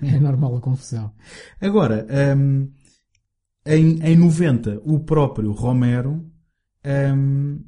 é, 0.02 0.18
normal 0.20 0.56
a 0.56 0.60
confusão. 0.60 1.12
Agora, 1.60 2.06
um, 2.36 2.70
em, 3.66 3.98
em 4.02 4.16
90, 4.16 4.80
o 4.84 5.00
próprio 5.00 5.52
Romero 5.52 6.24
um, 6.84 7.60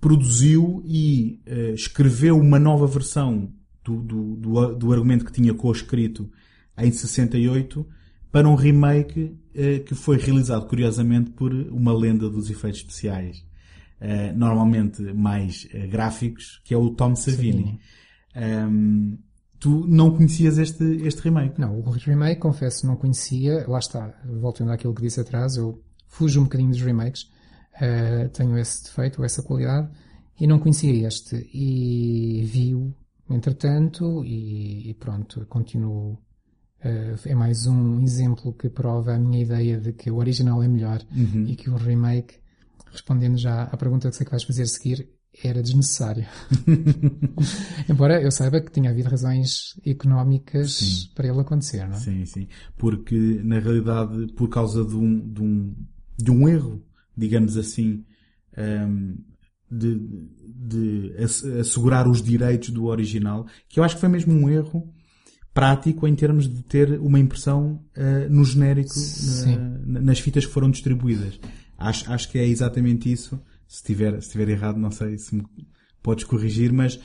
produziu 0.00 0.82
e 0.84 1.40
uh, 1.46 1.74
escreveu 1.74 2.36
uma 2.38 2.58
nova 2.58 2.86
versão 2.86 3.52
do, 3.84 4.02
do, 4.02 4.36
do, 4.36 4.74
do 4.74 4.92
argumento 4.92 5.24
que 5.24 5.32
tinha 5.32 5.54
co-escrito 5.54 6.30
em 6.76 6.90
68 6.90 7.86
para 8.30 8.48
um 8.48 8.54
remake 8.54 9.36
uh, 9.54 9.84
que 9.84 9.94
foi 9.94 10.16
realizado 10.16 10.66
curiosamente 10.66 11.30
por 11.30 11.52
uma 11.52 11.92
lenda 11.92 12.28
dos 12.28 12.50
efeitos 12.50 12.80
especiais, 12.80 13.44
uh, 14.02 14.36
normalmente 14.36 15.02
mais 15.14 15.66
gráficos, 15.90 16.60
que 16.64 16.74
é 16.74 16.76
o 16.76 16.90
Tom 16.90 17.14
Savini. 17.14 17.80
Um, 18.36 19.18
tu 19.62 19.86
não 19.86 20.10
conhecias 20.10 20.58
este, 20.58 20.84
este 21.06 21.22
remake? 21.22 21.60
Não, 21.60 21.78
o 21.78 21.90
remake, 21.90 22.40
confesso, 22.40 22.84
não 22.84 22.96
conhecia. 22.96 23.64
Lá 23.68 23.78
está, 23.78 24.12
voltando 24.24 24.72
àquilo 24.72 24.92
que 24.92 25.02
disse 25.02 25.20
atrás, 25.20 25.56
eu 25.56 25.80
fujo 26.08 26.40
um 26.40 26.44
bocadinho 26.44 26.70
dos 26.70 26.82
remakes. 26.82 27.30
Uh, 27.76 28.28
tenho 28.32 28.58
esse 28.58 28.84
defeito, 28.84 29.24
essa 29.24 29.42
qualidade, 29.42 29.88
e 30.38 30.46
não 30.48 30.58
conhecia 30.58 31.06
este. 31.06 31.48
E 31.54 32.42
vi-o, 32.44 32.92
entretanto, 33.30 34.24
e, 34.24 34.90
e, 34.90 34.94
pronto, 34.94 35.46
continuo. 35.46 36.18
Uh, 36.84 37.14
é 37.26 37.34
mais 37.36 37.64
um 37.68 38.02
exemplo 38.02 38.52
que 38.52 38.68
prova 38.68 39.14
a 39.14 39.18
minha 39.18 39.40
ideia 39.40 39.80
de 39.80 39.92
que 39.92 40.10
o 40.10 40.16
original 40.16 40.60
é 40.60 40.66
melhor 40.66 41.00
uhum. 41.16 41.46
e 41.46 41.54
que 41.54 41.70
o 41.70 41.76
remake, 41.76 42.34
respondendo 42.92 43.36
já 43.38 43.64
à 43.64 43.76
pergunta 43.76 44.08
que 44.08 44.16
sei 44.16 44.24
que 44.24 44.30
vais 44.30 44.44
fazer 44.44 44.62
a 44.62 44.66
seguir, 44.66 45.08
era 45.42 45.62
desnecessário. 45.62 46.26
Embora 47.88 48.20
eu 48.20 48.30
saiba 48.30 48.60
que 48.60 48.70
tinha 48.70 48.90
havido 48.90 49.08
razões 49.08 49.80
económicas 49.84 50.74
sim. 50.74 51.08
para 51.14 51.28
ele 51.28 51.40
acontecer, 51.40 51.86
não 51.88 51.96
é? 51.96 52.00
Sim, 52.00 52.24
sim. 52.26 52.48
Porque, 52.76 53.16
na 53.42 53.58
realidade, 53.58 54.32
por 54.34 54.48
causa 54.48 54.84
de 54.84 54.94
um, 54.94 55.32
de 55.32 55.42
um, 55.42 55.74
de 56.18 56.30
um 56.30 56.48
erro, 56.48 56.84
digamos 57.16 57.56
assim, 57.56 58.04
um, 58.58 59.16
de, 59.70 59.98
de 60.44 61.14
assegurar 61.60 62.06
os 62.06 62.22
direitos 62.22 62.68
do 62.70 62.84
original, 62.86 63.46
que 63.68 63.80
eu 63.80 63.84
acho 63.84 63.94
que 63.94 64.00
foi 64.00 64.10
mesmo 64.10 64.34
um 64.34 64.50
erro 64.50 64.92
prático 65.54 66.06
em 66.06 66.14
termos 66.14 66.48
de 66.48 66.62
ter 66.62 66.98
uma 67.00 67.18
impressão 67.18 67.82
uh, 67.96 68.30
no 68.30 68.44
genérico 68.44 68.94
nas 69.86 70.18
fitas 70.18 70.46
que 70.46 70.52
foram 70.52 70.70
distribuídas. 70.70 71.38
Acho, 71.82 72.12
acho 72.12 72.30
que 72.30 72.38
é 72.38 72.46
exatamente 72.46 73.10
isso 73.10 73.40
se 73.72 73.82
tiver, 73.82 74.20
se 74.20 74.30
tiver 74.30 74.50
errado, 74.50 74.78
não 74.78 74.90
sei 74.90 75.16
se 75.16 75.34
me 75.34 75.46
podes 76.02 76.24
corrigir, 76.24 76.70
mas 76.72 76.96
uh, 76.96 77.00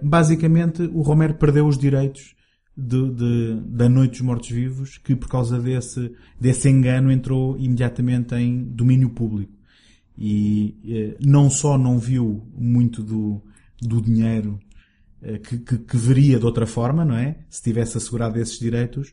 basicamente 0.00 0.82
o 0.82 1.02
Romero 1.02 1.34
perdeu 1.34 1.66
os 1.66 1.76
direitos 1.76 2.36
de, 2.76 3.10
de, 3.10 3.60
da 3.66 3.88
Noite 3.88 4.12
dos 4.12 4.20
Mortos 4.20 4.50
Vivos, 4.50 4.98
que 4.98 5.16
por 5.16 5.28
causa 5.28 5.58
desse, 5.58 6.14
desse 6.38 6.68
engano 6.68 7.10
entrou 7.10 7.58
imediatamente 7.58 8.36
em 8.36 8.62
domínio 8.62 9.10
público. 9.10 9.52
E 10.16 11.18
uh, 11.20 11.28
não 11.28 11.50
só 11.50 11.76
não 11.76 11.98
viu 11.98 12.46
muito 12.54 13.02
do, 13.02 13.42
do 13.82 14.00
dinheiro 14.00 14.60
uh, 15.22 15.40
que, 15.40 15.58
que, 15.58 15.76
que, 15.76 15.96
veria 15.96 16.38
de 16.38 16.46
outra 16.46 16.66
forma, 16.66 17.04
não 17.04 17.16
é? 17.16 17.38
Se 17.48 17.62
tivesse 17.62 17.96
assegurado 17.96 18.38
esses 18.38 18.60
direitos, 18.60 19.12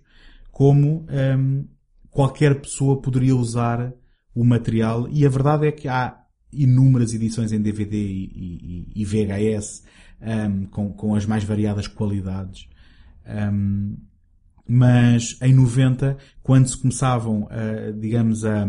como 0.52 1.02
um, 1.02 1.06
ehm, 1.10 1.66
qualquer 2.12 2.62
pessoa 2.62 3.02
poderia 3.02 3.36
usar 3.36 3.94
o 4.38 4.44
material. 4.44 5.10
E 5.10 5.26
a 5.26 5.30
verdade 5.30 5.66
é 5.66 5.72
que 5.72 5.88
há 5.88 6.16
inúmeras 6.54 7.12
edições 7.12 7.52
em 7.52 7.60
DVD 7.60 7.98
e, 7.98 8.86
e, 8.96 9.02
e 9.02 9.06
VHS 9.06 9.84
um, 10.22 10.66
com, 10.68 10.94
com 10.94 11.16
as 11.16 11.26
mais 11.26 11.44
variadas 11.44 11.88
qualidades. 11.88 12.70
Um, 13.26 13.98
mas 14.68 15.40
em 15.42 15.56
90, 15.56 16.18
quando 16.44 16.68
se 16.68 16.78
começavam, 16.78 17.48
a, 17.50 17.92
digamos, 17.92 18.46
a, 18.46 18.68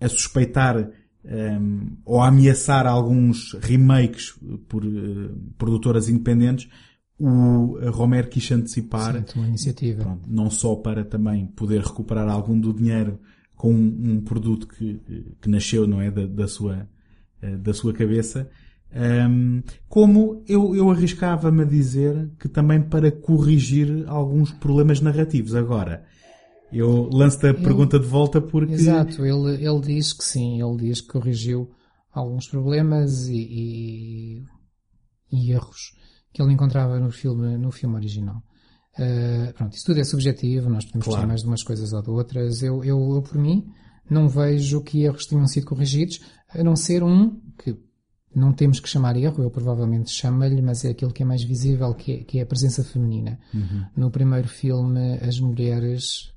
a 0.00 0.08
suspeitar 0.08 0.90
um, 1.24 1.96
ou 2.04 2.20
a 2.20 2.28
ameaçar 2.28 2.86
alguns 2.86 3.54
remakes 3.54 4.38
por 4.68 4.84
uh, 4.84 5.30
produtoras 5.56 6.10
independentes, 6.10 6.68
o 7.18 7.78
Romero 7.90 8.28
quis 8.28 8.50
antecipar 8.52 9.24
Sim, 9.26 9.38
uma 9.38 9.48
iniciativa. 9.48 10.02
Pronto, 10.02 10.28
não 10.28 10.50
só 10.50 10.74
para 10.74 11.04
também 11.04 11.46
poder 11.46 11.80
recuperar 11.80 12.28
algum 12.28 12.58
do 12.58 12.74
dinheiro 12.74 13.18
com 13.56 13.72
um, 13.72 14.14
um 14.14 14.20
produto 14.20 14.66
que, 14.66 15.00
que 15.40 15.48
nasceu, 15.48 15.86
não 15.86 16.00
é, 16.00 16.10
da, 16.10 16.26
da 16.26 16.48
sua, 16.48 16.88
uh, 17.42 17.58
da 17.58 17.72
sua 17.72 17.92
cabeça, 17.92 18.50
um, 18.94 19.60
como 19.88 20.44
eu, 20.46 20.76
eu 20.76 20.88
arriscava-me 20.88 21.62
a 21.62 21.66
dizer 21.66 22.30
que 22.38 22.48
também 22.48 22.80
para 22.80 23.10
corrigir 23.10 24.04
alguns 24.06 24.52
problemas 24.52 25.00
narrativos. 25.00 25.54
Agora, 25.54 26.04
eu 26.72 27.08
lanço-te 27.12 27.46
a 27.46 27.50
ele, 27.50 27.62
pergunta 27.62 27.98
de 27.98 28.06
volta 28.06 28.40
porque. 28.40 28.74
Exato, 28.74 29.24
ele, 29.24 29.64
ele 29.64 29.80
diz 29.80 30.12
que 30.12 30.24
sim, 30.24 30.62
ele 30.62 30.76
diz 30.76 31.00
que 31.00 31.08
corrigiu 31.08 31.70
alguns 32.12 32.46
problemas 32.46 33.26
e, 33.26 33.34
e, 33.34 34.44
e 35.32 35.52
erros 35.52 35.92
que 36.32 36.40
ele 36.40 36.52
encontrava 36.52 36.98
no 37.00 37.10
filme, 37.10 37.56
no 37.58 37.72
filme 37.72 37.96
original. 37.96 38.42
Uh, 38.98 39.52
pronto, 39.54 39.74
isso 39.74 39.86
tudo 39.86 40.00
é 40.00 40.04
subjetivo, 40.04 40.70
nós 40.70 40.84
podemos 40.84 41.06
claro. 41.06 41.26
mais 41.26 41.40
de 41.40 41.46
umas 41.48 41.62
coisas 41.62 41.92
ou 41.92 42.02
de 42.02 42.10
outras. 42.10 42.62
Eu, 42.62 42.84
eu, 42.84 43.14
eu, 43.14 43.22
por 43.22 43.36
mim, 43.36 43.66
não 44.08 44.28
vejo 44.28 44.80
que 44.82 45.02
erros 45.02 45.26
tenham 45.26 45.46
sido 45.46 45.66
corrigidos, 45.66 46.20
a 46.48 46.62
não 46.62 46.76
ser 46.76 47.02
um 47.02 47.40
que 47.58 47.76
não 48.34 48.52
temos 48.52 48.80
que 48.80 48.88
chamar 48.88 49.16
erro, 49.16 49.42
eu 49.42 49.50
provavelmente 49.50 50.10
chamo-lhe, 50.10 50.60
mas 50.60 50.84
é 50.84 50.90
aquilo 50.90 51.12
que 51.12 51.22
é 51.22 51.26
mais 51.26 51.42
visível, 51.44 51.94
que 51.94 52.12
é, 52.12 52.16
que 52.18 52.38
é 52.38 52.42
a 52.42 52.46
presença 52.46 52.82
feminina. 52.82 53.38
Uhum. 53.52 53.84
No 53.96 54.10
primeiro 54.10 54.48
filme, 54.48 55.18
as 55.22 55.38
mulheres, 55.38 56.32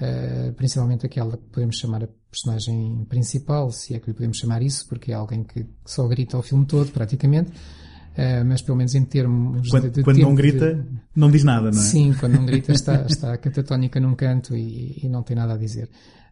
uh, 0.00 0.52
principalmente 0.54 1.06
aquela 1.06 1.36
que 1.36 1.44
podemos 1.44 1.76
chamar 1.76 2.04
a 2.04 2.08
personagem 2.30 3.06
principal, 3.08 3.70
se 3.70 3.94
é 3.94 3.98
que 3.98 4.08
lhe 4.08 4.14
podemos 4.14 4.36
chamar 4.36 4.62
isso, 4.62 4.86
porque 4.88 5.10
é 5.10 5.14
alguém 5.14 5.42
que 5.42 5.66
só 5.86 6.06
grita 6.06 6.36
o 6.36 6.42
filme 6.42 6.66
todo, 6.66 6.90
praticamente, 6.92 7.50
uh, 7.50 8.44
mas 8.46 8.60
pelo 8.60 8.76
menos 8.76 8.94
em 8.94 9.04
termos 9.04 9.70
quando, 9.70 9.84
de, 9.84 9.90
de 9.90 10.02
Quando 10.02 10.18
não 10.18 10.34
grita. 10.34 10.86
Não 11.18 11.30
diz 11.30 11.44
nada, 11.44 11.70
não 11.70 11.78
é? 11.78 11.82
Sim, 11.82 12.14
quando 12.18 12.34
não 12.34 12.46
grita 12.46 12.72
está, 12.72 13.02
está 13.02 13.36
catatónica 13.36 13.98
num 14.00 14.14
canto 14.14 14.56
e, 14.56 15.00
e, 15.02 15.08
não 15.08 15.22
tem 15.22 15.36
nada 15.36 15.54
a 15.54 15.56
dizer. 15.56 15.88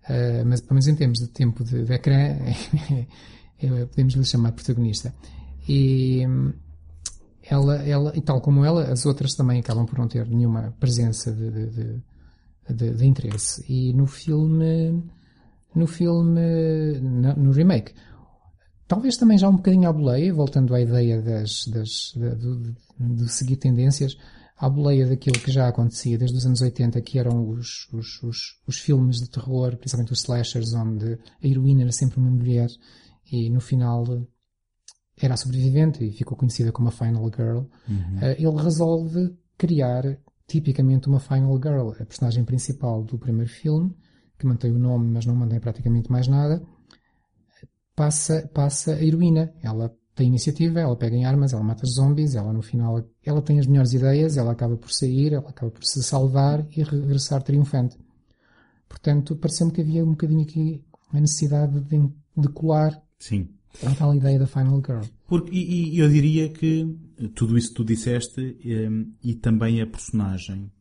Uh, 0.09 0.47
mas 0.47 0.61
pelo 0.61 0.75
menos 0.75 0.87
em 0.87 0.95
termos 0.95 1.19
de 1.19 1.29
tempo 1.29 1.65
de, 1.65 1.85
de 1.85 1.93
ecrã, 1.93 2.37
podemos 3.91 4.15
lhe 4.15 4.25
chamar 4.25 4.53
protagonista. 4.53 5.13
E 5.69 6.25
ela, 7.49 7.77
ela, 7.77 8.13
e 8.15 8.21
tal 8.21 8.41
como 8.41 8.65
ela, 8.65 8.85
as 8.91 9.07
outras 9.07 9.35
também 9.35 9.61
acabam 9.61 9.87
por 9.87 9.99
não 9.99 10.09
ter 10.09 10.27
nenhuma 10.27 10.75
presença 10.81 11.33
de, 11.33 11.51
de, 11.51 12.03
de, 12.69 12.95
de 12.95 13.07
interesse. 13.07 13.65
E 13.69 13.93
no 13.93 14.07
filme, 14.07 15.03
no 15.75 15.87
filme, 15.87 17.01
no, 17.01 17.35
no, 17.37 17.51
remake, 17.53 17.93
talvez 18.89 19.17
também 19.17 19.39
já 19.39 19.49
um 19.49 19.57
bocadinho 19.57 19.89
à 19.89 19.93
boleia, 19.93 20.35
voltando 20.35 20.75
à 20.75 20.81
ideia 20.81 21.23
das, 21.23 21.65
das, 21.69 22.13
de, 22.17 23.15
de, 23.15 23.29
seguir 23.31 23.57
tendências, 23.57 24.17
à 24.59 24.69
boleia 24.69 25.07
daquilo 25.07 25.39
que 25.39 25.53
já 25.53 25.69
acontecia 25.69 26.17
desde 26.17 26.37
os 26.37 26.47
anos 26.47 26.63
80, 26.63 27.01
que 27.03 27.19
eram 27.19 27.49
os, 27.49 27.89
os, 27.93 28.23
os, 28.23 28.61
os 28.67 28.79
filmes 28.79 29.21
de 29.21 29.29
terror, 29.29 29.77
principalmente 29.77 30.13
os 30.13 30.21
slashers, 30.21 30.73
onde 30.73 31.19
a 31.43 31.47
heroína 31.47 31.83
era 31.83 31.93
sempre 31.93 32.19
uma 32.19 32.31
mulher 32.31 32.69
e 33.31 33.51
no 33.51 33.61
final 33.61 34.27
era 35.21 35.35
a 35.35 35.37
sobrevivente 35.37 36.05
e 36.05 36.13
ficou 36.13 36.37
conhecida 36.37 36.73
como 36.73 36.89
a 36.89 36.93
Final 36.93 37.31
Girl. 37.35 37.65
Uhum. 37.89 38.19
Uh, 38.19 38.35
ele 38.39 38.63
resolve 38.63 39.37
criar 39.59 40.19
tipicamente 40.47 41.09
uma 41.09 41.21
Final 41.21 41.57
Girl, 41.57 41.91
a 42.01 42.05
personagem 42.05 42.45
principal 42.45 43.03
do 43.03 43.19
primeiro 43.19 43.51
filme, 43.51 43.95
que 44.39 44.47
mantém 44.47 44.71
o 44.71 44.79
nome, 44.79 45.11
mas 45.11 45.27
não 45.27 45.35
mantém 45.35 45.59
praticamente 45.59 46.11
mais 46.11 46.29
nada, 46.29 46.63
passa, 47.95 48.49
passa 48.53 48.95
a 48.95 49.03
heroína. 49.03 49.53
Ela 49.63 49.95
tem 50.17 50.29
iniciativa, 50.29 50.81
ela 50.81 50.97
pega 50.97 51.15
em 51.15 51.27
armas, 51.27 51.53
ela 51.53 51.63
mata 51.63 51.87
zombies, 51.87 52.35
ela 52.35 52.51
no 52.51 52.63
final, 52.63 53.07
ela 53.23 53.43
tem 53.43 53.61
as 53.61 53.67
melhores 53.67 53.93
ideias, 53.93 54.39
ela 54.39 54.53
acaba 54.53 54.75
por 54.75 54.91
sair, 54.91 55.35
ela 55.35 55.49
acaba 55.51 55.71
por 55.71 55.85
se 55.85 56.03
salvar 56.03 56.67
e 56.75 56.83
regressar 56.83 57.43
triunfante. 57.43 57.99
Portanto, 58.89 59.37
pareceu-me 59.37 59.73
que 59.73 59.83
havia 59.83 60.03
um 60.03 60.13
bocadinho 60.13 60.41
aqui 60.41 60.83
a 61.13 61.21
necessidade 61.21 61.79
de, 61.81 62.09
de 62.37 62.49
colar 62.49 63.01
Sim. 63.19 63.49
A 63.85 63.95
tal 63.95 64.15
ideia 64.15 64.39
da 64.39 64.47
Final 64.47 64.83
Girl. 64.85 65.03
Porque, 65.27 65.55
e, 65.55 65.95
e, 65.95 65.99
eu 65.99 66.09
diria 66.09 66.49
que 66.49 66.97
tudo 67.35 67.59
isso 67.59 67.69
que 67.69 67.75
tu 67.75 67.85
disseste 67.85 68.57
um, 68.65 69.13
e 69.23 69.35
também 69.35 69.83
a 69.83 69.87
personagem 69.87 70.73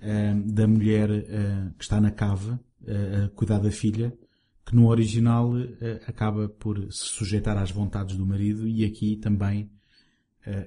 um, 0.00 0.46
da 0.46 0.66
mulher 0.66 1.10
uh, 1.10 1.74
que 1.76 1.84
está 1.84 2.00
na 2.00 2.10
cave 2.10 2.52
uh, 2.52 3.26
a 3.26 3.28
cuidar 3.34 3.58
da 3.58 3.70
filha, 3.70 4.14
que 4.68 4.76
no 4.76 4.88
original 4.88 5.50
uh, 5.50 5.66
acaba 6.06 6.46
por 6.46 6.78
se 6.92 7.06
sujeitar 7.06 7.56
às 7.56 7.70
vontades 7.70 8.16
do 8.16 8.26
marido 8.26 8.68
e 8.68 8.84
aqui 8.84 9.16
também 9.16 9.70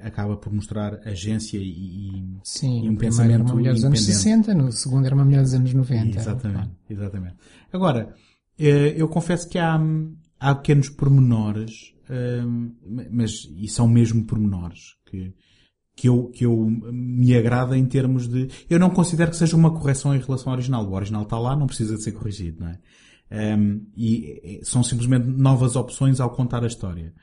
acaba 0.03 0.37
por 0.37 0.53
mostrar 0.53 0.99
agência 1.07 1.57
e, 1.57 2.23
Sim, 2.43 2.85
e 2.85 2.89
um 2.89 2.95
pensamento 2.95 3.33
era 3.33 3.43
uma 3.43 3.53
mulher 3.55 3.73
dos 3.73 3.83
anos 3.83 4.03
60, 4.03 4.53
no 4.53 4.71
segundo 4.71 5.05
era 5.05 5.15
uma 5.15 5.25
mulher 5.25 5.41
dos 5.41 5.53
anos 5.53 5.73
90. 5.73 6.19
Exatamente, 6.19 6.71
exatamente. 6.89 7.35
Agora, 7.73 8.13
eu 8.59 9.07
confesso 9.07 9.49
que 9.49 9.57
há, 9.57 9.79
há 10.39 10.55
pequenos 10.55 10.89
pormenores, 10.89 11.95
hum, 12.09 12.75
mas, 13.09 13.49
e 13.57 13.67
são 13.67 13.87
mesmo 13.87 14.23
pormenores, 14.25 14.97
que, 15.05 15.33
que 15.95 16.07
eu, 16.07 16.29
que 16.29 16.45
eu 16.45 16.69
me 16.91 17.35
agrada 17.35 17.77
em 17.77 17.85
termos 17.85 18.27
de, 18.27 18.49
eu 18.69 18.79
não 18.79 18.89
considero 18.89 19.31
que 19.31 19.37
seja 19.37 19.55
uma 19.55 19.71
correção 19.71 20.15
em 20.15 20.19
relação 20.19 20.51
ao 20.51 20.57
original. 20.57 20.85
O 20.85 20.93
original 20.93 21.23
está 21.23 21.39
lá, 21.39 21.55
não 21.55 21.67
precisa 21.67 21.95
de 21.95 22.03
ser 22.03 22.11
corrigido, 22.11 22.61
não 22.61 22.67
é? 22.67 22.79
Um, 23.31 23.85
e 23.95 24.59
são 24.63 24.83
simplesmente 24.83 25.25
novas 25.25 25.77
opções 25.77 26.19
ao 26.19 26.31
contar 26.31 26.63
a 26.63 26.67
história. 26.67 27.13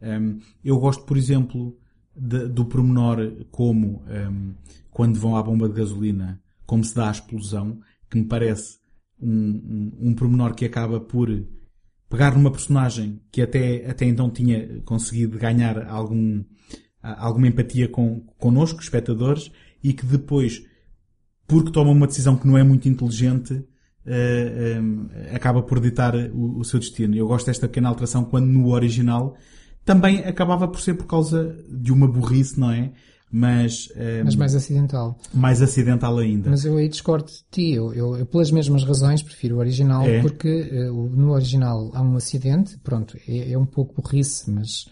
Um, 0.00 0.38
eu 0.64 0.78
gosto, 0.78 1.04
por 1.04 1.16
exemplo, 1.16 1.76
de, 2.14 2.46
do 2.46 2.64
pormenor 2.64 3.44
como 3.50 4.04
um, 4.08 4.54
quando 4.90 5.18
vão 5.18 5.36
à 5.36 5.42
bomba 5.42 5.68
de 5.68 5.74
gasolina, 5.74 6.40
como 6.64 6.84
se 6.84 6.94
dá 6.94 7.08
a 7.08 7.12
explosão, 7.12 7.80
que 8.08 8.16
me 8.16 8.24
parece 8.24 8.78
um, 9.20 9.30
um, 9.30 10.08
um 10.10 10.14
pormenor 10.14 10.54
que 10.54 10.64
acaba 10.64 11.00
por 11.00 11.28
pegar 12.08 12.34
numa 12.34 12.50
personagem 12.50 13.20
que 13.32 13.42
até, 13.42 13.90
até 13.90 14.04
então 14.04 14.30
tinha 14.30 14.80
conseguido 14.82 15.38
ganhar 15.38 15.88
algum, 15.88 16.44
alguma 17.02 17.48
empatia 17.48 17.88
com, 17.88 18.20
connosco, 18.38 18.80
espectadores, 18.80 19.50
e 19.82 19.92
que 19.92 20.06
depois, 20.06 20.64
porque 21.46 21.72
toma 21.72 21.90
uma 21.90 22.06
decisão 22.06 22.36
que 22.36 22.46
não 22.46 22.56
é 22.56 22.62
muito 22.62 22.88
inteligente, 22.88 23.64
uh, 24.06 24.10
eh, 24.10 24.80
um, 24.80 25.08
eh, 25.12 25.34
acaba 25.34 25.62
por 25.62 25.80
ditar 25.80 26.14
o, 26.14 26.58
o, 26.58 26.64
seu 26.64 26.78
destino. 26.78 27.14
Eu 27.16 27.26
gosto 27.26 27.46
desta 27.46 27.66
pequena 27.66 27.88
alteração 27.88 28.24
quando 28.24 28.46
no 28.46 28.68
original 28.70 29.36
também 29.84 30.18
acabava 30.20 30.66
por 30.68 30.80
ser 30.80 30.94
por 30.94 31.06
causa 31.06 31.56
de 31.68 31.92
uma 31.92 32.08
burrice, 32.08 32.58
não 32.58 32.70
é? 32.70 32.92
mas... 33.30 33.88
Um, 33.96 34.00
ehm, 34.00 34.24
mas 34.24 34.36
mais 34.36 34.54
acidental. 34.54 35.18
Mais 35.34 35.60
acidental 35.60 36.16
ainda. 36.18 36.50
Mas 36.50 36.64
eu 36.64 36.76
aí 36.76 36.88
discordo 36.88 37.26
de 37.26 37.44
ti. 37.50 37.72
Eu, 37.72 37.92
eu, 37.92 38.16
eu 38.16 38.26
pelas 38.26 38.50
mesmas 38.50 38.84
razões, 38.84 39.22
prefiro 39.22 39.56
o 39.56 39.58
original, 39.58 40.02
é. 40.02 40.20
porque 40.20 40.48
uh, 40.48 41.10
no 41.10 41.32
original 41.32 41.90
há 41.94 42.02
um 42.02 42.16
acidente, 42.16 42.78
pronto, 42.78 43.16
é, 43.28 43.52
é 43.52 43.58
um 43.58 43.66
pouco 43.66 44.00
burrice, 44.00 44.50
mas, 44.50 44.86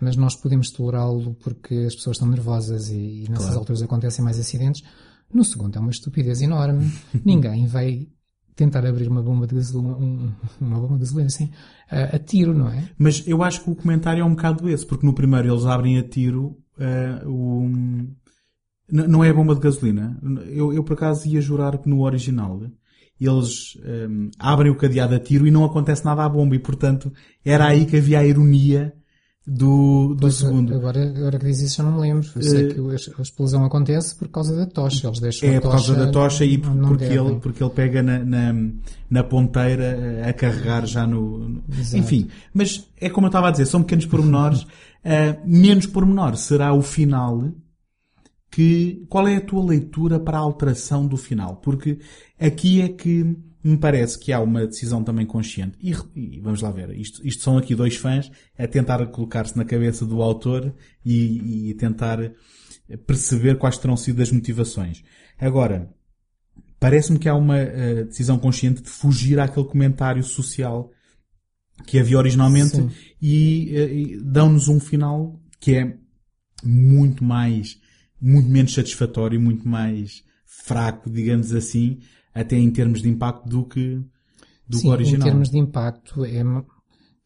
mas 0.00 0.16
nós 0.16 0.34
podemos 0.36 0.70
tolerá-lo 0.70 1.34
porque 1.42 1.74
as 1.86 1.94
pessoas 1.94 2.16
estão 2.16 2.28
nervosas 2.28 2.88
e, 2.88 3.24
e 3.24 3.28
nessas 3.28 3.46
claro. 3.46 3.58
alturas 3.60 3.82
acontecem 3.82 4.24
mais 4.24 4.38
acidentes. 4.38 4.82
No 5.32 5.44
segundo 5.44 5.76
é 5.76 5.80
uma 5.80 5.90
estupidez 5.90 6.42
enorme. 6.42 6.90
Ninguém 7.24 7.66
vai 7.66 8.08
tentar 8.60 8.84
abrir 8.84 9.08
uma 9.08 9.22
bomba 9.22 9.46
de 9.46 9.54
gasolina, 9.54 9.96
uma 10.60 10.78
bomba 10.78 10.94
de 10.94 11.00
gasolina 11.00 11.28
assim, 11.28 11.50
a, 11.90 12.16
a, 12.16 12.18
tiro, 12.18 12.52
não 12.52 12.68
é? 12.68 12.90
Mas 12.98 13.26
eu 13.26 13.42
acho 13.42 13.64
que 13.64 13.70
o 13.70 13.74
comentário 13.74 14.20
é 14.20 14.24
um 14.24 14.34
bocado 14.34 14.68
esse, 14.68 14.84
porque 14.84 15.06
no 15.06 15.14
primeiro 15.14 15.50
eles 15.50 15.64
abrem 15.64 15.98
a 15.98 16.02
tiro 16.02 16.58
uh, 16.78 17.26
o, 17.26 17.70
não 18.92 19.24
é 19.24 19.30
a 19.30 19.34
bomba 19.34 19.54
de 19.54 19.62
gasolina. 19.62 20.20
Eu, 20.48 20.74
eu 20.74 20.84
por 20.84 20.92
acaso 20.92 21.26
ia 21.26 21.40
jurar 21.40 21.78
que 21.78 21.88
no 21.88 22.02
original 22.02 22.60
eles 23.18 23.76
um, 23.76 24.24
ehm, 24.24 24.30
abrem 24.38 24.70
o 24.70 24.76
cadeado 24.76 25.14
a 25.14 25.18
tiro 25.18 25.46
e 25.46 25.50
não 25.50 25.64
acontece 25.64 26.04
nada 26.04 26.24
à 26.24 26.28
bomba 26.28 26.54
e 26.54 26.58
portanto 26.58 27.12
era 27.44 27.66
aí 27.66 27.86
que 27.86 27.96
havia 27.96 28.18
a 28.18 28.26
ironia 28.26 28.94
do, 29.46 30.14
do 30.14 30.20
pois, 30.20 30.34
segundo. 30.34 30.74
Agora, 30.74 31.02
agora 31.02 31.38
que 31.38 31.46
diz 31.46 31.60
isso 31.60 31.80
eu 31.80 31.86
não 31.86 31.92
me 31.94 32.00
lembro. 32.00 32.28
Eu 32.36 32.42
sei 32.42 32.68
uh, 32.68 32.74
que 32.74 33.12
a 33.18 33.22
explosão 33.22 33.64
acontece 33.64 34.14
por 34.14 34.28
causa 34.28 34.54
da 34.54 34.66
tocha. 34.66 35.06
Eles 35.06 35.18
deixam 35.18 35.48
é 35.48 35.56
a 35.56 35.60
por 35.60 35.70
causa 35.70 35.94
da 35.94 36.10
tocha 36.10 36.44
e 36.44 36.58
por, 36.58 36.76
porque, 36.76 37.04
ele, 37.04 37.36
porque 37.40 37.62
ele 37.64 37.70
pega 37.70 38.02
na, 38.02 38.18
na, 38.18 38.54
na, 39.08 39.24
ponteira 39.24 40.28
a 40.28 40.32
carregar 40.32 40.86
já 40.86 41.06
no... 41.06 41.48
no 41.48 41.62
enfim, 41.94 42.28
mas 42.52 42.86
é 43.00 43.08
como 43.08 43.26
eu 43.26 43.30
estava 43.30 43.48
a 43.48 43.50
dizer, 43.50 43.66
são 43.66 43.82
pequenos 43.82 44.06
pormenores. 44.06 44.62
uh, 44.62 44.66
menos 45.44 45.86
pormenor 45.86 46.36
será 46.36 46.74
o 46.74 46.82
final 46.82 47.50
que... 48.50 49.06
Qual 49.08 49.26
é 49.26 49.36
a 49.36 49.40
tua 49.40 49.64
leitura 49.64 50.20
para 50.20 50.36
a 50.36 50.42
alteração 50.42 51.06
do 51.06 51.16
final? 51.16 51.56
Porque 51.56 51.98
aqui 52.38 52.82
é 52.82 52.88
que 52.88 53.36
me 53.62 53.76
parece 53.76 54.18
que 54.18 54.32
há 54.32 54.40
uma 54.40 54.66
decisão 54.66 55.04
também 55.04 55.26
consciente. 55.26 55.76
E, 55.80 55.94
e 56.14 56.40
vamos 56.40 56.62
lá 56.62 56.70
ver, 56.70 56.90
isto, 56.98 57.26
isto, 57.26 57.42
são 57.42 57.58
aqui 57.58 57.74
dois 57.74 57.96
fãs 57.96 58.30
a 58.58 58.66
tentar 58.66 59.04
colocar-se 59.06 59.56
na 59.56 59.64
cabeça 59.64 60.06
do 60.06 60.22
autor 60.22 60.74
e, 61.04 61.70
e 61.70 61.74
tentar 61.74 62.18
perceber 63.06 63.58
quais 63.58 63.78
terão 63.78 63.96
sido 63.96 64.22
as 64.22 64.32
motivações. 64.32 65.02
Agora, 65.38 65.92
parece-me 66.78 67.18
que 67.18 67.28
há 67.28 67.34
uma 67.34 67.56
uh, 67.56 68.04
decisão 68.06 68.38
consciente 68.38 68.82
de 68.82 68.88
fugir 68.88 69.38
àquele 69.38 69.66
comentário 69.66 70.22
social 70.24 70.90
que 71.86 71.98
havia 71.98 72.18
originalmente 72.18 72.76
e, 73.20 73.72
uh, 73.72 73.92
e 73.92 74.20
dão-nos 74.22 74.68
um 74.68 74.80
final 74.80 75.40
que 75.60 75.74
é 75.74 75.96
muito 76.64 77.22
mais, 77.22 77.78
muito 78.20 78.48
menos 78.48 78.72
satisfatório, 78.72 79.40
muito 79.40 79.68
mais 79.68 80.24
fraco, 80.44 81.10
digamos 81.10 81.54
assim, 81.54 82.00
até 82.34 82.56
em 82.56 82.70
termos 82.70 83.02
de 83.02 83.08
impacto 83.08 83.48
do 83.48 83.64
que 83.64 84.02
do 84.68 84.76
Sim, 84.76 84.82
que 84.82 84.88
original. 84.88 85.20
em 85.20 85.30
termos 85.30 85.50
de 85.50 85.58
impacto 85.58 86.24
é 86.24 86.42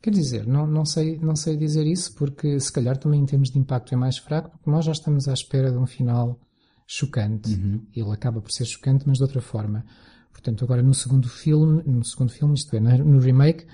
quer 0.00 0.10
dizer, 0.10 0.46
não, 0.46 0.66
não 0.66 0.84
sei 0.84 1.18
não 1.18 1.36
sei 1.36 1.56
dizer 1.56 1.86
isso 1.86 2.14
porque 2.14 2.58
se 2.60 2.72
calhar 2.72 2.96
também 2.96 3.20
em 3.20 3.26
termos 3.26 3.50
de 3.50 3.58
impacto 3.58 3.92
é 3.92 3.96
mais 3.96 4.18
fraco 4.18 4.50
porque 4.50 4.70
nós 4.70 4.84
já 4.84 4.92
estamos 4.92 5.28
à 5.28 5.32
espera 5.32 5.70
de 5.70 5.78
um 5.78 5.86
final 5.86 6.38
chocante. 6.86 7.54
Uhum. 7.54 7.86
Ele 7.94 8.10
acaba 8.12 8.40
por 8.40 8.50
ser 8.50 8.64
chocante, 8.66 9.04
mas 9.06 9.18
de 9.18 9.22
outra 9.22 9.40
forma. 9.40 9.84
Portanto, 10.32 10.64
agora 10.64 10.82
no 10.82 10.92
segundo 10.92 11.28
filme, 11.28 11.82
no 11.86 12.04
segundo 12.04 12.32
filme, 12.32 12.54
isto 12.54 12.74
é, 12.76 12.80
no 12.80 13.18
remake, 13.18 13.66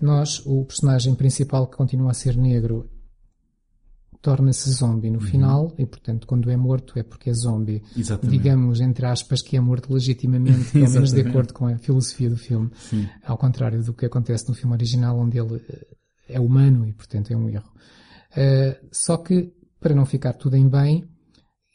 nós, 0.00 0.44
o 0.44 0.64
personagem 0.64 1.14
principal 1.14 1.66
que 1.66 1.76
continua 1.76 2.10
a 2.10 2.14
ser 2.14 2.36
negro 2.36 2.90
torna-se 4.20 4.70
zombie 4.72 5.10
no 5.10 5.18
Uhum. 5.20 5.24
final 5.26 5.74
e, 5.78 5.86
portanto, 5.86 6.26
quando 6.26 6.50
é 6.50 6.56
morto 6.56 6.98
é 6.98 7.02
porque 7.02 7.30
é 7.30 7.32
zombie. 7.34 7.82
Exatamente. 7.96 8.36
Digamos, 8.36 8.80
entre 8.80 9.06
aspas, 9.06 9.40
que 9.42 9.56
é 9.56 9.60
morto 9.60 9.92
legitimamente, 9.92 10.70
pelo 10.72 10.90
menos 10.90 11.12
de 11.12 11.20
acordo 11.20 11.52
com 11.54 11.66
a 11.66 11.78
filosofia 11.78 12.28
do 12.30 12.36
filme. 12.36 12.70
Sim. 12.76 13.08
Ao 13.24 13.38
contrário 13.38 13.82
do 13.82 13.92
que 13.94 14.06
acontece 14.06 14.48
no 14.48 14.54
filme 14.54 14.74
original, 14.74 15.18
onde 15.18 15.38
ele 15.38 15.62
eh, 15.68 15.86
é 16.30 16.40
humano 16.40 16.86
e, 16.86 16.92
portanto, 16.92 17.30
é 17.32 17.36
um 17.36 17.48
erro. 17.48 17.70
Eh, 18.36 18.80
só 18.92 19.16
que, 19.16 19.52
para 19.80 19.94
não 19.94 20.04
ficar 20.04 20.32
tudo 20.34 20.56
em 20.56 20.68
bem, 20.68 21.04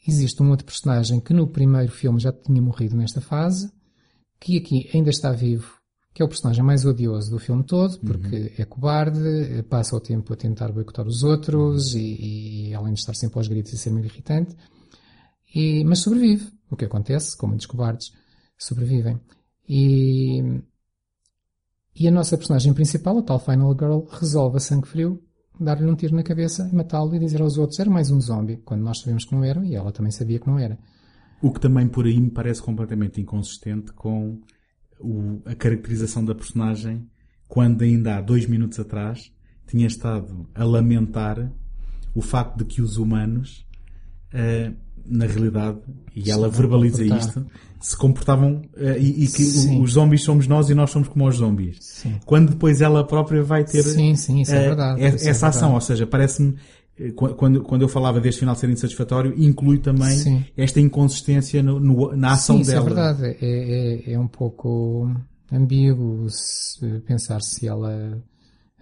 existe 0.06 0.42
um 0.42 0.50
outro 0.50 0.66
personagem 0.66 1.20
que 1.20 1.32
no 1.32 1.46
primeiro 1.48 1.90
filme 1.90 2.20
já 2.20 2.30
tinha 2.32 2.60
morrido 2.60 2.94
nesta 2.96 3.20
fase, 3.20 3.70
que 4.38 4.58
aqui 4.58 4.90
ainda 4.92 5.08
está 5.10 5.32
vivo, 5.32 5.78
que 6.14 6.22
é 6.22 6.24
o 6.24 6.28
personagem 6.28 6.62
mais 6.62 6.84
odioso 6.84 7.28
do 7.28 7.40
filme 7.40 7.64
todo, 7.64 7.98
porque 7.98 8.54
é 8.56 8.64
cobarde, 8.64 9.64
passa 9.68 9.96
o 9.96 10.00
tempo 10.00 10.32
a 10.32 10.36
tentar 10.36 10.70
boicotar 10.70 11.04
os 11.04 11.24
outros 11.24 11.92
e, 11.94 12.68
e 12.68 12.74
além 12.74 12.94
de 12.94 13.00
estar 13.00 13.14
sempre 13.14 13.36
aos 13.38 13.48
gritos 13.48 13.72
e 13.72 13.78
ser 13.78 13.90
meio 13.90 14.06
irritante, 14.06 14.56
e, 15.52 15.84
mas 15.84 15.98
sobrevive. 15.98 16.52
O 16.70 16.76
que 16.76 16.84
acontece 16.84 17.36
com 17.36 17.48
muitos 17.48 17.66
cobardes 17.66 18.12
sobrevivem. 18.56 19.20
E, 19.68 20.40
e 21.94 22.08
a 22.08 22.10
nossa 22.10 22.36
personagem 22.36 22.72
principal, 22.72 23.18
a 23.18 23.22
tal 23.22 23.38
Final 23.38 23.72
Girl, 23.72 24.00
resolve 24.08 24.56
a 24.56 24.60
sangue 24.60 24.88
frio 24.88 25.20
dar-lhe 25.58 25.88
um 25.88 25.94
tiro 25.94 26.14
na 26.14 26.22
cabeça, 26.22 26.68
matá-lo 26.72 27.14
e 27.14 27.18
dizer 27.18 27.40
aos 27.40 27.58
outros 27.58 27.78
era 27.78 27.90
mais 27.90 28.10
um 28.10 28.20
zombie, 28.20 28.56
quando 28.58 28.82
nós 28.82 29.00
sabemos 29.00 29.24
que 29.24 29.34
não 29.34 29.44
era 29.44 29.64
e 29.64 29.74
ela 29.74 29.92
também 29.92 30.10
sabia 30.10 30.38
que 30.38 30.48
não 30.48 30.58
era. 30.58 30.78
O 31.42 31.52
que 31.52 31.60
também 31.60 31.86
por 31.86 32.06
aí 32.06 32.20
me 32.20 32.30
parece 32.30 32.62
completamente 32.62 33.20
inconsistente 33.20 33.92
com 33.92 34.40
o- 35.00 35.40
a 35.44 35.54
caracterização 35.54 36.24
da 36.24 36.34
personagem 36.34 37.06
quando 37.48 37.82
ainda 37.82 38.16
há 38.16 38.20
dois 38.20 38.46
minutos 38.46 38.78
atrás 38.78 39.30
tinha 39.66 39.86
estado 39.86 40.46
a 40.54 40.64
lamentar 40.64 41.50
o 42.14 42.20
facto 42.22 42.58
de 42.58 42.64
que 42.64 42.80
os 42.82 42.96
humanos, 42.96 43.66
eh, 44.32 44.72
na 45.06 45.26
realidade, 45.26 45.78
e 46.14 46.22
Se 46.24 46.30
ela 46.30 46.48
vão 46.48 46.58
verbaliza 46.60 47.04
isto, 47.04 47.46
se 47.80 47.96
comportavam 47.96 48.62
eh, 48.76 48.98
e, 48.98 49.24
e 49.24 49.26
que 49.28 49.42
Sim. 49.44 49.82
os 49.82 49.92
zombies 49.92 50.22
somos 50.22 50.46
nós 50.46 50.70
e 50.70 50.74
nós 50.74 50.90
somos 50.90 51.08
como 51.08 51.26
os 51.28 51.36
zombies. 51.36 51.78
Sim. 51.80 52.18
Quando 52.24 52.50
depois 52.50 52.80
ela 52.80 53.04
própria 53.06 53.42
vai 53.42 53.64
ter 53.64 53.82
Sim, 53.82 54.14
sim, 54.16 54.40
isso 54.40 54.54
é 54.54 54.58
eh, 54.64 54.68
verdade, 54.68 55.02
essa 55.02 55.16
isso 55.16 55.26
é 55.26 55.30
essa 55.30 55.46
ação, 55.48 55.60
verdade. 55.68 55.74
ou 55.74 55.80
seja, 55.86 56.06
parece-me 56.06 56.54
quando, 57.36 57.62
quando 57.62 57.82
eu 57.82 57.88
falava 57.88 58.20
deste 58.20 58.40
final 58.40 58.54
ser 58.54 58.70
insatisfatório, 58.70 59.34
inclui 59.36 59.78
também 59.78 60.16
Sim. 60.16 60.44
esta 60.56 60.80
inconsistência 60.80 61.62
no- 61.62 61.80
no- 61.80 62.16
na 62.16 62.32
ação 62.32 62.56
Sim, 62.56 62.62
isso 62.62 62.70
dela. 62.70 62.82
é 62.82 62.86
verdade. 62.86 63.24
É, 63.40 64.10
é, 64.10 64.12
é 64.12 64.18
um 64.18 64.28
pouco 64.28 65.10
ambíguo 65.52 66.26
pensar 67.06 67.40
se 67.42 67.66
ela, 67.66 68.22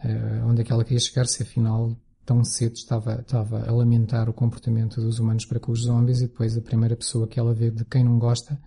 eh, 0.05 0.43
onde 0.47 0.61
é 0.61 0.65
que 0.65 0.73
ela 0.73 0.85
queria 0.85 1.01
chegar, 1.01 1.27
se 1.27 1.43
afinal 1.43 1.97
tão 2.25 2.45
cedo 2.45 2.75
estava, 2.75 3.21
estava 3.21 3.69
a 3.69 3.73
lamentar 3.73 4.29
o 4.29 4.33
comportamento 4.33 5.01
dos 5.01 5.19
humanos 5.19 5.45
para 5.45 5.59
com 5.59 5.73
os 5.73 5.83
zombies 5.85 6.21
e 6.21 6.29
depois 6.29 6.57
a 6.57 6.61
primeira 6.61 6.95
pessoa 6.97 7.27
que 7.27 7.39
ela 7.41 7.53
vê 7.53 7.71
de 7.71 7.85
quem 7.85 8.05
não 8.05 8.19
gosta 8.19 8.59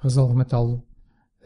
resolve 0.00 0.34
matá-lo 0.34 0.82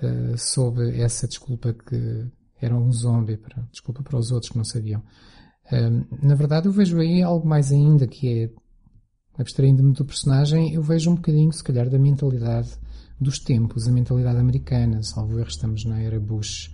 eh, 0.03 0.35
sob 0.37 0.81
essa 1.01 1.27
desculpa 1.27 1.73
que 1.73 2.27
era 2.61 2.75
um 2.77 2.93
zombie, 2.93 3.37
para, 3.37 3.63
desculpa 3.71 4.03
para 4.03 4.19
os 4.19 4.31
outros 4.33 4.51
que 4.51 4.59
não 4.59 4.65
sabiam. 4.65 5.03
Na 6.23 6.35
verdade, 6.35 6.67
eu 6.67 6.73
vejo 6.73 6.99
aí 6.99 7.23
algo 7.23 7.47
mais 7.47 7.71
ainda 7.73 8.07
que 8.07 8.45
é, 8.45 8.51
abstraindo-me 9.39 9.93
do 9.93 10.05
personagem, 10.05 10.73
eu 10.73 10.83
vejo 10.83 11.11
um 11.11 11.15
bocadinho, 11.15 11.53
se 11.53 11.63
calhar, 11.63 11.89
da 11.89 11.99
mentalidade 11.99 12.71
dos 13.21 13.39
tempos, 13.39 13.87
a 13.87 13.93
mentalidade 13.93 14.39
americana. 14.39 15.03
Salvo 15.03 15.39
erro, 15.39 15.49
estamos 15.49 15.85
na 15.85 16.01
era 16.01 16.19
Bush, 16.19 16.71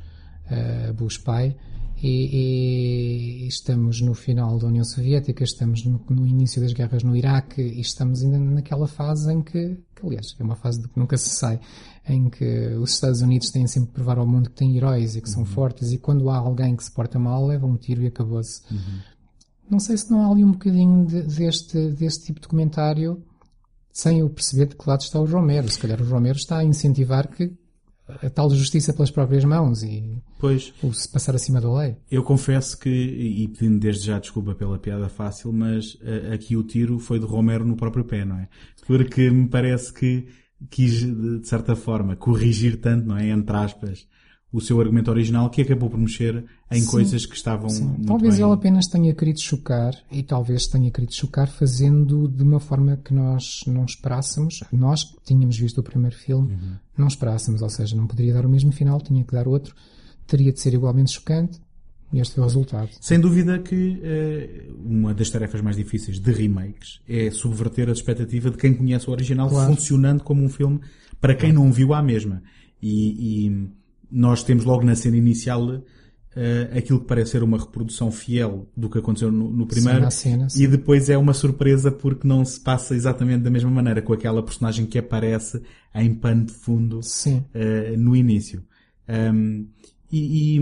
eh, 0.51 0.93
Bush 0.93 1.19
pai, 1.19 1.57
e, 2.03 3.45
e 3.45 3.49
estamos 3.49 4.01
no 4.01 4.15
final 4.15 4.59
da 4.59 4.67
União 4.67 4.85
Soviética, 4.85 5.43
estamos 5.43 5.85
no, 5.85 6.05
no 6.11 6.27
início 6.27 6.61
das 6.61 6.73
guerras 6.73 7.03
no 7.03 7.17
Iraque, 7.17 7.63
e 7.63 7.81
estamos 7.81 8.23
ainda 8.23 8.39
naquela 8.39 8.87
fase 8.87 9.33
em 9.33 9.43
que, 9.43 9.79
que, 9.95 10.07
aliás, 10.07 10.35
é 10.39 10.43
uma 10.43 10.57
fase 10.57 10.83
de 10.83 10.89
que 10.89 10.99
nunca 10.99 11.17
se 11.17 11.31
sai, 11.31 11.61
em 12.09 12.29
que 12.29 12.69
os 12.81 12.93
Estados 12.93 13.21
Unidos 13.23 13.51
têm 13.51 13.67
sempre 13.67 13.89
que 13.89 13.95
provar 13.95 14.19
ao 14.19 14.27
mundo 14.27 14.51
que 14.51 14.57
têm 14.57 14.77
heróis 14.77 15.17
e 15.17 15.21
que 15.23 15.29
são 15.31 15.45
fortes, 15.45 15.91
e 15.93 15.99
quando 15.99 16.29
há 16.29 16.37
alguém 16.37 16.77
que 16.77 16.85
se 16.85 16.91
porta 16.93 17.19
mal, 17.19 17.47
leva 17.47 17.67
um 17.67 17.77
tiro 17.77 18.03
e 18.03 18.07
acabou-se. 18.07 18.61
Não 19.71 19.79
sei 19.81 19.97
se 19.97 20.11
não 20.11 20.23
há 20.23 20.31
ali 20.31 20.45
um 20.45 20.53
bocadinho 20.53 21.07
de- 21.07 21.23
deste, 21.23 21.91
deste 21.93 22.27
tipo 22.27 22.41
de 22.41 22.49
comentário 22.49 23.23
sem 23.93 24.19
eu 24.19 24.29
perceber 24.29 24.67
de 24.67 24.77
que 24.77 24.89
lado 24.89 25.01
está 25.01 25.19
o 25.21 25.25
Romero. 25.25 25.69
Se 25.71 25.79
calhar 25.79 26.01
o 26.03 26.05
Romero 26.05 26.37
está 26.37 26.59
a 26.59 26.65
incentivar 26.65 27.29
que 27.29 27.53
a 28.07 28.29
tal 28.29 28.51
justiça 28.51 28.93
pelas 28.93 29.11
próprias 29.11 29.45
mãos 29.45 29.83
e 29.83 30.21
Pois. 30.39 30.75
o 30.83 30.93
se 30.93 31.09
passar 31.09 31.35
acima 31.35 31.59
da 31.61 31.73
lei. 31.73 31.97
Eu 32.11 32.23
confesso 32.23 32.77
que, 32.79 32.91
e 32.91 33.49
pedindo 33.49 33.79
desde 33.79 34.05
já 34.09 34.19
desculpa 34.19 34.55
pela 34.55 34.79
piada 34.79 35.09
fácil, 35.09 35.51
mas 35.55 35.97
eh, 36.03 36.35
aqui 36.35 36.55
o 36.55 36.63
tiro 36.63 36.99
foi 36.99 37.19
de 37.19 37.25
Romero 37.25 37.65
no 37.65 37.77
próprio 37.77 38.05
pé, 38.05 38.25
não 38.27 38.37
é? 38.37 38.49
Porque 38.87 39.31
me 39.31 39.49
parece 39.49 39.91
que 39.95 40.27
quis, 40.71 40.93
de 41.05 41.47
certa 41.49 41.75
forma, 41.77 42.17
corrigir 42.17 42.81
tanto, 42.81 43.07
não 43.07 43.17
é? 43.17 43.29
Entre 43.31 43.57
aspas, 43.57 44.07
o 44.53 44.61
seu 44.61 44.81
argumento 44.81 45.11
original 45.11 45.51
que 45.51 45.63
acabou 45.63 45.91
por 45.91 45.99
mexer 45.99 46.45
em 46.71 46.81
Sim. 46.81 46.87
coisas 46.91 47.27
que 47.27 47.35
estavam 47.35 47.69
Sim. 47.69 47.93
Talvez 48.07 48.37
bem. 48.37 48.45
ele 48.45 48.55
apenas 48.55 48.87
tenha 48.87 49.13
querido 49.13 49.41
chocar 49.41 49.95
e 50.13 50.23
talvez 50.23 50.67
tenha 50.69 50.91
querido 50.93 51.13
chocar 51.13 51.49
fazendo 51.49 52.29
de 52.29 52.43
uma 52.45 52.61
forma 52.61 52.97
que 52.97 53.13
nós 53.13 53.61
não 53.67 53.85
esperássemos. 53.85 54.61
Nós 54.73 55.03
que 55.05 55.17
tínhamos 55.25 55.59
visto 55.59 55.79
o 55.79 55.83
primeiro 55.83 56.17
filme, 56.17 56.53
Uhum. 56.55 56.75
não 56.97 57.09
esperássemos, 57.09 57.63
ou 57.63 57.69
seja, 57.69 57.97
não 57.97 58.07
poderia 58.07 58.33
dar 58.33 58.47
o 58.47 58.49
mesmo 58.49 58.71
final, 58.71 59.01
tinha 59.01 59.25
que 59.25 59.33
dar 59.33 59.49
outro, 59.49 59.75
teria 60.27 60.53
de 60.53 60.61
ser 60.61 60.73
igualmente 60.73 61.11
chocante 61.13 61.61
este 62.21 62.35
foi 62.35 62.43
o 62.43 62.47
resultado. 62.47 62.89
Sem 63.01 63.21
dúvida 63.21 63.59
que 63.59 64.01
eh, 64.03 64.67
uma 64.85 65.15
das 65.15 65.31
tarefas 65.31 65.61
mais 65.61 65.77
difíceis 65.77 66.19
de 66.19 66.33
remakes 66.33 67.01
é 67.09 67.31
subverter 67.31 67.89
a 67.89 67.93
expectativa 67.93 68.51
de 68.51 68.57
quem 68.57 68.75
conhece 68.75 69.09
o 69.09 69.13
original 69.13 69.49
Claro. 69.49 69.75
funcionando 69.75 70.23
como 70.23 70.43
um 70.43 70.49
filme 70.49 70.81
para 71.21 71.35
quem 71.35 71.53
não 71.53 71.73
viu 71.73 71.95
à 71.95 72.03
mesma. 72.03 72.43
E, 72.83 73.47
e 73.47 73.69
nós 74.11 74.43
temos 74.43 74.65
logo 74.65 74.85
na 74.85 74.95
cena 74.95 75.17
inicial 75.17 75.83
eh, 76.37 76.69
aquilo 76.77 77.01
que 77.01 77.07
parece 77.07 77.33
ser 77.33 77.43
uma 77.43 77.59
reprodução 77.59 78.11
fiel 78.11 78.69
do 78.77 78.91
que 78.91 78.99
aconteceu 78.99 79.31
no, 79.31 79.51
no 79.51 79.67
primeiro 79.67 79.99
Cena 79.99 80.09
a 80.09 80.11
cena, 80.11 80.49
sim. 80.51 80.65
e 80.65 80.67
depois 80.67 81.09
é 81.09 81.17
uma 81.17 81.33
surpresa 81.33 81.93
porque 81.93 82.27
não 82.27 82.45
se 82.45 82.59
passa 82.59 82.95
exatamente 82.95 83.43
da 83.43 83.51
mesma 83.51 83.71
maneira 83.71 84.03
com 84.03 84.13
aquela 84.13 84.43
personagem 84.43 84.85
que 84.85 84.99
aparece 84.99 85.63
em 85.95 86.13
pano 86.13 86.47
de 86.47 86.53
fundo 86.53 87.01
eh, 87.55 87.95
no 87.97 88.17
início. 88.17 88.65
Um, 89.09 89.69
e, 90.17 90.57
e, 90.57 90.61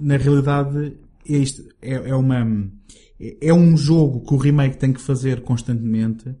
na 0.00 0.16
realidade 0.16 0.96
é, 1.28 1.36
isto, 1.36 1.62
é, 1.82 2.10
é 2.10 2.14
uma 2.14 2.70
é 3.40 3.54
um 3.54 3.76
jogo 3.76 4.26
que 4.26 4.34
o 4.34 4.36
remake 4.36 4.76
tem 4.76 4.92
que 4.92 5.00
fazer 5.00 5.42
constantemente 5.42 6.34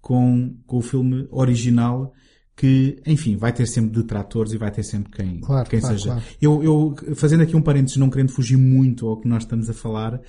com, 0.00 0.56
com 0.66 0.78
o 0.78 0.82
filme 0.82 1.26
original 1.30 2.12
que, 2.56 3.00
enfim, 3.06 3.36
vai 3.36 3.52
ter 3.52 3.66
sempre 3.66 3.90
detratores 3.90 4.52
e 4.52 4.56
vai 4.56 4.70
ter 4.70 4.82
sempre 4.82 5.12
quem, 5.12 5.40
Claro, 5.40 5.68
quem 5.68 5.78
claro, 5.78 5.98
seja. 5.98 6.10
claro. 6.12 6.24
Eu, 6.40 6.62
eu, 6.62 7.14
fazendo 7.14 7.42
aqui 7.42 7.54
um 7.54 7.60
parênteses, 7.60 7.98
não 7.98 8.08
querendo 8.08 8.32
fugir 8.32 8.56
muito 8.56 9.06
ao 9.06 9.20
que 9.20 9.28
nós 9.28 9.42
estamos 9.42 9.68
a 9.68 9.74
falar, 9.74 10.20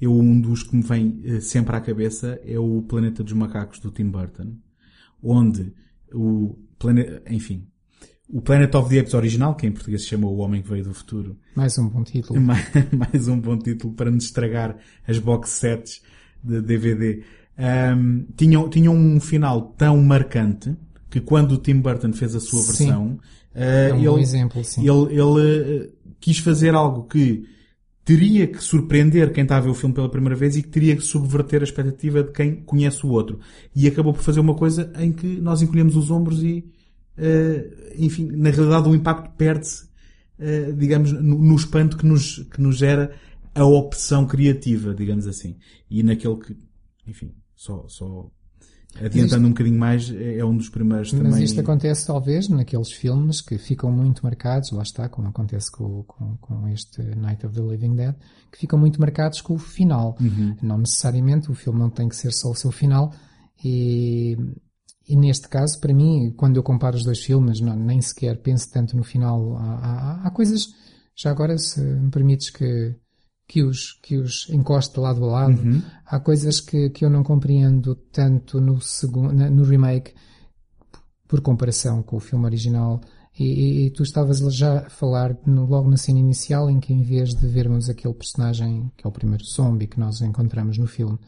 eu, 0.00 0.12
um 0.12 0.40
dos 0.40 0.64
que 0.64 0.74
me 0.74 0.82
vem 0.82 1.20
eh, 1.24 1.40
sempre 1.40 1.76
à 1.76 1.80
cabeça 1.80 2.40
é 2.44 2.58
o 2.58 2.82
Planeta 2.82 3.22
dos 3.22 3.32
Macacos 3.32 3.78
do 3.78 3.90
Tim 3.92 4.10
Burton, 4.10 4.56
onde 5.22 5.72
o 6.12 6.58
planeta, 6.78 7.22
enfim, 7.30 7.66
o 8.28 8.40
Planet 8.40 8.74
of 8.74 8.88
the 8.90 9.00
Apes 9.00 9.14
original, 9.14 9.54
que 9.54 9.66
em 9.66 9.72
português 9.72 10.02
se 10.02 10.08
chama 10.08 10.26
O 10.26 10.38
Homem 10.38 10.62
que 10.62 10.68
Veio 10.68 10.84
do 10.84 10.94
Futuro, 10.94 11.36
Mais 11.54 11.78
um 11.78 11.88
bom 11.88 12.02
título. 12.02 12.38
mais, 12.42 12.66
mais 12.92 13.28
um 13.28 13.40
bom 13.40 13.56
título 13.56 13.94
para 13.94 14.10
nos 14.10 14.24
estragar 14.24 14.76
as 15.06 15.18
box 15.18 15.50
sets 15.50 16.02
de 16.42 16.60
DVD. 16.60 17.22
Um, 17.58 18.26
tinham, 18.36 18.68
tinham 18.68 18.94
um 18.94 19.20
final 19.20 19.74
tão 19.78 20.02
marcante 20.02 20.76
que 21.08 21.20
quando 21.20 21.52
o 21.52 21.58
Tim 21.58 21.80
Burton 21.80 22.12
fez 22.12 22.34
a 22.34 22.40
sua 22.40 22.62
versão, 22.62 23.18
é 23.54 23.92
um 23.92 24.16
ele, 24.16 24.22
exemplo. 24.22 24.62
Ele, 24.76 25.20
ele 25.20 25.86
uh, 25.86 25.92
quis 26.20 26.38
fazer 26.38 26.74
algo 26.74 27.04
que 27.04 27.44
teria 28.04 28.46
que 28.46 28.62
surpreender 28.62 29.32
quem 29.32 29.42
está 29.42 29.56
a 29.56 29.60
ver 29.60 29.70
o 29.70 29.74
filme 29.74 29.94
pela 29.94 30.10
primeira 30.10 30.36
vez 30.36 30.56
e 30.56 30.62
que 30.62 30.68
teria 30.68 30.94
que 30.94 31.02
subverter 31.02 31.60
a 31.62 31.64
expectativa 31.64 32.22
de 32.22 32.32
quem 32.32 32.56
conhece 32.56 33.04
o 33.06 33.10
outro. 33.10 33.40
E 33.74 33.88
acabou 33.88 34.12
por 34.12 34.22
fazer 34.22 34.40
uma 34.40 34.54
coisa 34.54 34.92
em 34.98 35.10
que 35.10 35.26
nós 35.40 35.62
encolhemos 35.62 35.96
os 35.96 36.10
ombros 36.10 36.42
e, 36.42 36.58
uh, 36.58 36.75
enfim, 37.98 38.26
na 38.32 38.50
realidade 38.50 38.88
o 38.88 38.94
impacto 38.94 39.30
perde-se, 39.36 39.84
uh, 40.38 40.72
digamos, 40.76 41.12
no, 41.12 41.38
no, 41.38 41.56
espanto 41.56 41.96
que 41.96 42.06
nos, 42.06 42.38
que 42.44 42.60
nos 42.60 42.76
gera 42.76 43.14
a 43.54 43.64
opção 43.64 44.26
criativa, 44.26 44.94
digamos 44.94 45.26
assim. 45.26 45.56
E 45.90 46.02
naquele 46.02 46.36
que, 46.36 46.56
enfim, 47.06 47.34
só, 47.54 47.86
só 47.88 48.30
Adiantando 48.98 49.26
isto, 49.26 49.46
um 49.46 49.48
bocadinho 49.50 49.78
mais, 49.78 50.10
é, 50.10 50.38
é 50.38 50.44
um 50.44 50.56
dos 50.56 50.68
primeiros 50.68 51.12
mas 51.12 51.18
também. 51.18 51.40
Mas 51.40 51.50
isto 51.50 51.60
acontece 51.60 52.06
talvez 52.06 52.48
naqueles 52.48 52.90
filmes 52.92 53.40
que 53.40 53.58
ficam 53.58 53.90
muito 53.90 54.22
marcados, 54.22 54.70
lá 54.70 54.82
está, 54.82 55.08
como 55.08 55.28
acontece 55.28 55.70
com, 55.70 56.02
com, 56.04 56.36
com 56.38 56.68
este 56.68 57.02
Night 57.02 57.44
of 57.44 57.54
the 57.54 57.62
Living 57.62 57.94
Dead, 57.94 58.14
que 58.50 58.58
ficam 58.58 58.78
muito 58.78 59.00
marcados 59.00 59.40
com 59.40 59.54
o 59.54 59.58
final. 59.58 60.16
Uhum. 60.20 60.56
Não 60.62 60.78
necessariamente, 60.78 61.50
o 61.50 61.54
filme 61.54 61.78
não 61.78 61.90
tem 61.90 62.08
que 62.08 62.16
ser 62.16 62.32
só 62.32 62.50
o 62.50 62.54
seu 62.54 62.70
final. 62.70 63.12
E, 63.62 64.36
e 65.08 65.16
neste 65.16 65.48
caso, 65.48 65.80
para 65.80 65.94
mim, 65.94 66.32
quando 66.36 66.56
eu 66.56 66.62
comparo 66.62 66.96
os 66.96 67.04
dois 67.04 67.20
filmes, 67.20 67.60
não, 67.60 67.76
nem 67.76 68.00
sequer 68.00 68.38
penso 68.42 68.70
tanto 68.70 68.96
no 68.96 69.04
final. 69.04 69.56
Há, 69.56 69.62
há, 69.62 70.26
há 70.26 70.30
coisas, 70.30 70.68
já 71.14 71.30
agora, 71.30 71.56
se 71.58 71.80
me 71.80 72.10
permites 72.10 72.50
que 72.50 72.96
que 73.48 73.62
os, 73.62 73.92
que 74.02 74.16
os 74.16 74.48
encosta 74.50 75.00
lado 75.00 75.24
a 75.24 75.28
lado. 75.28 75.62
Uhum. 75.62 75.82
Há 76.04 76.18
coisas 76.18 76.60
que, 76.60 76.90
que 76.90 77.04
eu 77.04 77.10
não 77.10 77.22
compreendo 77.22 77.94
tanto 77.94 78.60
no, 78.60 78.80
segundo, 78.80 79.32
no 79.32 79.64
remake 79.64 80.12
por 81.28 81.40
comparação 81.40 82.02
com 82.02 82.16
o 82.16 82.20
filme 82.20 82.44
original. 82.44 83.00
E, 83.38 83.44
e, 83.44 83.86
e 83.86 83.90
tu 83.90 84.02
estavas 84.02 84.38
já 84.54 84.86
a 84.86 84.90
falar 84.90 85.36
no, 85.46 85.66
logo 85.66 85.88
na 85.88 85.96
cena 85.96 86.18
inicial 86.18 86.70
em 86.70 86.80
que 86.80 86.92
em 86.92 87.02
vez 87.02 87.34
de 87.34 87.46
vermos 87.46 87.88
aquele 87.88 88.14
personagem, 88.14 88.90
que 88.96 89.06
é 89.06 89.08
o 89.08 89.12
primeiro 89.12 89.44
zombie 89.44 89.86
que 89.86 90.00
nós 90.00 90.20
encontramos 90.22 90.78
no 90.78 90.86
filme, 90.86 91.18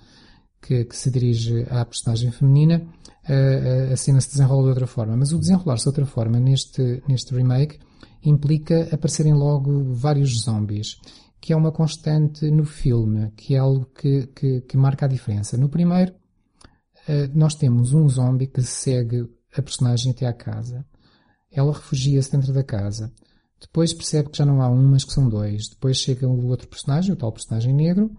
que, 0.61 0.85
que 0.85 0.97
se 0.97 1.11
dirige 1.11 1.67
à 1.71 1.85
personagem 1.85 2.31
feminina, 2.31 2.87
a, 3.25 3.93
a, 3.93 3.97
cena 3.97 4.21
se 4.21 4.31
desenrola 4.31 4.65
de 4.65 4.69
outra 4.71 4.87
forma. 4.87 5.17
Mas 5.17 5.33
o 5.33 5.39
desenrolar-se 5.39 5.85
de 5.85 5.89
outra 5.89 6.07
forma 6.07 6.39
neste, 6.39 7.03
neste 7.09 7.35
remake 7.35 7.79
implica 8.25 8.89
aparecerem 8.93 9.35
logo 9.35 9.93
vários 9.95 10.43
zombies 10.43 10.97
que 11.41 11.53
é 11.53 11.57
uma 11.57 11.73
constante 11.73 12.51
no 12.51 12.65
filme, 12.65 13.31
que 13.37 13.55
é 13.55 13.59
algo 13.59 13.87
que, 13.87 14.27
que, 14.29 14.61
que 14.63 14.77
marca 14.77 15.07
a 15.07 15.09
diferença. 15.09 15.57
No 15.57 15.69
primeiro, 15.69 16.13
eh, 17.07 17.29
nós 17.29 17.55
temos 17.55 17.95
um 17.95 18.09
zombie 18.09 18.49
que 18.49 18.63
segue 18.63 19.29
a 19.57 19.63
personagem 19.63 20.13
até 20.13 20.27
à 20.27 20.33
casa. 20.33 20.85
Ela 21.51 21.73
refugia-se 21.73 22.33
dentro 22.33 22.53
da 22.53 22.63
casa. 22.63 23.13
Depois 23.61 23.93
percebe 23.93 24.31
que 24.31 24.39
já 24.39 24.45
não 24.45 24.61
há 24.61 24.69
um, 24.69 24.91
mas 24.91 25.05
que 25.05 25.13
são 25.13 25.29
dois. 25.29 25.69
Depois 25.69 25.99
chega 25.99 26.29
o 26.29 26.47
outro 26.47 26.69
personagem, 26.69 27.13
o 27.13 27.17
tal 27.17 27.33
personagem 27.33 27.75
negro, 27.75 28.11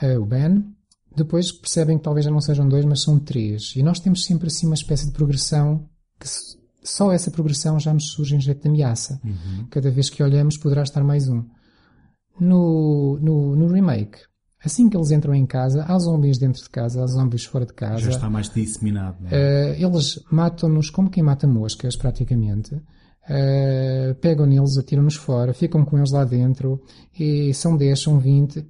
eh, 0.00 0.18
o 0.18 0.26
Ben. 0.26 0.74
Depois 1.18 1.50
percebem 1.50 1.98
que 1.98 2.04
talvez 2.04 2.24
já 2.24 2.30
não 2.30 2.40
sejam 2.40 2.68
dois, 2.68 2.84
mas 2.84 3.02
são 3.02 3.18
três. 3.18 3.74
E 3.74 3.82
nós 3.82 3.98
temos 3.98 4.24
sempre 4.24 4.46
assim 4.46 4.66
uma 4.66 4.74
espécie 4.74 5.06
de 5.06 5.12
progressão 5.12 5.88
que 6.18 6.28
só 6.82 7.12
essa 7.12 7.30
progressão 7.30 7.78
já 7.78 7.92
nos 7.92 8.12
surge 8.12 8.36
em 8.36 8.40
jeito 8.40 8.62
de 8.62 8.68
ameaça. 8.68 9.20
Uhum. 9.24 9.66
Cada 9.70 9.90
vez 9.90 10.08
que 10.08 10.22
olhamos 10.22 10.56
poderá 10.56 10.82
estar 10.82 11.02
mais 11.02 11.28
um. 11.28 11.44
No, 12.40 13.18
no, 13.20 13.56
no 13.56 13.66
remake, 13.66 14.20
assim 14.64 14.88
que 14.88 14.96
eles 14.96 15.10
entram 15.10 15.34
em 15.34 15.44
casa, 15.44 15.84
há 15.88 15.98
zombies 15.98 16.38
dentro 16.38 16.62
de 16.62 16.70
casa, 16.70 17.02
há 17.02 17.06
zombies 17.06 17.44
fora 17.44 17.66
de 17.66 17.74
casa. 17.74 17.98
Já 17.98 18.10
está 18.10 18.30
mais 18.30 18.48
disseminado. 18.48 19.16
É? 19.26 19.76
Uh, 19.76 19.86
eles 19.86 20.20
matam-nos 20.30 20.88
como 20.88 21.10
quem 21.10 21.22
mata 21.22 21.48
moscas, 21.48 21.96
praticamente. 21.96 22.74
Uh, 22.74 24.14
pegam 24.20 24.46
neles, 24.46 24.78
atiram-nos 24.78 25.16
fora, 25.16 25.52
ficam 25.52 25.84
com 25.84 25.98
eles 25.98 26.12
lá 26.12 26.24
dentro, 26.24 26.80
e 27.18 27.52
são 27.52 27.76
10, 27.76 28.00
são 28.00 28.18
20. 28.18 28.64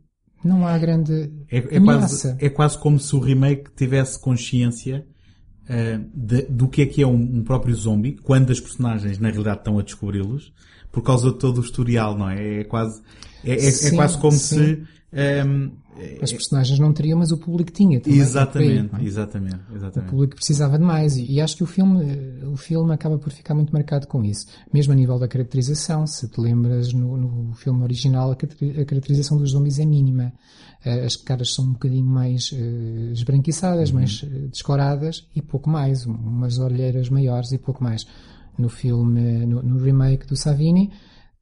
Não 0.44 0.66
há 0.66 0.78
grande 0.78 1.30
é, 1.50 1.58
é 1.58 1.80
quase, 1.80 2.36
é 2.38 2.48
quase 2.48 2.78
como 2.78 2.98
se 2.98 3.14
o 3.16 3.18
remake 3.18 3.70
tivesse 3.76 4.20
consciência 4.20 5.04
uh, 5.64 6.04
de, 6.14 6.42
do 6.42 6.68
que 6.68 6.82
é 6.82 6.86
que 6.86 7.02
é 7.02 7.06
um, 7.06 7.38
um 7.38 7.42
próprio 7.42 7.74
zombie, 7.74 8.16
quando 8.22 8.50
as 8.52 8.60
personagens 8.60 9.18
na 9.18 9.28
realidade 9.28 9.58
estão 9.58 9.78
a 9.78 9.82
descobri-los, 9.82 10.52
por 10.92 11.02
causa 11.02 11.30
de 11.30 11.38
todo 11.38 11.58
o 11.58 11.64
historial, 11.64 12.16
não 12.16 12.30
é? 12.30 12.60
É 12.60 12.64
quase, 12.64 13.02
é, 13.44 13.54
é, 13.54 13.70
sim, 13.70 13.88
é 13.88 13.96
quase 13.96 14.18
como 14.18 14.32
sim. 14.32 14.56
se. 14.56 14.82
Um, 15.46 15.72
as 16.22 16.32
personagens 16.32 16.78
não 16.78 16.92
teriam, 16.92 17.18
mas 17.18 17.32
o 17.32 17.38
público 17.38 17.70
tinha 17.70 18.00
também. 18.00 18.18
Exatamente, 18.18 18.90
aí, 18.94 19.04
é? 19.04 19.06
exatamente, 19.06 19.60
exatamente. 19.74 20.08
O 20.08 20.10
público 20.10 20.36
precisava 20.36 20.78
de 20.78 20.84
mais 20.84 21.16
e, 21.16 21.32
e, 21.32 21.40
acho 21.40 21.56
que 21.56 21.62
o 21.62 21.66
filme, 21.66 22.04
o 22.44 22.56
filme 22.56 22.92
acaba 22.92 23.18
por 23.18 23.32
ficar 23.32 23.54
muito 23.54 23.72
marcado 23.72 24.06
com 24.06 24.24
isso. 24.24 24.46
Mesmo 24.72 24.92
a 24.92 24.96
nível 24.96 25.18
da 25.18 25.28
caracterização, 25.28 26.06
se 26.06 26.28
te 26.28 26.40
lembras 26.40 26.92
no, 26.92 27.16
no 27.16 27.54
filme 27.54 27.82
original, 27.82 28.30
a, 28.30 28.36
caracterização 28.36 29.38
dos 29.38 29.50
zombies 29.50 29.78
é 29.78 29.84
mínima. 29.84 30.32
Eh, 30.84 31.04
as 31.04 31.16
caras 31.16 31.52
são 31.52 31.64
um 31.64 31.72
bocadinho 31.72 32.06
mais 32.06 32.52
uh, 32.52 33.12
esbranquiçadas, 33.12 33.90
uhum. 33.90 33.96
mais 33.96 34.24
descoradas 34.50 35.26
e 35.34 35.42
pouco 35.42 35.68
mais. 35.68 36.06
Umas 36.06 36.58
olheiras 36.58 37.08
maiores 37.08 37.52
e 37.52 37.58
pouco 37.58 37.82
mais. 37.82 38.06
No 38.56 38.68
filme, 38.68 39.46
no, 39.46 39.62
no 39.62 39.78
remake 39.78 40.26
do 40.26 40.36
Savini, 40.36 40.90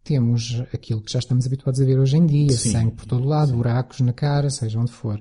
temos 0.06 0.62
aquilo 0.72 1.02
que 1.02 1.12
já 1.12 1.18
estamos 1.18 1.46
habituados 1.46 1.80
a 1.80 1.84
ver 1.84 1.98
hoje 1.98 2.16
em 2.16 2.24
dia, 2.24 2.52
Sim. 2.52 2.70
sangue 2.70 2.92
por 2.92 3.06
todo 3.06 3.26
lado, 3.26 3.50
Sim. 3.50 3.56
buracos 3.56 4.00
na 4.00 4.12
cara, 4.12 4.48
seja 4.48 4.78
onde 4.78 4.92
for. 4.92 5.20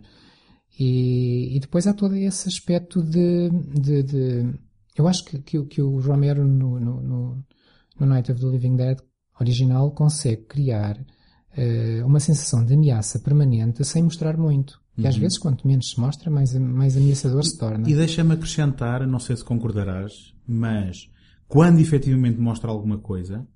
E, 0.80 1.56
e, 1.56 1.60
depois 1.60 1.88
há 1.88 1.94
todo 1.94 2.16
esse 2.16 2.48
aspecto 2.48 3.02
de, 3.02 3.50
de, 3.50 4.04
de 4.04 4.54
eu 4.96 5.08
acho 5.08 5.26
que, 5.26 5.40
que, 5.40 5.64
que, 5.66 5.82
o 5.82 6.00
Romero 6.00 6.46
no, 6.46 6.80
no, 6.80 7.02
no, 8.00 8.06
Night 8.06 8.32
of 8.32 8.40
the 8.40 8.48
Living 8.48 8.76
Dead 8.76 8.98
original 9.40 9.90
consegue 9.92 10.44
criar 10.44 10.98
uh, 11.00 12.06
uma 12.06 12.20
sensação 12.20 12.64
de 12.64 12.74
ameaça 12.74 13.20
permanente 13.20 13.84
sem 13.84 14.04
mostrar 14.04 14.38
muito. 14.38 14.80
E 14.98 15.02
uhum. 15.02 15.08
às 15.08 15.18
vezes, 15.18 15.38
quanto 15.38 15.68
menos 15.68 15.90
se 15.90 16.00
mostra, 16.00 16.30
mais, 16.30 16.54
mais 16.54 16.96
ameaçador 16.96 17.44
se 17.44 17.58
torna. 17.58 17.90
E 17.90 17.96
deixa-me 17.96 18.34
acrescentar, 18.34 19.08
não 19.08 19.20
sei 19.20 19.36
se 19.36 19.44
concordarás, 19.44 20.12
mas 20.48 21.10
quando 21.48 21.80
efetivamente 21.80 22.40
mostra 22.40 22.70
alguma 22.70 22.98
coisa, 22.98 23.48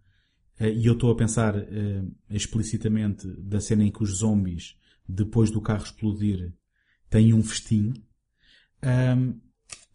e 0.59 0.85
eu 0.85 0.93
estou 0.93 1.11
a 1.11 1.15
pensar 1.15 1.55
uh, 1.55 2.11
explicitamente 2.29 3.27
da 3.37 3.61
cena 3.61 3.83
em 3.83 3.91
que 3.91 4.03
os 4.03 4.17
zombies, 4.17 4.75
depois 5.07 5.49
do 5.49 5.61
carro 5.61 5.83
explodir, 5.83 6.53
têm 7.09 7.33
um 7.33 7.41
festim. 7.41 7.93
Um, 8.83 9.39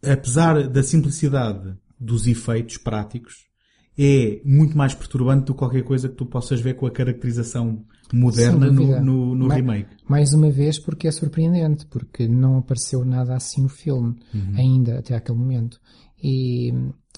apesar 0.03 0.67
da 0.67 0.83
simplicidade 0.83 1.75
dos 1.99 2.27
efeitos 2.27 2.77
práticos, 2.77 3.45
é 3.97 4.41
muito 4.43 4.77
mais 4.77 4.93
perturbante 4.93 5.45
do 5.45 5.53
que 5.53 5.59
qualquer 5.59 5.83
coisa 5.83 6.09
que 6.09 6.15
tu 6.15 6.25
possas 6.25 6.59
ver 6.59 6.75
com 6.75 6.85
a 6.85 6.91
caracterização 6.91 7.85
moderna 8.13 8.69
no, 8.69 9.01
no, 9.01 9.35
no 9.35 9.47
mais, 9.47 9.55
remake. 9.55 9.95
Mais 10.07 10.33
uma 10.33 10.51
vez 10.51 10.77
porque 10.77 11.07
é 11.07 11.11
surpreendente, 11.11 11.85
porque 11.85 12.27
não 12.27 12.57
apareceu 12.57 13.05
nada 13.05 13.35
assim 13.35 13.61
no 13.61 13.69
filme, 13.69 14.15
uhum. 14.33 14.53
ainda 14.57 14.99
até 14.99 15.15
aquele 15.15 15.37
momento. 15.37 15.79
E, 16.27 16.73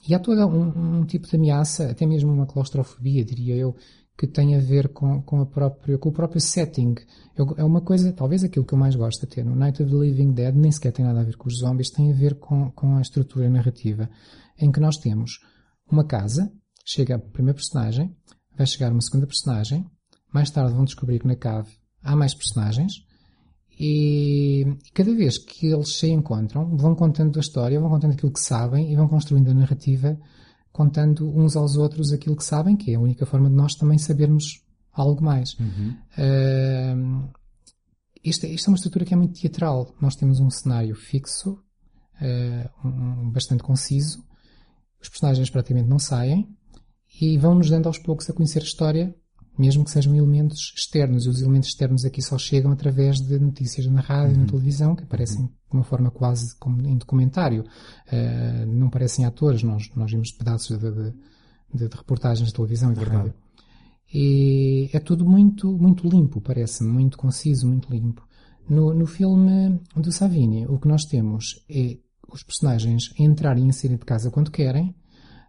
e 0.05 0.13
há 0.13 0.19
todo 0.19 0.45
um, 0.45 0.99
um, 0.99 1.05
tipo 1.05 1.25
de 1.25 1.37
ameaça, 1.37 1.89
até 1.89 2.05
mesmo 2.05 2.29
uma 2.29 2.45
claustrofobia, 2.45 3.23
diria 3.23 3.55
eu, 3.55 3.73
que 4.17 4.27
tem 4.27 4.53
a 4.53 4.59
ver 4.59 4.89
com, 4.89 5.21
com, 5.21 5.39
a 5.39 5.45
própria, 5.45 5.97
com 5.97 6.09
o 6.09 6.11
próprio 6.11 6.41
setting. 6.41 6.93
Eu, 7.33 7.55
é 7.57 7.63
uma 7.63 7.79
coisa, 7.79 8.11
talvez 8.11 8.43
aquilo 8.43 8.65
que 8.65 8.73
eu 8.73 8.77
mais 8.77 8.97
gosto 8.97 9.21
de 9.21 9.27
ter 9.27 9.45
no 9.45 9.55
Night 9.55 9.81
of 9.81 9.89
the 9.89 9.97
Living 9.97 10.33
Dead, 10.33 10.53
nem 10.53 10.73
sequer 10.73 10.91
tem 10.91 11.05
nada 11.05 11.21
a 11.21 11.23
ver 11.23 11.37
com 11.37 11.47
os 11.47 11.59
zombies, 11.59 11.89
tem 11.89 12.11
a 12.11 12.13
ver 12.13 12.35
com, 12.35 12.69
com 12.71 12.97
a 12.97 13.01
estrutura 13.01 13.49
narrativa, 13.49 14.09
em 14.59 14.69
que 14.73 14.79
nós 14.81 14.97
temos 14.97 15.39
uma 15.89 16.03
casa, 16.03 16.51
chega 16.83 17.15
a 17.15 17.19
primeira 17.19 17.55
personagem, 17.55 18.13
vai 18.57 18.67
chegar 18.67 18.91
uma 18.91 18.99
segunda 18.99 19.25
personagem, 19.25 19.89
mais 20.33 20.51
tarde 20.51 20.73
vão 20.73 20.83
descobrir 20.83 21.19
que 21.19 21.27
na 21.27 21.35
cave 21.37 21.71
há 22.03 22.13
mais 22.13 22.33
personagens, 22.33 23.05
e 23.79 24.65
cada 24.93 25.13
vez 25.13 25.37
que 25.37 25.67
eles 25.67 25.97
se 25.97 26.07
encontram, 26.09 26.75
vão 26.75 26.95
contando 26.95 27.37
a 27.37 27.39
história, 27.39 27.79
vão 27.79 27.89
contando 27.89 28.13
aquilo 28.13 28.31
que 28.31 28.39
sabem 28.39 28.91
e 28.91 28.95
vão 28.95 29.07
construindo 29.07 29.51
a 29.51 29.53
narrativa, 29.53 30.19
contando 30.71 31.29
uns 31.29 31.55
aos 31.55 31.75
outros 31.75 32.11
aquilo 32.11 32.35
que 32.35 32.43
sabem, 32.43 32.75
que 32.75 32.91
é 32.91 32.95
a 32.95 32.99
única 32.99 33.25
forma 33.25 33.49
de 33.49 33.55
nós 33.55 33.75
também 33.75 33.99
sabermos 33.99 34.63
algo 34.91 35.23
mais. 35.23 35.55
Uhum. 35.59 35.95
Uh, 36.17 37.29
isto, 38.23 38.47
isto, 38.47 38.67
é 38.67 38.71
uma 38.71 38.77
estrutura 38.77 39.05
que 39.05 39.13
é 39.13 39.17
muito 39.17 39.39
teatral. 39.39 39.95
Nós 40.01 40.15
temos 40.15 40.39
um 40.39 40.49
cenário 40.49 40.95
fixo, 40.95 41.59
uh, 42.19 42.87
um, 42.87 43.29
bastante 43.29 43.61
conciso, 43.61 44.25
os 44.99 45.07
personagens 45.07 45.51
praticamente 45.51 45.87
não 45.87 45.99
saem 45.99 46.49
e 47.21 47.37
vão-nos 47.37 47.69
dando 47.69 47.85
aos 47.85 47.99
poucos 47.99 48.27
a 48.27 48.33
conhecer 48.33 48.59
a 48.59 48.65
história 48.65 49.15
mesmo 49.57 49.83
que 49.83 49.91
sejam 49.91 50.15
elementos 50.15 50.73
externos. 50.75 51.25
E 51.25 51.29
os 51.29 51.41
elementos 51.41 51.69
externos 51.69 52.05
aqui 52.05 52.21
só 52.21 52.37
chegam 52.37 52.71
através 52.71 53.19
de 53.19 53.39
notícias 53.39 53.85
na 53.87 54.01
rádio 54.01 54.33
e 54.33 54.35
uhum. 54.35 54.41
na 54.41 54.47
televisão, 54.47 54.95
que 54.95 55.03
aparecem 55.03 55.41
uhum. 55.41 55.47
de 55.47 55.77
uma 55.77 55.83
forma 55.83 56.11
quase 56.11 56.55
como 56.57 56.81
em 56.87 56.97
documentário. 56.97 57.63
Uh, 57.63 58.65
não 58.67 58.89
parecem 58.89 59.25
atores, 59.25 59.63
nós, 59.63 59.89
nós 59.95 60.11
vimos 60.11 60.31
pedaços 60.31 60.77
de, 60.77 60.91
de, 60.91 61.11
de, 61.73 61.87
de 61.89 61.95
reportagens 61.95 62.47
de 62.47 62.53
televisão 62.53 62.91
e 62.91 62.95
de 62.95 63.03
rádio. 63.03 63.33
E 64.13 64.89
é 64.93 64.99
tudo 64.99 65.25
muito, 65.25 65.77
muito 65.77 66.07
limpo, 66.07 66.39
parece-me, 66.39 66.89
muito 66.89 67.17
conciso, 67.17 67.67
muito 67.67 67.91
limpo. 67.91 68.25
No, 68.69 68.93
no 68.93 69.05
filme 69.05 69.79
do 69.95 70.11
Savini, 70.11 70.65
o 70.65 70.77
que 70.77 70.87
nós 70.87 71.05
temos 71.05 71.63
é 71.69 71.97
os 72.31 72.43
personagens 72.43 73.13
entrarem 73.17 73.69
e 73.69 73.73
saírem 73.73 73.97
de 73.97 74.05
casa 74.05 74.29
quando 74.29 74.51
querem, 74.51 74.95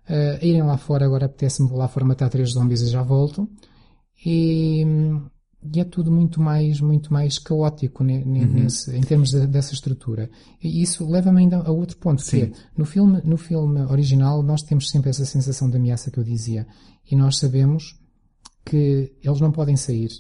Uh, 0.09 0.43
irem 0.43 0.63
lá 0.63 0.79
fora, 0.79 1.05
agora 1.05 1.27
apetece-me 1.27 1.71
lá 1.71 1.87
fora 1.87 2.07
matar 2.07 2.31
três 2.31 2.53
zombies 2.53 2.81
e 2.81 2.87
já 2.87 3.03
volto. 3.03 3.47
E, 4.25 4.85
e 5.73 5.81
é 5.81 5.85
tudo 5.85 6.11
muito 6.11 6.41
mais, 6.41 6.81
muito 6.81 7.13
mais 7.13 7.39
caótico 7.39 8.03
uhum. 8.03 8.47
nesse, 8.47 8.95
em 8.97 9.01
termos 9.01 9.31
de, 9.31 9.47
dessa 9.47 9.75
estrutura. 9.75 10.31
E 10.63 10.83
isso 10.83 11.09
leva-me 11.09 11.41
ainda 11.41 11.59
a 11.59 11.71
outro 11.71 11.97
ponto, 11.99 12.23
Sim. 12.23 12.31
que 12.31 12.43
é, 12.45 12.53
no 12.77 12.85
filme, 12.85 13.21
no 13.25 13.37
filme 13.37 13.81
original 13.83 14.43
nós 14.43 14.63
temos 14.63 14.89
sempre 14.91 15.11
essa 15.11 15.25
sensação 15.25 15.69
de 15.71 15.77
ameaça 15.77 16.11
que 16.11 16.19
eu 16.19 16.25
dizia. 16.25 16.67
E 17.11 17.17
nós 17.17 17.39
sabemos 17.39 17.99
que 18.65 19.13
eles 19.23 19.41
não 19.41 19.51
podem 19.51 19.77
sair. 19.77 20.11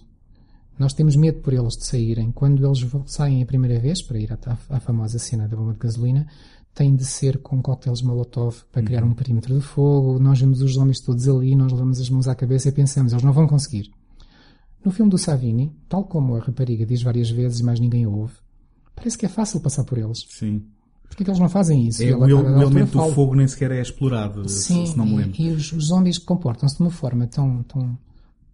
Nós 0.78 0.92
temos 0.92 1.16
medo 1.16 1.40
por 1.40 1.52
eles 1.52 1.76
de 1.76 1.84
saírem. 1.84 2.30
Quando 2.30 2.64
eles 2.64 2.86
saem 3.06 3.42
a 3.42 3.46
primeira 3.46 3.80
vez, 3.80 4.00
para 4.00 4.18
ir 4.18 4.32
à, 4.32 4.38
à 4.70 4.80
famosa 4.80 5.18
cena 5.18 5.48
da 5.48 5.56
bomba 5.56 5.72
de 5.72 5.78
gasolina, 5.80 6.26
tem 6.78 6.94
de 6.94 7.04
ser 7.04 7.38
com 7.38 7.60
coquetéis 7.60 8.02
Molotov 8.02 8.62
para 8.70 8.80
criar 8.80 9.02
uhum. 9.02 9.10
um 9.10 9.14
perímetro 9.14 9.52
de 9.52 9.60
fogo. 9.60 10.20
Nós 10.20 10.38
vemos 10.38 10.62
os 10.62 10.76
homens 10.76 11.00
todos 11.00 11.28
ali, 11.28 11.56
nós 11.56 11.72
levamos 11.72 12.00
as 12.00 12.08
mãos 12.08 12.28
à 12.28 12.36
cabeça 12.36 12.68
e 12.68 12.72
pensamos, 12.72 13.10
eles 13.10 13.24
não 13.24 13.32
vão 13.32 13.48
conseguir. 13.48 13.90
No 14.84 14.92
filme 14.92 15.10
do 15.10 15.18
Savini, 15.18 15.72
tal 15.88 16.04
como 16.04 16.36
a 16.36 16.38
rapariga 16.38 16.86
diz 16.86 17.02
várias 17.02 17.28
vezes 17.30 17.58
e 17.58 17.64
mais 17.64 17.80
ninguém 17.80 18.06
ouve, 18.06 18.34
parece 18.94 19.18
que 19.18 19.26
é 19.26 19.28
fácil 19.28 19.60
passar 19.60 19.82
por 19.82 19.98
eles. 19.98 20.24
Sim. 20.28 20.62
Porquê 21.08 21.24
que 21.24 21.30
eles 21.30 21.40
não 21.40 21.48
fazem 21.48 21.88
isso? 21.88 22.00
É, 22.00 22.14
o, 22.14 22.20
o 22.20 22.62
elemento 22.62 22.96
do 22.96 23.12
fogo 23.12 23.34
nem 23.34 23.48
sequer 23.48 23.72
é 23.72 23.82
explorado, 23.82 24.48
Sim, 24.48 24.86
se, 24.86 24.92
se 24.92 24.96
não 24.96 25.04
me 25.04 25.16
lembro. 25.16 25.34
E, 25.36 25.48
e 25.48 25.50
os, 25.50 25.72
os 25.72 25.86
zombies 25.86 26.16
comportam-se 26.16 26.76
de 26.76 26.82
uma 26.82 26.92
forma 26.92 27.26
tão, 27.26 27.64
tão 27.64 27.98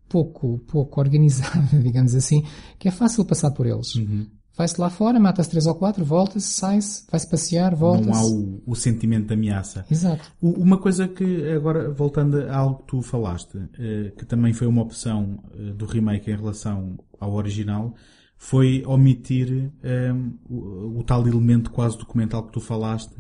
pouco, 0.08 0.60
pouco 0.60 0.98
organizada, 0.98 1.60
digamos 1.78 2.14
assim, 2.14 2.42
que 2.78 2.88
é 2.88 2.90
fácil 2.90 3.22
passar 3.26 3.50
por 3.50 3.66
eles. 3.66 3.94
Uhum. 3.96 4.26
Vai-se 4.56 4.80
lá 4.80 4.88
fora, 4.88 5.18
mata-se 5.18 5.50
três 5.50 5.66
ou 5.66 5.74
quatro, 5.74 6.04
volta-se, 6.04 6.46
sai-se, 6.46 7.04
vai-se 7.10 7.28
passear, 7.28 7.74
volta-se. 7.74 8.08
Não 8.08 8.14
há 8.14 8.24
o, 8.24 8.62
o, 8.64 8.76
sentimento 8.76 9.26
de 9.26 9.34
ameaça. 9.34 9.84
Exato. 9.90 10.32
O, 10.40 10.50
uma 10.50 10.78
coisa 10.78 11.08
que, 11.08 11.50
agora, 11.50 11.90
voltando 11.90 12.40
a 12.40 12.56
algo 12.56 12.78
que 12.78 12.86
tu 12.86 13.02
falaste, 13.02 13.58
eh, 13.76 14.12
que 14.16 14.24
também 14.24 14.52
foi 14.52 14.68
uma 14.68 14.82
opção 14.82 15.42
eh, 15.54 15.72
do 15.72 15.86
remake 15.86 16.30
em 16.30 16.36
relação 16.36 16.96
ao 17.18 17.32
original, 17.32 17.96
foi 18.36 18.84
omitir 18.86 19.72
eh, 19.82 20.12
o, 20.48 21.00
o, 21.00 21.02
tal 21.02 21.26
elemento 21.26 21.72
quase 21.72 21.98
documental 21.98 22.46
que 22.46 22.52
tu 22.52 22.60
falaste 22.60 23.16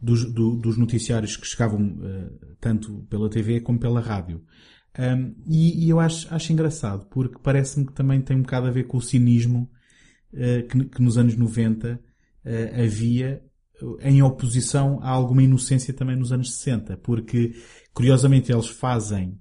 dos, 0.00 0.32
do, 0.32 0.54
dos 0.54 0.78
noticiários 0.78 1.36
que 1.36 1.46
chegavam 1.46 1.96
tanto 2.60 3.04
pela 3.10 3.28
TV 3.28 3.60
como 3.60 3.80
pela 3.80 4.00
rádio. 4.00 4.44
Um, 4.96 5.34
e, 5.46 5.86
e, 5.86 5.90
eu 5.90 5.98
acho, 5.98 6.32
acho 6.32 6.52
engraçado, 6.52 7.06
porque 7.06 7.36
parece-me 7.42 7.86
que 7.86 7.92
também 7.92 8.20
tem 8.20 8.36
um 8.36 8.42
bocado 8.42 8.68
a 8.68 8.70
ver 8.70 8.84
com 8.84 8.96
o 8.96 9.02
cinismo 9.02 9.68
que, 10.32 10.84
que, 10.84 11.02
nos 11.02 11.16
anos 11.16 11.36
90 11.36 11.92
uh, 11.92 11.98
eh, 12.44 12.84
havia 12.84 13.42
em 14.00 14.22
oposição 14.22 14.98
a 15.02 15.08
alguma 15.08 15.42
inocência 15.42 15.94
também 15.94 16.16
nos 16.16 16.32
anos 16.32 16.54
60, 16.56 16.96
porque 16.98 17.54
curiosamente 17.94 18.50
eles 18.50 18.68
fazem 18.68 19.38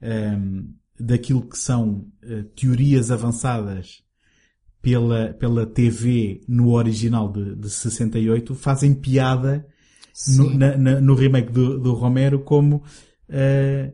um, 0.00 0.72
daquilo 0.98 1.42
que 1.42 1.58
são 1.58 2.06
uh, 2.24 2.44
teorias 2.54 3.10
avançadas 3.10 4.02
pela, 4.80 5.32
pela 5.34 5.66
TV 5.66 6.40
no 6.48 6.70
original 6.70 7.30
de, 7.30 7.56
de 7.56 7.70
68, 7.70 8.54
fazem 8.54 8.94
piada 8.94 9.66
no, 10.36 10.56
na, 10.56 10.76
na, 10.76 11.00
no 11.00 11.14
remake 11.14 11.50
do, 11.50 11.78
do 11.78 11.92
Romero 11.94 12.40
como 12.40 12.76
uh, 12.76 13.92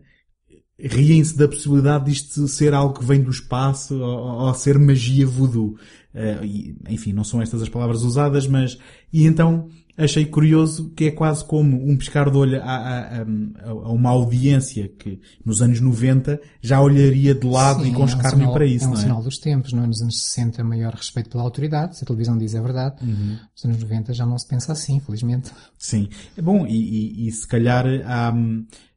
riem-se 0.79 1.37
da 1.37 1.49
possibilidade 1.49 2.07
disto 2.07 2.47
ser 2.47 2.73
algo 2.73 2.99
que 2.99 3.05
vem 3.05 3.23
do 3.23 3.31
espaço 3.31 3.99
ou, 3.99 4.47
ou 4.47 4.55
ser 4.55 4.79
magia 4.79 5.27
voodoo. 5.27 5.77
Uh, 6.15 6.45
e, 6.45 6.77
enfim, 6.89 7.13
não 7.13 7.25
são 7.25 7.43
estas 7.43 7.63
as 7.63 7.69
palavras 7.69 8.03
usadas, 8.03 8.47
mas, 8.47 8.79
e 9.13 9.27
então 9.27 9.69
achei 9.99 10.25
curioso 10.25 10.91
que 10.91 11.07
é 11.07 11.11
quase 11.11 11.45
como 11.45 11.77
um 11.91 11.97
piscar 11.97 12.31
de 12.31 12.37
olho 12.37 12.63
a, 12.63 12.65
a, 12.65 12.99
a, 13.19 13.71
a 13.71 13.93
uma 13.93 14.11
audiência 14.11 14.89
que 14.89 15.21
nos 15.45 15.61
anos 15.61 15.81
90 15.81 16.41
já 16.63 16.81
olharia 16.81 17.35
de 17.35 17.45
lado 17.45 17.83
Sim, 17.83 17.91
e 17.91 17.95
com 17.95 18.05
escárnio 18.05 18.47
é 18.47 18.49
um 18.49 18.53
para 18.53 18.65
isso, 18.65 18.85
é 18.85 18.89
um 18.89 18.91
não 18.93 18.99
é? 18.99 19.03
sinal 19.03 19.23
dos 19.23 19.39
tempos, 19.39 19.73
não 19.73 19.83
é? 19.83 19.87
Nos 19.89 20.01
anos 20.01 20.23
60 20.23 20.63
maior 20.63 20.95
respeito 20.95 21.29
pela 21.29 21.43
autoridade, 21.43 21.97
se 21.97 22.05
a 22.05 22.07
televisão 22.07 22.39
diz 22.39 22.55
a 22.55 22.63
verdade, 22.63 23.03
uhum. 23.03 23.39
nos 23.53 23.65
anos 23.65 23.83
90 23.83 24.15
já 24.15 24.25
não 24.25 24.39
se 24.39 24.47
pensa 24.47 24.71
assim, 24.71 25.01
felizmente. 25.01 25.51
Sim. 25.77 26.09
É 26.37 26.43
bom, 26.43 26.65
e, 26.65 26.77
e, 26.77 27.29
e 27.29 27.33
se 27.33 27.47
calhar 27.47 27.85
há, 28.07 28.33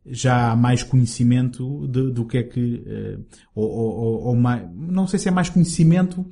já 0.05 0.51
há 0.51 0.55
mais 0.55 0.83
conhecimento 0.83 1.87
de, 1.87 2.11
do 2.11 2.25
que 2.25 2.37
é 2.37 2.43
que, 2.43 2.83
uh, 2.85 3.23
ou, 3.53 3.69
ou, 3.69 4.23
ou, 4.27 4.35
mais, 4.35 4.67
não 4.73 5.07
sei 5.07 5.19
se 5.19 5.27
é 5.27 5.31
mais 5.31 5.49
conhecimento, 5.49 6.25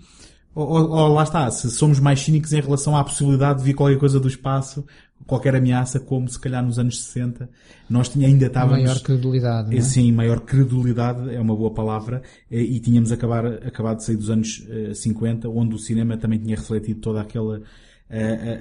ou, 0.56 0.68
ou, 0.68 1.08
lá 1.14 1.24
está, 1.24 1.50
se 1.52 1.70
somos 1.70 2.00
mais 2.00 2.22
cínicos 2.22 2.52
em 2.52 2.60
relação 2.60 2.98
à 2.98 3.04
possibilidade 3.04 3.60
de 3.60 3.66
vir 3.66 3.76
qualquer 3.76 4.00
coisa 4.00 4.20
do 4.20 4.28
espaço, 4.28 4.84
qualquer 5.28 5.56
ameaça, 5.56 6.00
como 6.00 6.28
se 6.28 6.40
calhar 6.40 6.66
nos 6.66 6.80
anos 6.80 7.04
60, 7.04 7.48
nós 7.88 8.10
tinha, 8.10 8.28
ainda 8.28 8.48
estávamos... 8.48 8.84
Maior 8.84 9.00
credulidade, 9.02 9.78
é? 9.78 9.82
Sim, 9.82 10.12
maior 10.12 10.40
credulidade 10.40 11.34
é 11.34 11.40
uma 11.40 11.56
boa 11.56 11.72
palavra, 11.72 12.24
e 12.50 12.80
tínhamos 12.80 13.12
acabar, 13.12 13.46
acabado 13.46 13.98
de 13.98 14.06
sair 14.06 14.18
dos 14.18 14.32
anos 14.32 14.68
50, 14.96 15.48
onde 15.48 15.76
o 15.76 15.78
cinema 15.78 16.18
também 16.18 16.40
tinha 16.40 16.56
refletido 16.56 17.00
toda 17.00 17.22
aquela, 17.22 17.62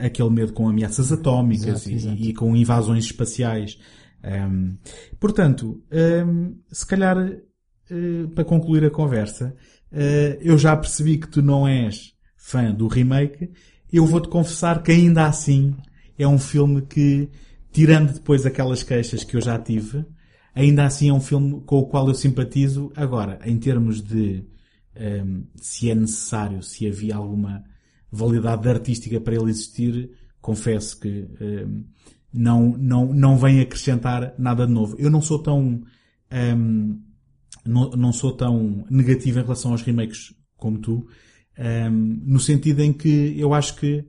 aquele 0.05 0.31
medo 0.31 0.53
com 0.53 0.69
ameaças 0.69 1.11
atómicas 1.11 1.87
exato, 1.87 1.91
e, 1.91 1.95
exato. 1.95 2.17
e 2.17 2.35
com 2.35 2.55
invasões 2.55 3.05
espaciais. 3.05 3.79
Um, 4.25 4.77
portanto, 5.19 5.83
um, 6.27 6.57
se 6.71 6.87
calhar, 6.87 7.17
uh, 7.19 8.29
para 8.35 8.45
concluir 8.45 8.85
a 8.85 8.91
conversa, 8.91 9.55
uh, 9.93 10.39
eu 10.41 10.59
já 10.59 10.77
percebi 10.77 11.19
que 11.19 11.29
tu 11.29 11.43
não 11.43 11.67
és 11.67 12.15
fã 12.37 12.73
do 12.73 12.89
remake. 12.89 13.51
Eu 13.93 14.05
vou-te 14.05 14.29
confessar 14.29 14.83
que 14.83 14.93
ainda 14.93 15.27
assim 15.27 15.77
é 16.19 16.27
um 16.27 16.39
filme 16.39 16.83
que, 16.83 17.29
tirando 17.73 18.15
depois 18.15 18.45
aquelas 18.45 18.83
queixas 18.83 19.25
que 19.25 19.37
eu 19.37 19.41
já 19.41 19.59
tive, 19.59 20.05
ainda 20.55 20.85
assim 20.85 21.09
é 21.09 21.13
um 21.13 21.21
filme 21.21 21.63
com 21.65 21.79
o 21.79 21.87
qual 21.87 22.09
eu 22.09 22.15
simpatizo. 22.15 22.93
Agora, 22.97 23.39
em 23.45 23.57
termos 23.59 24.03
de 24.03 24.45
um, 24.99 25.45
se 25.57 25.91
é 25.91 25.95
necessário, 25.95 26.63
se 26.63 26.87
havia 26.87 27.17
alguma 27.17 27.65
validade 28.11 28.69
artística 28.69 29.21
para 29.21 29.37
ele 29.37 29.51
existir, 29.51 30.11
confesso 30.41 30.99
que 30.99 31.29
um, 31.41 31.85
não, 32.33 32.77
não, 32.77 33.13
não 33.13 33.39
vem 33.39 33.61
acrescentar 33.61 34.35
nada 34.39 34.67
de 34.67 34.73
novo. 34.73 34.97
Eu 34.99 35.11
não 35.11 35.21
sou 35.21 35.43
tão, 35.43 35.83
um, 36.33 37.03
não, 37.65 37.91
não 37.91 38.13
sou 38.13 38.37
tão 38.37 38.85
negativo 38.91 39.39
em 39.39 39.43
relação 39.43 39.73
aos 39.73 39.83
remakes 39.83 40.35
como 40.57 40.79
tu, 40.79 41.07
um, 41.59 41.91
no 42.25 42.41
sentido 42.41 42.81
em 42.81 42.93
que 42.93 43.39
eu 43.39 43.55
acho 43.55 43.77
que, 43.77 44.01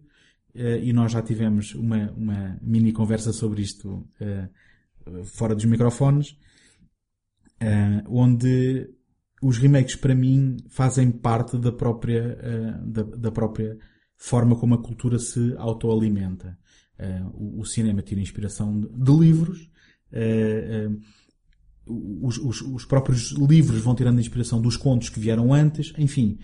uh, 0.55 0.79
e 0.81 0.91
nós 0.91 1.11
já 1.11 1.21
tivemos 1.21 1.73
uma, 1.75 2.11
uma 2.11 2.59
mini 2.61 2.91
conversa 2.91 3.31
sobre 3.31 3.61
isto 3.61 4.07
uh, 4.21 5.23
fora 5.25 5.55
dos 5.55 5.65
microfones, 5.65 6.31
uh, 7.61 8.03
onde 8.07 8.89
os 9.41 9.57
remakes 9.57 9.95
para 9.95 10.13
mim 10.13 10.57
fazem 10.69 11.09
parte 11.09 11.57
da 11.57 11.71
própria, 11.71 12.37
da, 12.85 13.03
da 13.03 13.31
própria 13.31 13.77
forma 14.17 14.59
como 14.59 14.75
a 14.75 14.83
cultura 14.83 15.17
se 15.17 15.55
autoalimenta. 15.57 16.57
Uh, 16.99 17.59
o, 17.61 17.65
cinema 17.65 18.01
tira 18.01 18.19
inspiração 18.19 18.77
de, 18.77 19.11
livros, 19.11 19.71
uh, 20.11 20.91
uh, 20.91 22.27
os, 22.27 22.37
os, 22.37 22.61
os, 22.61 22.83
próprios 22.83 23.31
livros 23.31 23.81
vão 23.81 23.95
tirando 23.95 24.19
inspiração 24.19 24.61
dos 24.61 24.75
contos 24.75 25.07
que 25.07 25.19
vieram 25.19 25.53
antes, 25.53 25.93
enfim, 25.97 26.37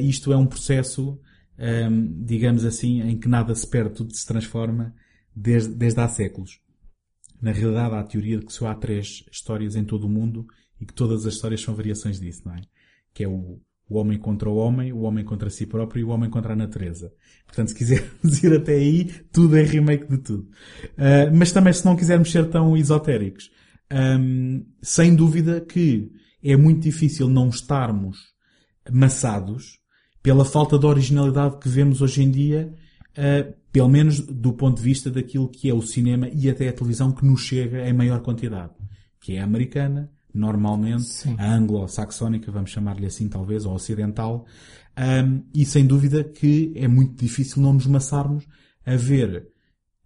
isto 0.00 0.32
é 0.32 0.36
um 0.36 0.46
processo, 0.46 1.20
digamos 2.24 2.64
assim, 2.64 3.00
em 3.02 3.16
que 3.16 3.28
nada 3.28 3.54
se 3.54 3.64
perde, 3.66 3.94
tudo 3.94 4.12
se 4.12 4.26
transforma 4.26 4.92
desde, 5.36 5.72
desde 5.74 6.00
há 6.00 6.08
séculos. 6.08 6.60
Na 7.40 7.52
realidade, 7.52 7.94
há 7.94 8.00
a 8.00 8.04
teoria 8.04 8.38
de 8.38 8.46
que 8.46 8.52
só 8.52 8.66
há 8.66 8.74
três 8.74 9.24
histórias 9.30 9.76
em 9.76 9.84
todo 9.84 10.04
o 10.04 10.10
mundo 10.10 10.44
e 10.80 10.84
que 10.84 10.92
todas 10.92 11.24
as 11.24 11.34
histórias 11.34 11.60
são 11.60 11.74
variações 11.74 12.18
disso, 12.18 12.42
não 12.44 12.56
é? 12.56 12.62
Que 13.14 13.22
é 13.22 13.28
o, 13.28 13.60
o 13.90 13.98
homem 13.98 14.16
contra 14.16 14.48
o 14.48 14.54
homem, 14.54 14.92
o 14.92 15.00
homem 15.00 15.24
contra 15.24 15.50
si 15.50 15.66
próprio 15.66 16.00
e 16.00 16.04
o 16.04 16.10
homem 16.10 16.30
contra 16.30 16.52
a 16.52 16.56
natureza. 16.56 17.12
Portanto, 17.44 17.68
se 17.68 17.74
quisermos 17.74 18.40
ir 18.42 18.54
até 18.54 18.74
aí, 18.74 19.10
tudo 19.32 19.56
é 19.56 19.62
remake 19.62 20.08
de 20.08 20.18
tudo. 20.18 20.48
Uh, 20.92 21.34
mas 21.34 21.50
também 21.50 21.72
se 21.72 21.84
não 21.84 21.96
quisermos 21.96 22.30
ser 22.30 22.48
tão 22.48 22.76
esotéricos, 22.76 23.50
um, 23.92 24.64
sem 24.80 25.12
dúvida 25.16 25.60
que 25.60 26.08
é 26.40 26.56
muito 26.56 26.82
difícil 26.82 27.28
não 27.28 27.48
estarmos 27.48 28.18
maçados 28.92 29.80
pela 30.22 30.44
falta 30.44 30.78
de 30.78 30.86
originalidade 30.86 31.58
que 31.58 31.68
vemos 31.68 32.00
hoje 32.00 32.22
em 32.22 32.30
dia, 32.30 32.72
uh, 33.18 33.52
pelo 33.72 33.88
menos 33.88 34.20
do 34.20 34.52
ponto 34.52 34.76
de 34.76 34.84
vista 34.84 35.10
daquilo 35.10 35.48
que 35.48 35.68
é 35.68 35.74
o 35.74 35.82
cinema 35.82 36.28
e 36.32 36.48
até 36.48 36.68
a 36.68 36.72
televisão 36.72 37.10
que 37.10 37.26
nos 37.26 37.40
chega 37.40 37.88
em 37.88 37.92
maior 37.92 38.20
quantidade, 38.20 38.72
que 39.20 39.34
é 39.34 39.40
a 39.40 39.44
americana, 39.44 40.12
normalmente, 40.34 41.04
Sim. 41.04 41.36
a 41.38 41.54
anglo-saxónica, 41.54 42.50
vamos 42.50 42.70
chamar-lhe 42.70 43.06
assim 43.06 43.28
talvez, 43.28 43.64
ou 43.64 43.74
ocidental, 43.74 44.46
um, 44.98 45.42
e 45.54 45.64
sem 45.64 45.86
dúvida 45.86 46.24
que 46.24 46.72
é 46.74 46.86
muito 46.88 47.14
difícil 47.14 47.62
não 47.62 47.72
nos 47.72 47.86
maçarmos 47.86 48.46
a 48.84 48.96
ver 48.96 49.48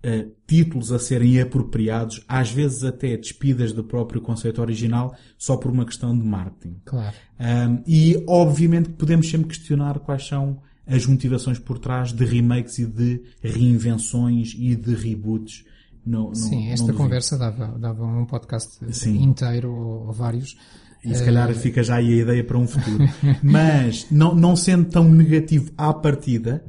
uh, 0.04 0.32
títulos 0.46 0.92
a 0.92 0.98
serem 0.98 1.40
apropriados, 1.40 2.24
às 2.28 2.50
vezes 2.50 2.84
até 2.84 3.16
despidas 3.16 3.72
do 3.72 3.82
próprio 3.82 4.20
conceito 4.20 4.60
original, 4.60 5.16
só 5.38 5.56
por 5.56 5.70
uma 5.70 5.84
questão 5.84 6.16
de 6.16 6.24
marketing. 6.24 6.80
Claro. 6.84 7.16
Um, 7.40 7.82
e 7.86 8.22
obviamente 8.26 8.90
que 8.90 8.96
podemos 8.96 9.28
sempre 9.28 9.48
questionar 9.48 9.98
quais 10.00 10.26
são 10.26 10.60
as 10.86 11.06
motivações 11.06 11.58
por 11.58 11.78
trás 11.78 12.12
de 12.12 12.24
remakes 12.24 12.78
e 12.78 12.86
de 12.86 13.22
reinvenções 13.42 14.54
e 14.56 14.76
de 14.76 14.94
reboots 14.94 15.64
Não, 16.06 16.24
não, 16.26 16.34
Sim, 16.34 16.70
esta 16.70 16.92
conversa 16.92 17.38
dava, 17.38 17.78
dava 17.78 18.04
um 18.04 18.26
podcast 18.26 18.78
Sim. 18.92 19.22
inteiro 19.22 19.72
ou, 19.72 20.06
ou 20.06 20.12
vários. 20.12 20.56
E 21.04 21.14
se 21.14 21.24
calhar 21.24 21.50
uh... 21.50 21.54
fica 21.54 21.82
já 21.82 21.96
aí 21.96 22.20
a 22.20 22.22
ideia 22.22 22.44
para 22.44 22.58
um 22.58 22.66
futuro. 22.66 23.04
Mas, 23.42 24.10
não, 24.10 24.34
não 24.34 24.56
sendo 24.56 24.86
tão 24.86 25.04
negativo 25.08 25.70
à 25.76 25.92
partida, 25.92 26.64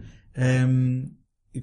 um, 0.68 1.10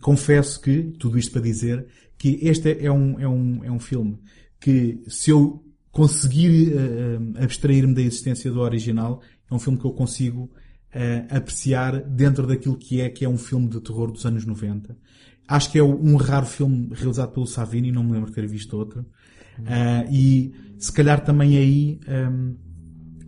confesso 0.01 0.61
que, 0.61 0.83
tudo 0.99 1.18
isto 1.18 1.33
para 1.33 1.43
dizer, 1.43 1.87
que 2.16 2.39
este 2.43 2.79
é 2.81 2.91
um, 2.91 3.20
é 3.20 3.29
um, 3.29 3.64
é 3.64 3.70
um 3.70 3.81
filme 3.81 4.18
que, 4.59 5.03
se 5.09 5.31
eu 5.31 5.62
conseguir 5.91 6.73
uh, 6.73 7.43
abstrair-me 7.43 7.95
da 7.95 8.01
existência 8.01 8.51
do 8.51 8.61
original, 8.61 9.20
é 9.51 9.55
um 9.55 9.59
filme 9.59 9.79
que 9.79 9.85
eu 9.85 9.93
consigo 9.93 10.45
uh, 10.45 11.37
apreciar 11.37 12.01
dentro 12.03 12.47
daquilo 12.47 12.77
que 12.77 13.01
é, 13.01 13.11
que 13.11 13.25
é 13.25 13.29
um 13.29 13.37
filme 13.37 13.68
de 13.68 13.81
terror 13.81 14.11
dos 14.11 14.25
anos 14.25 14.47
90. 14.47 14.97
Acho 15.49 15.70
que 15.70 15.78
é 15.78 15.82
um 15.82 16.16
raro 16.16 16.47
filme 16.47 16.90
realizado 16.93 17.32
pelo 17.32 17.47
Savini, 17.47 17.93
não 17.93 18.05
me 18.05 18.12
lembro 18.12 18.28
de 18.28 18.34
ter 18.34 18.47
visto 18.47 18.76
outro. 18.76 19.05
Uh, 19.59 20.11
e 20.11 20.55
se 20.78 20.93
calhar 20.93 21.24
também 21.24 21.57
aí 21.57 22.01
um, 22.09 22.57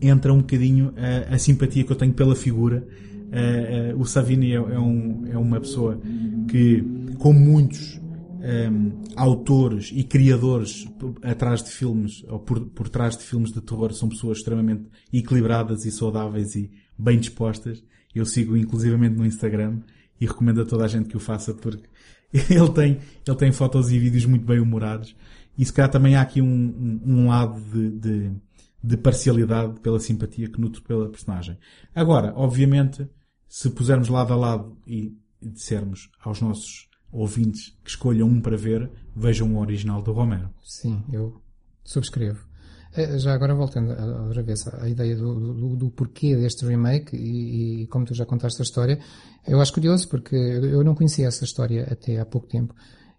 entra 0.01 0.33
um 0.33 0.39
bocadinho 0.39 0.93
a, 0.97 1.35
a, 1.35 1.39
simpatia 1.39 1.85
que 1.85 1.93
eu 1.93 1.97
tenho 1.97 2.13
pela 2.13 2.35
figura. 2.35 2.87
Uh, 3.27 3.97
uh, 3.97 4.01
o 4.01 4.07
Savini 4.07 4.53
é, 4.53 4.55
é, 4.55 4.79
um, 4.79 5.25
é, 5.31 5.37
uma 5.37 5.61
pessoa 5.61 6.01
que, 6.49 6.85
como 7.19 7.39
muitos 7.39 8.01
um, 8.45 9.03
autores 9.17 9.91
e 9.93 10.05
criadores 10.05 10.87
atrás 11.23 11.63
de 11.63 11.71
filmes, 11.71 12.25
ou 12.29 12.39
por, 12.39 12.61
por 12.67 12.89
trás 12.89 13.17
de 13.17 13.25
filmes 13.25 13.53
de 13.53 13.61
terror, 13.61 13.93
são 13.93 14.09
pessoas 14.09 14.39
extremamente 14.39 14.85
equilibradas 15.13 15.85
e 15.85 15.91
saudáveis 15.91 16.55
e 16.55 16.71
bem 16.99 17.19
dispostas. 17.19 17.83
Eu 18.15 18.25
sigo 18.25 18.57
inclusivamente 18.57 19.17
no 19.17 19.27
Instagram 19.27 19.81
e 20.21 20.27
recomendo 20.27 20.63
a 20.63 20.65
toda 20.65 20.85
a 20.85 20.89
gente 20.89 21.09
que 21.09 21.17
o 21.17 21.21
faça 21.21 21.53
porque 21.55 21.89
ele 22.51 22.71
tem, 22.73 23.01
ele 23.27 23.37
tem 23.37 23.53
fotos 23.53 23.93
e 23.93 23.99
vídeos 23.99 24.27
muito 24.27 24.45
bem 24.45 24.59
humorados. 24.59 25.15
E 25.57 25.65
se 25.65 25.73
calhar 25.73 25.91
também 25.91 26.17
há 26.17 26.21
aqui 26.21 26.43
um, 26.43 27.01
um, 27.07 27.29
lado 27.29 27.61
de, 27.61 27.91
de, 27.93 28.33
de, 28.83 28.97
parcialidade 28.97 29.79
pela 29.79 30.01
simpatia 30.01 30.49
que 30.49 30.61
nutre 30.61 30.83
pela 30.83 31.09
personagem. 31.09 31.57
Agora, 31.95 32.33
obviamente, 32.35 33.09
se 33.49 33.71
pusermos 33.71 34.09
lado 34.09 34.33
a 34.33 34.37
lado 34.37 34.77
e 34.85 35.17
dissermos 35.41 36.11
aos 36.21 36.41
nossos 36.41 36.89
ouvintes 37.13 37.79
que 37.85 37.91
escolham 37.91 38.27
um 38.27 38.41
para 38.41 38.57
ver, 38.57 38.91
vejam 39.15 39.55
o 39.55 39.61
original 39.61 40.03
do 40.03 40.13
Romero. 40.13 40.51
Sim, 40.61 41.05
eu 41.13 41.41
subscrevo. 41.85 42.45
Eh, 42.97 43.19
já 43.19 43.35
agora 43.35 43.55
voltando 43.55 43.91
outra 44.27 44.43
vez 44.43 44.67
à 44.69 44.89
ideia 44.89 45.17
do, 45.17 45.35
do, 45.35 45.77
do 45.77 45.91
porquê 45.91 46.37
deste 46.37 46.65
remake 46.65 47.17
e, 47.17 47.83
e, 47.83 47.87
como 47.89 48.05
tu 48.05 48.15
já 48.15 48.25
contaste 48.25 48.63
a 48.63 48.65
história, 48.65 48.99
eu 49.47 49.61
acho 49.61 49.73
curioso 49.73 50.09
porque 50.09 50.37
eu 50.37 50.85
não 50.85 50.95
conhecia 50.95 51.27
essa 51.27 51.45
história 51.45 51.89
até 51.91 52.19
há 52.19 52.25
pouco 52.25 52.47
tempo. 52.47 52.75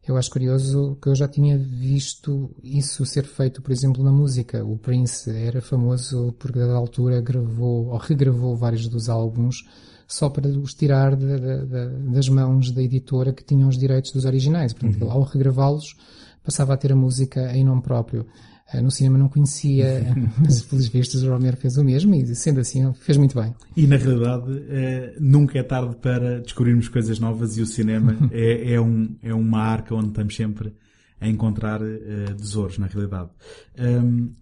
Eu 0.08 0.18
acho 0.18 0.30
curioso 0.30 0.98
que 1.02 1.10
eu 1.10 1.16
já 1.16 1.28
tinha 1.28 1.58
visto 1.58 2.56
isso 2.64 3.04
ser 3.06 3.26
feito, 3.26 3.62
por 3.62 3.72
exemplo, 3.72 4.04
na 4.04 4.12
música. 4.12 4.64
O 4.64 4.78
Prince 4.78 5.32
era 5.32 5.62
famoso 5.62 6.34
porque, 6.38 6.60
da 6.60 6.76
altura, 6.76 7.20
gravou 7.20 7.88
ou 7.88 7.98
regravou 7.98 8.56
vários 8.56 8.88
dos 8.88 9.10
álbuns 9.10 9.68
só 10.08 10.30
para 10.30 10.48
os 10.48 10.76
tirar 10.76 11.16
de, 11.16 11.26
de, 11.26 11.66
de, 11.66 12.14
das 12.14 12.30
mãos 12.30 12.70
da 12.72 12.84
editora 12.84 13.34
que 13.34 13.44
tinham 13.44 13.68
os 13.68 13.80
direitos 13.80 14.12
dos 14.12 14.26
originais. 14.26 14.74
Portanto, 14.74 15.04
uhum. 15.04 15.12
ao 15.12 15.24
regravá-los, 15.24 15.96
passava 16.44 16.76
a 16.76 16.78
ter 16.78 16.92
a 16.94 16.96
música 16.96 17.52
em 17.58 17.66
nome 17.66 17.82
próprio. 17.82 18.28
Eh, 18.74 18.82
no 18.82 18.90
cinema 18.90 19.18
não 19.18 19.30
conhecia, 19.30 20.16
mas 20.40 20.62
pelos 20.62 20.88
vistos 20.88 21.24
o 21.24 21.30
Romero 21.30 21.58
fez 21.58 21.78
o 21.78 21.84
mesmo 21.84 22.16
e 22.16 22.36
sendo 22.36 22.60
assim 22.60 22.92
fez 22.94 23.18
muito 23.18 23.40
bem. 23.40 23.54
E 23.76 23.86
na 23.86 23.98
realidade 23.98 24.66
é, 24.70 25.16
nunca 25.20 25.60
é 25.60 25.64
tarde 25.64 25.96
para 25.98 26.42
descobrirmos 26.42 26.88
coisas 26.88 27.20
novas 27.20 27.58
e 27.58 27.62
o 27.62 27.66
cinema 27.66 28.18
é, 28.32 28.74
é, 28.74 28.82
um, 28.82 29.16
é 29.22 29.34
uma 29.34 29.60
arca 29.60 29.94
onde 29.94 30.08
estamos 30.08 30.36
sempre 30.36 30.74
a 31.20 31.30
encontrar 31.30 31.82
uh, 31.82 32.36
tesouros, 32.36 32.78
na 32.78 32.88
realidade. 32.88 33.30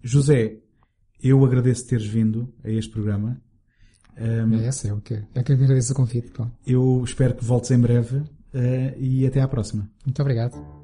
José, 0.02 0.58
eu 1.22 1.44
agradeço 1.44 1.86
teres 1.86 2.06
vindo 2.06 2.52
a 2.64 2.70
este 2.70 2.90
programa. 2.90 3.40
Um, 4.18 4.58
é 4.58 4.66
essa, 4.66 4.88
é 4.88 4.92
o 4.92 5.00
que 5.00 5.14
é 5.34 5.42
que 5.42 5.52
agradeço 5.52 5.92
o 5.92 5.96
convite. 5.96 6.30
Pô. 6.30 6.46
Eu 6.66 7.02
espero 7.04 7.34
que 7.34 7.44
voltes 7.44 7.70
em 7.70 7.78
breve 7.78 8.18
uh, 8.18 8.28
e 8.98 9.26
até 9.26 9.40
à 9.40 9.48
próxima. 9.48 9.88
Muito 10.04 10.20
obrigado. 10.20 10.83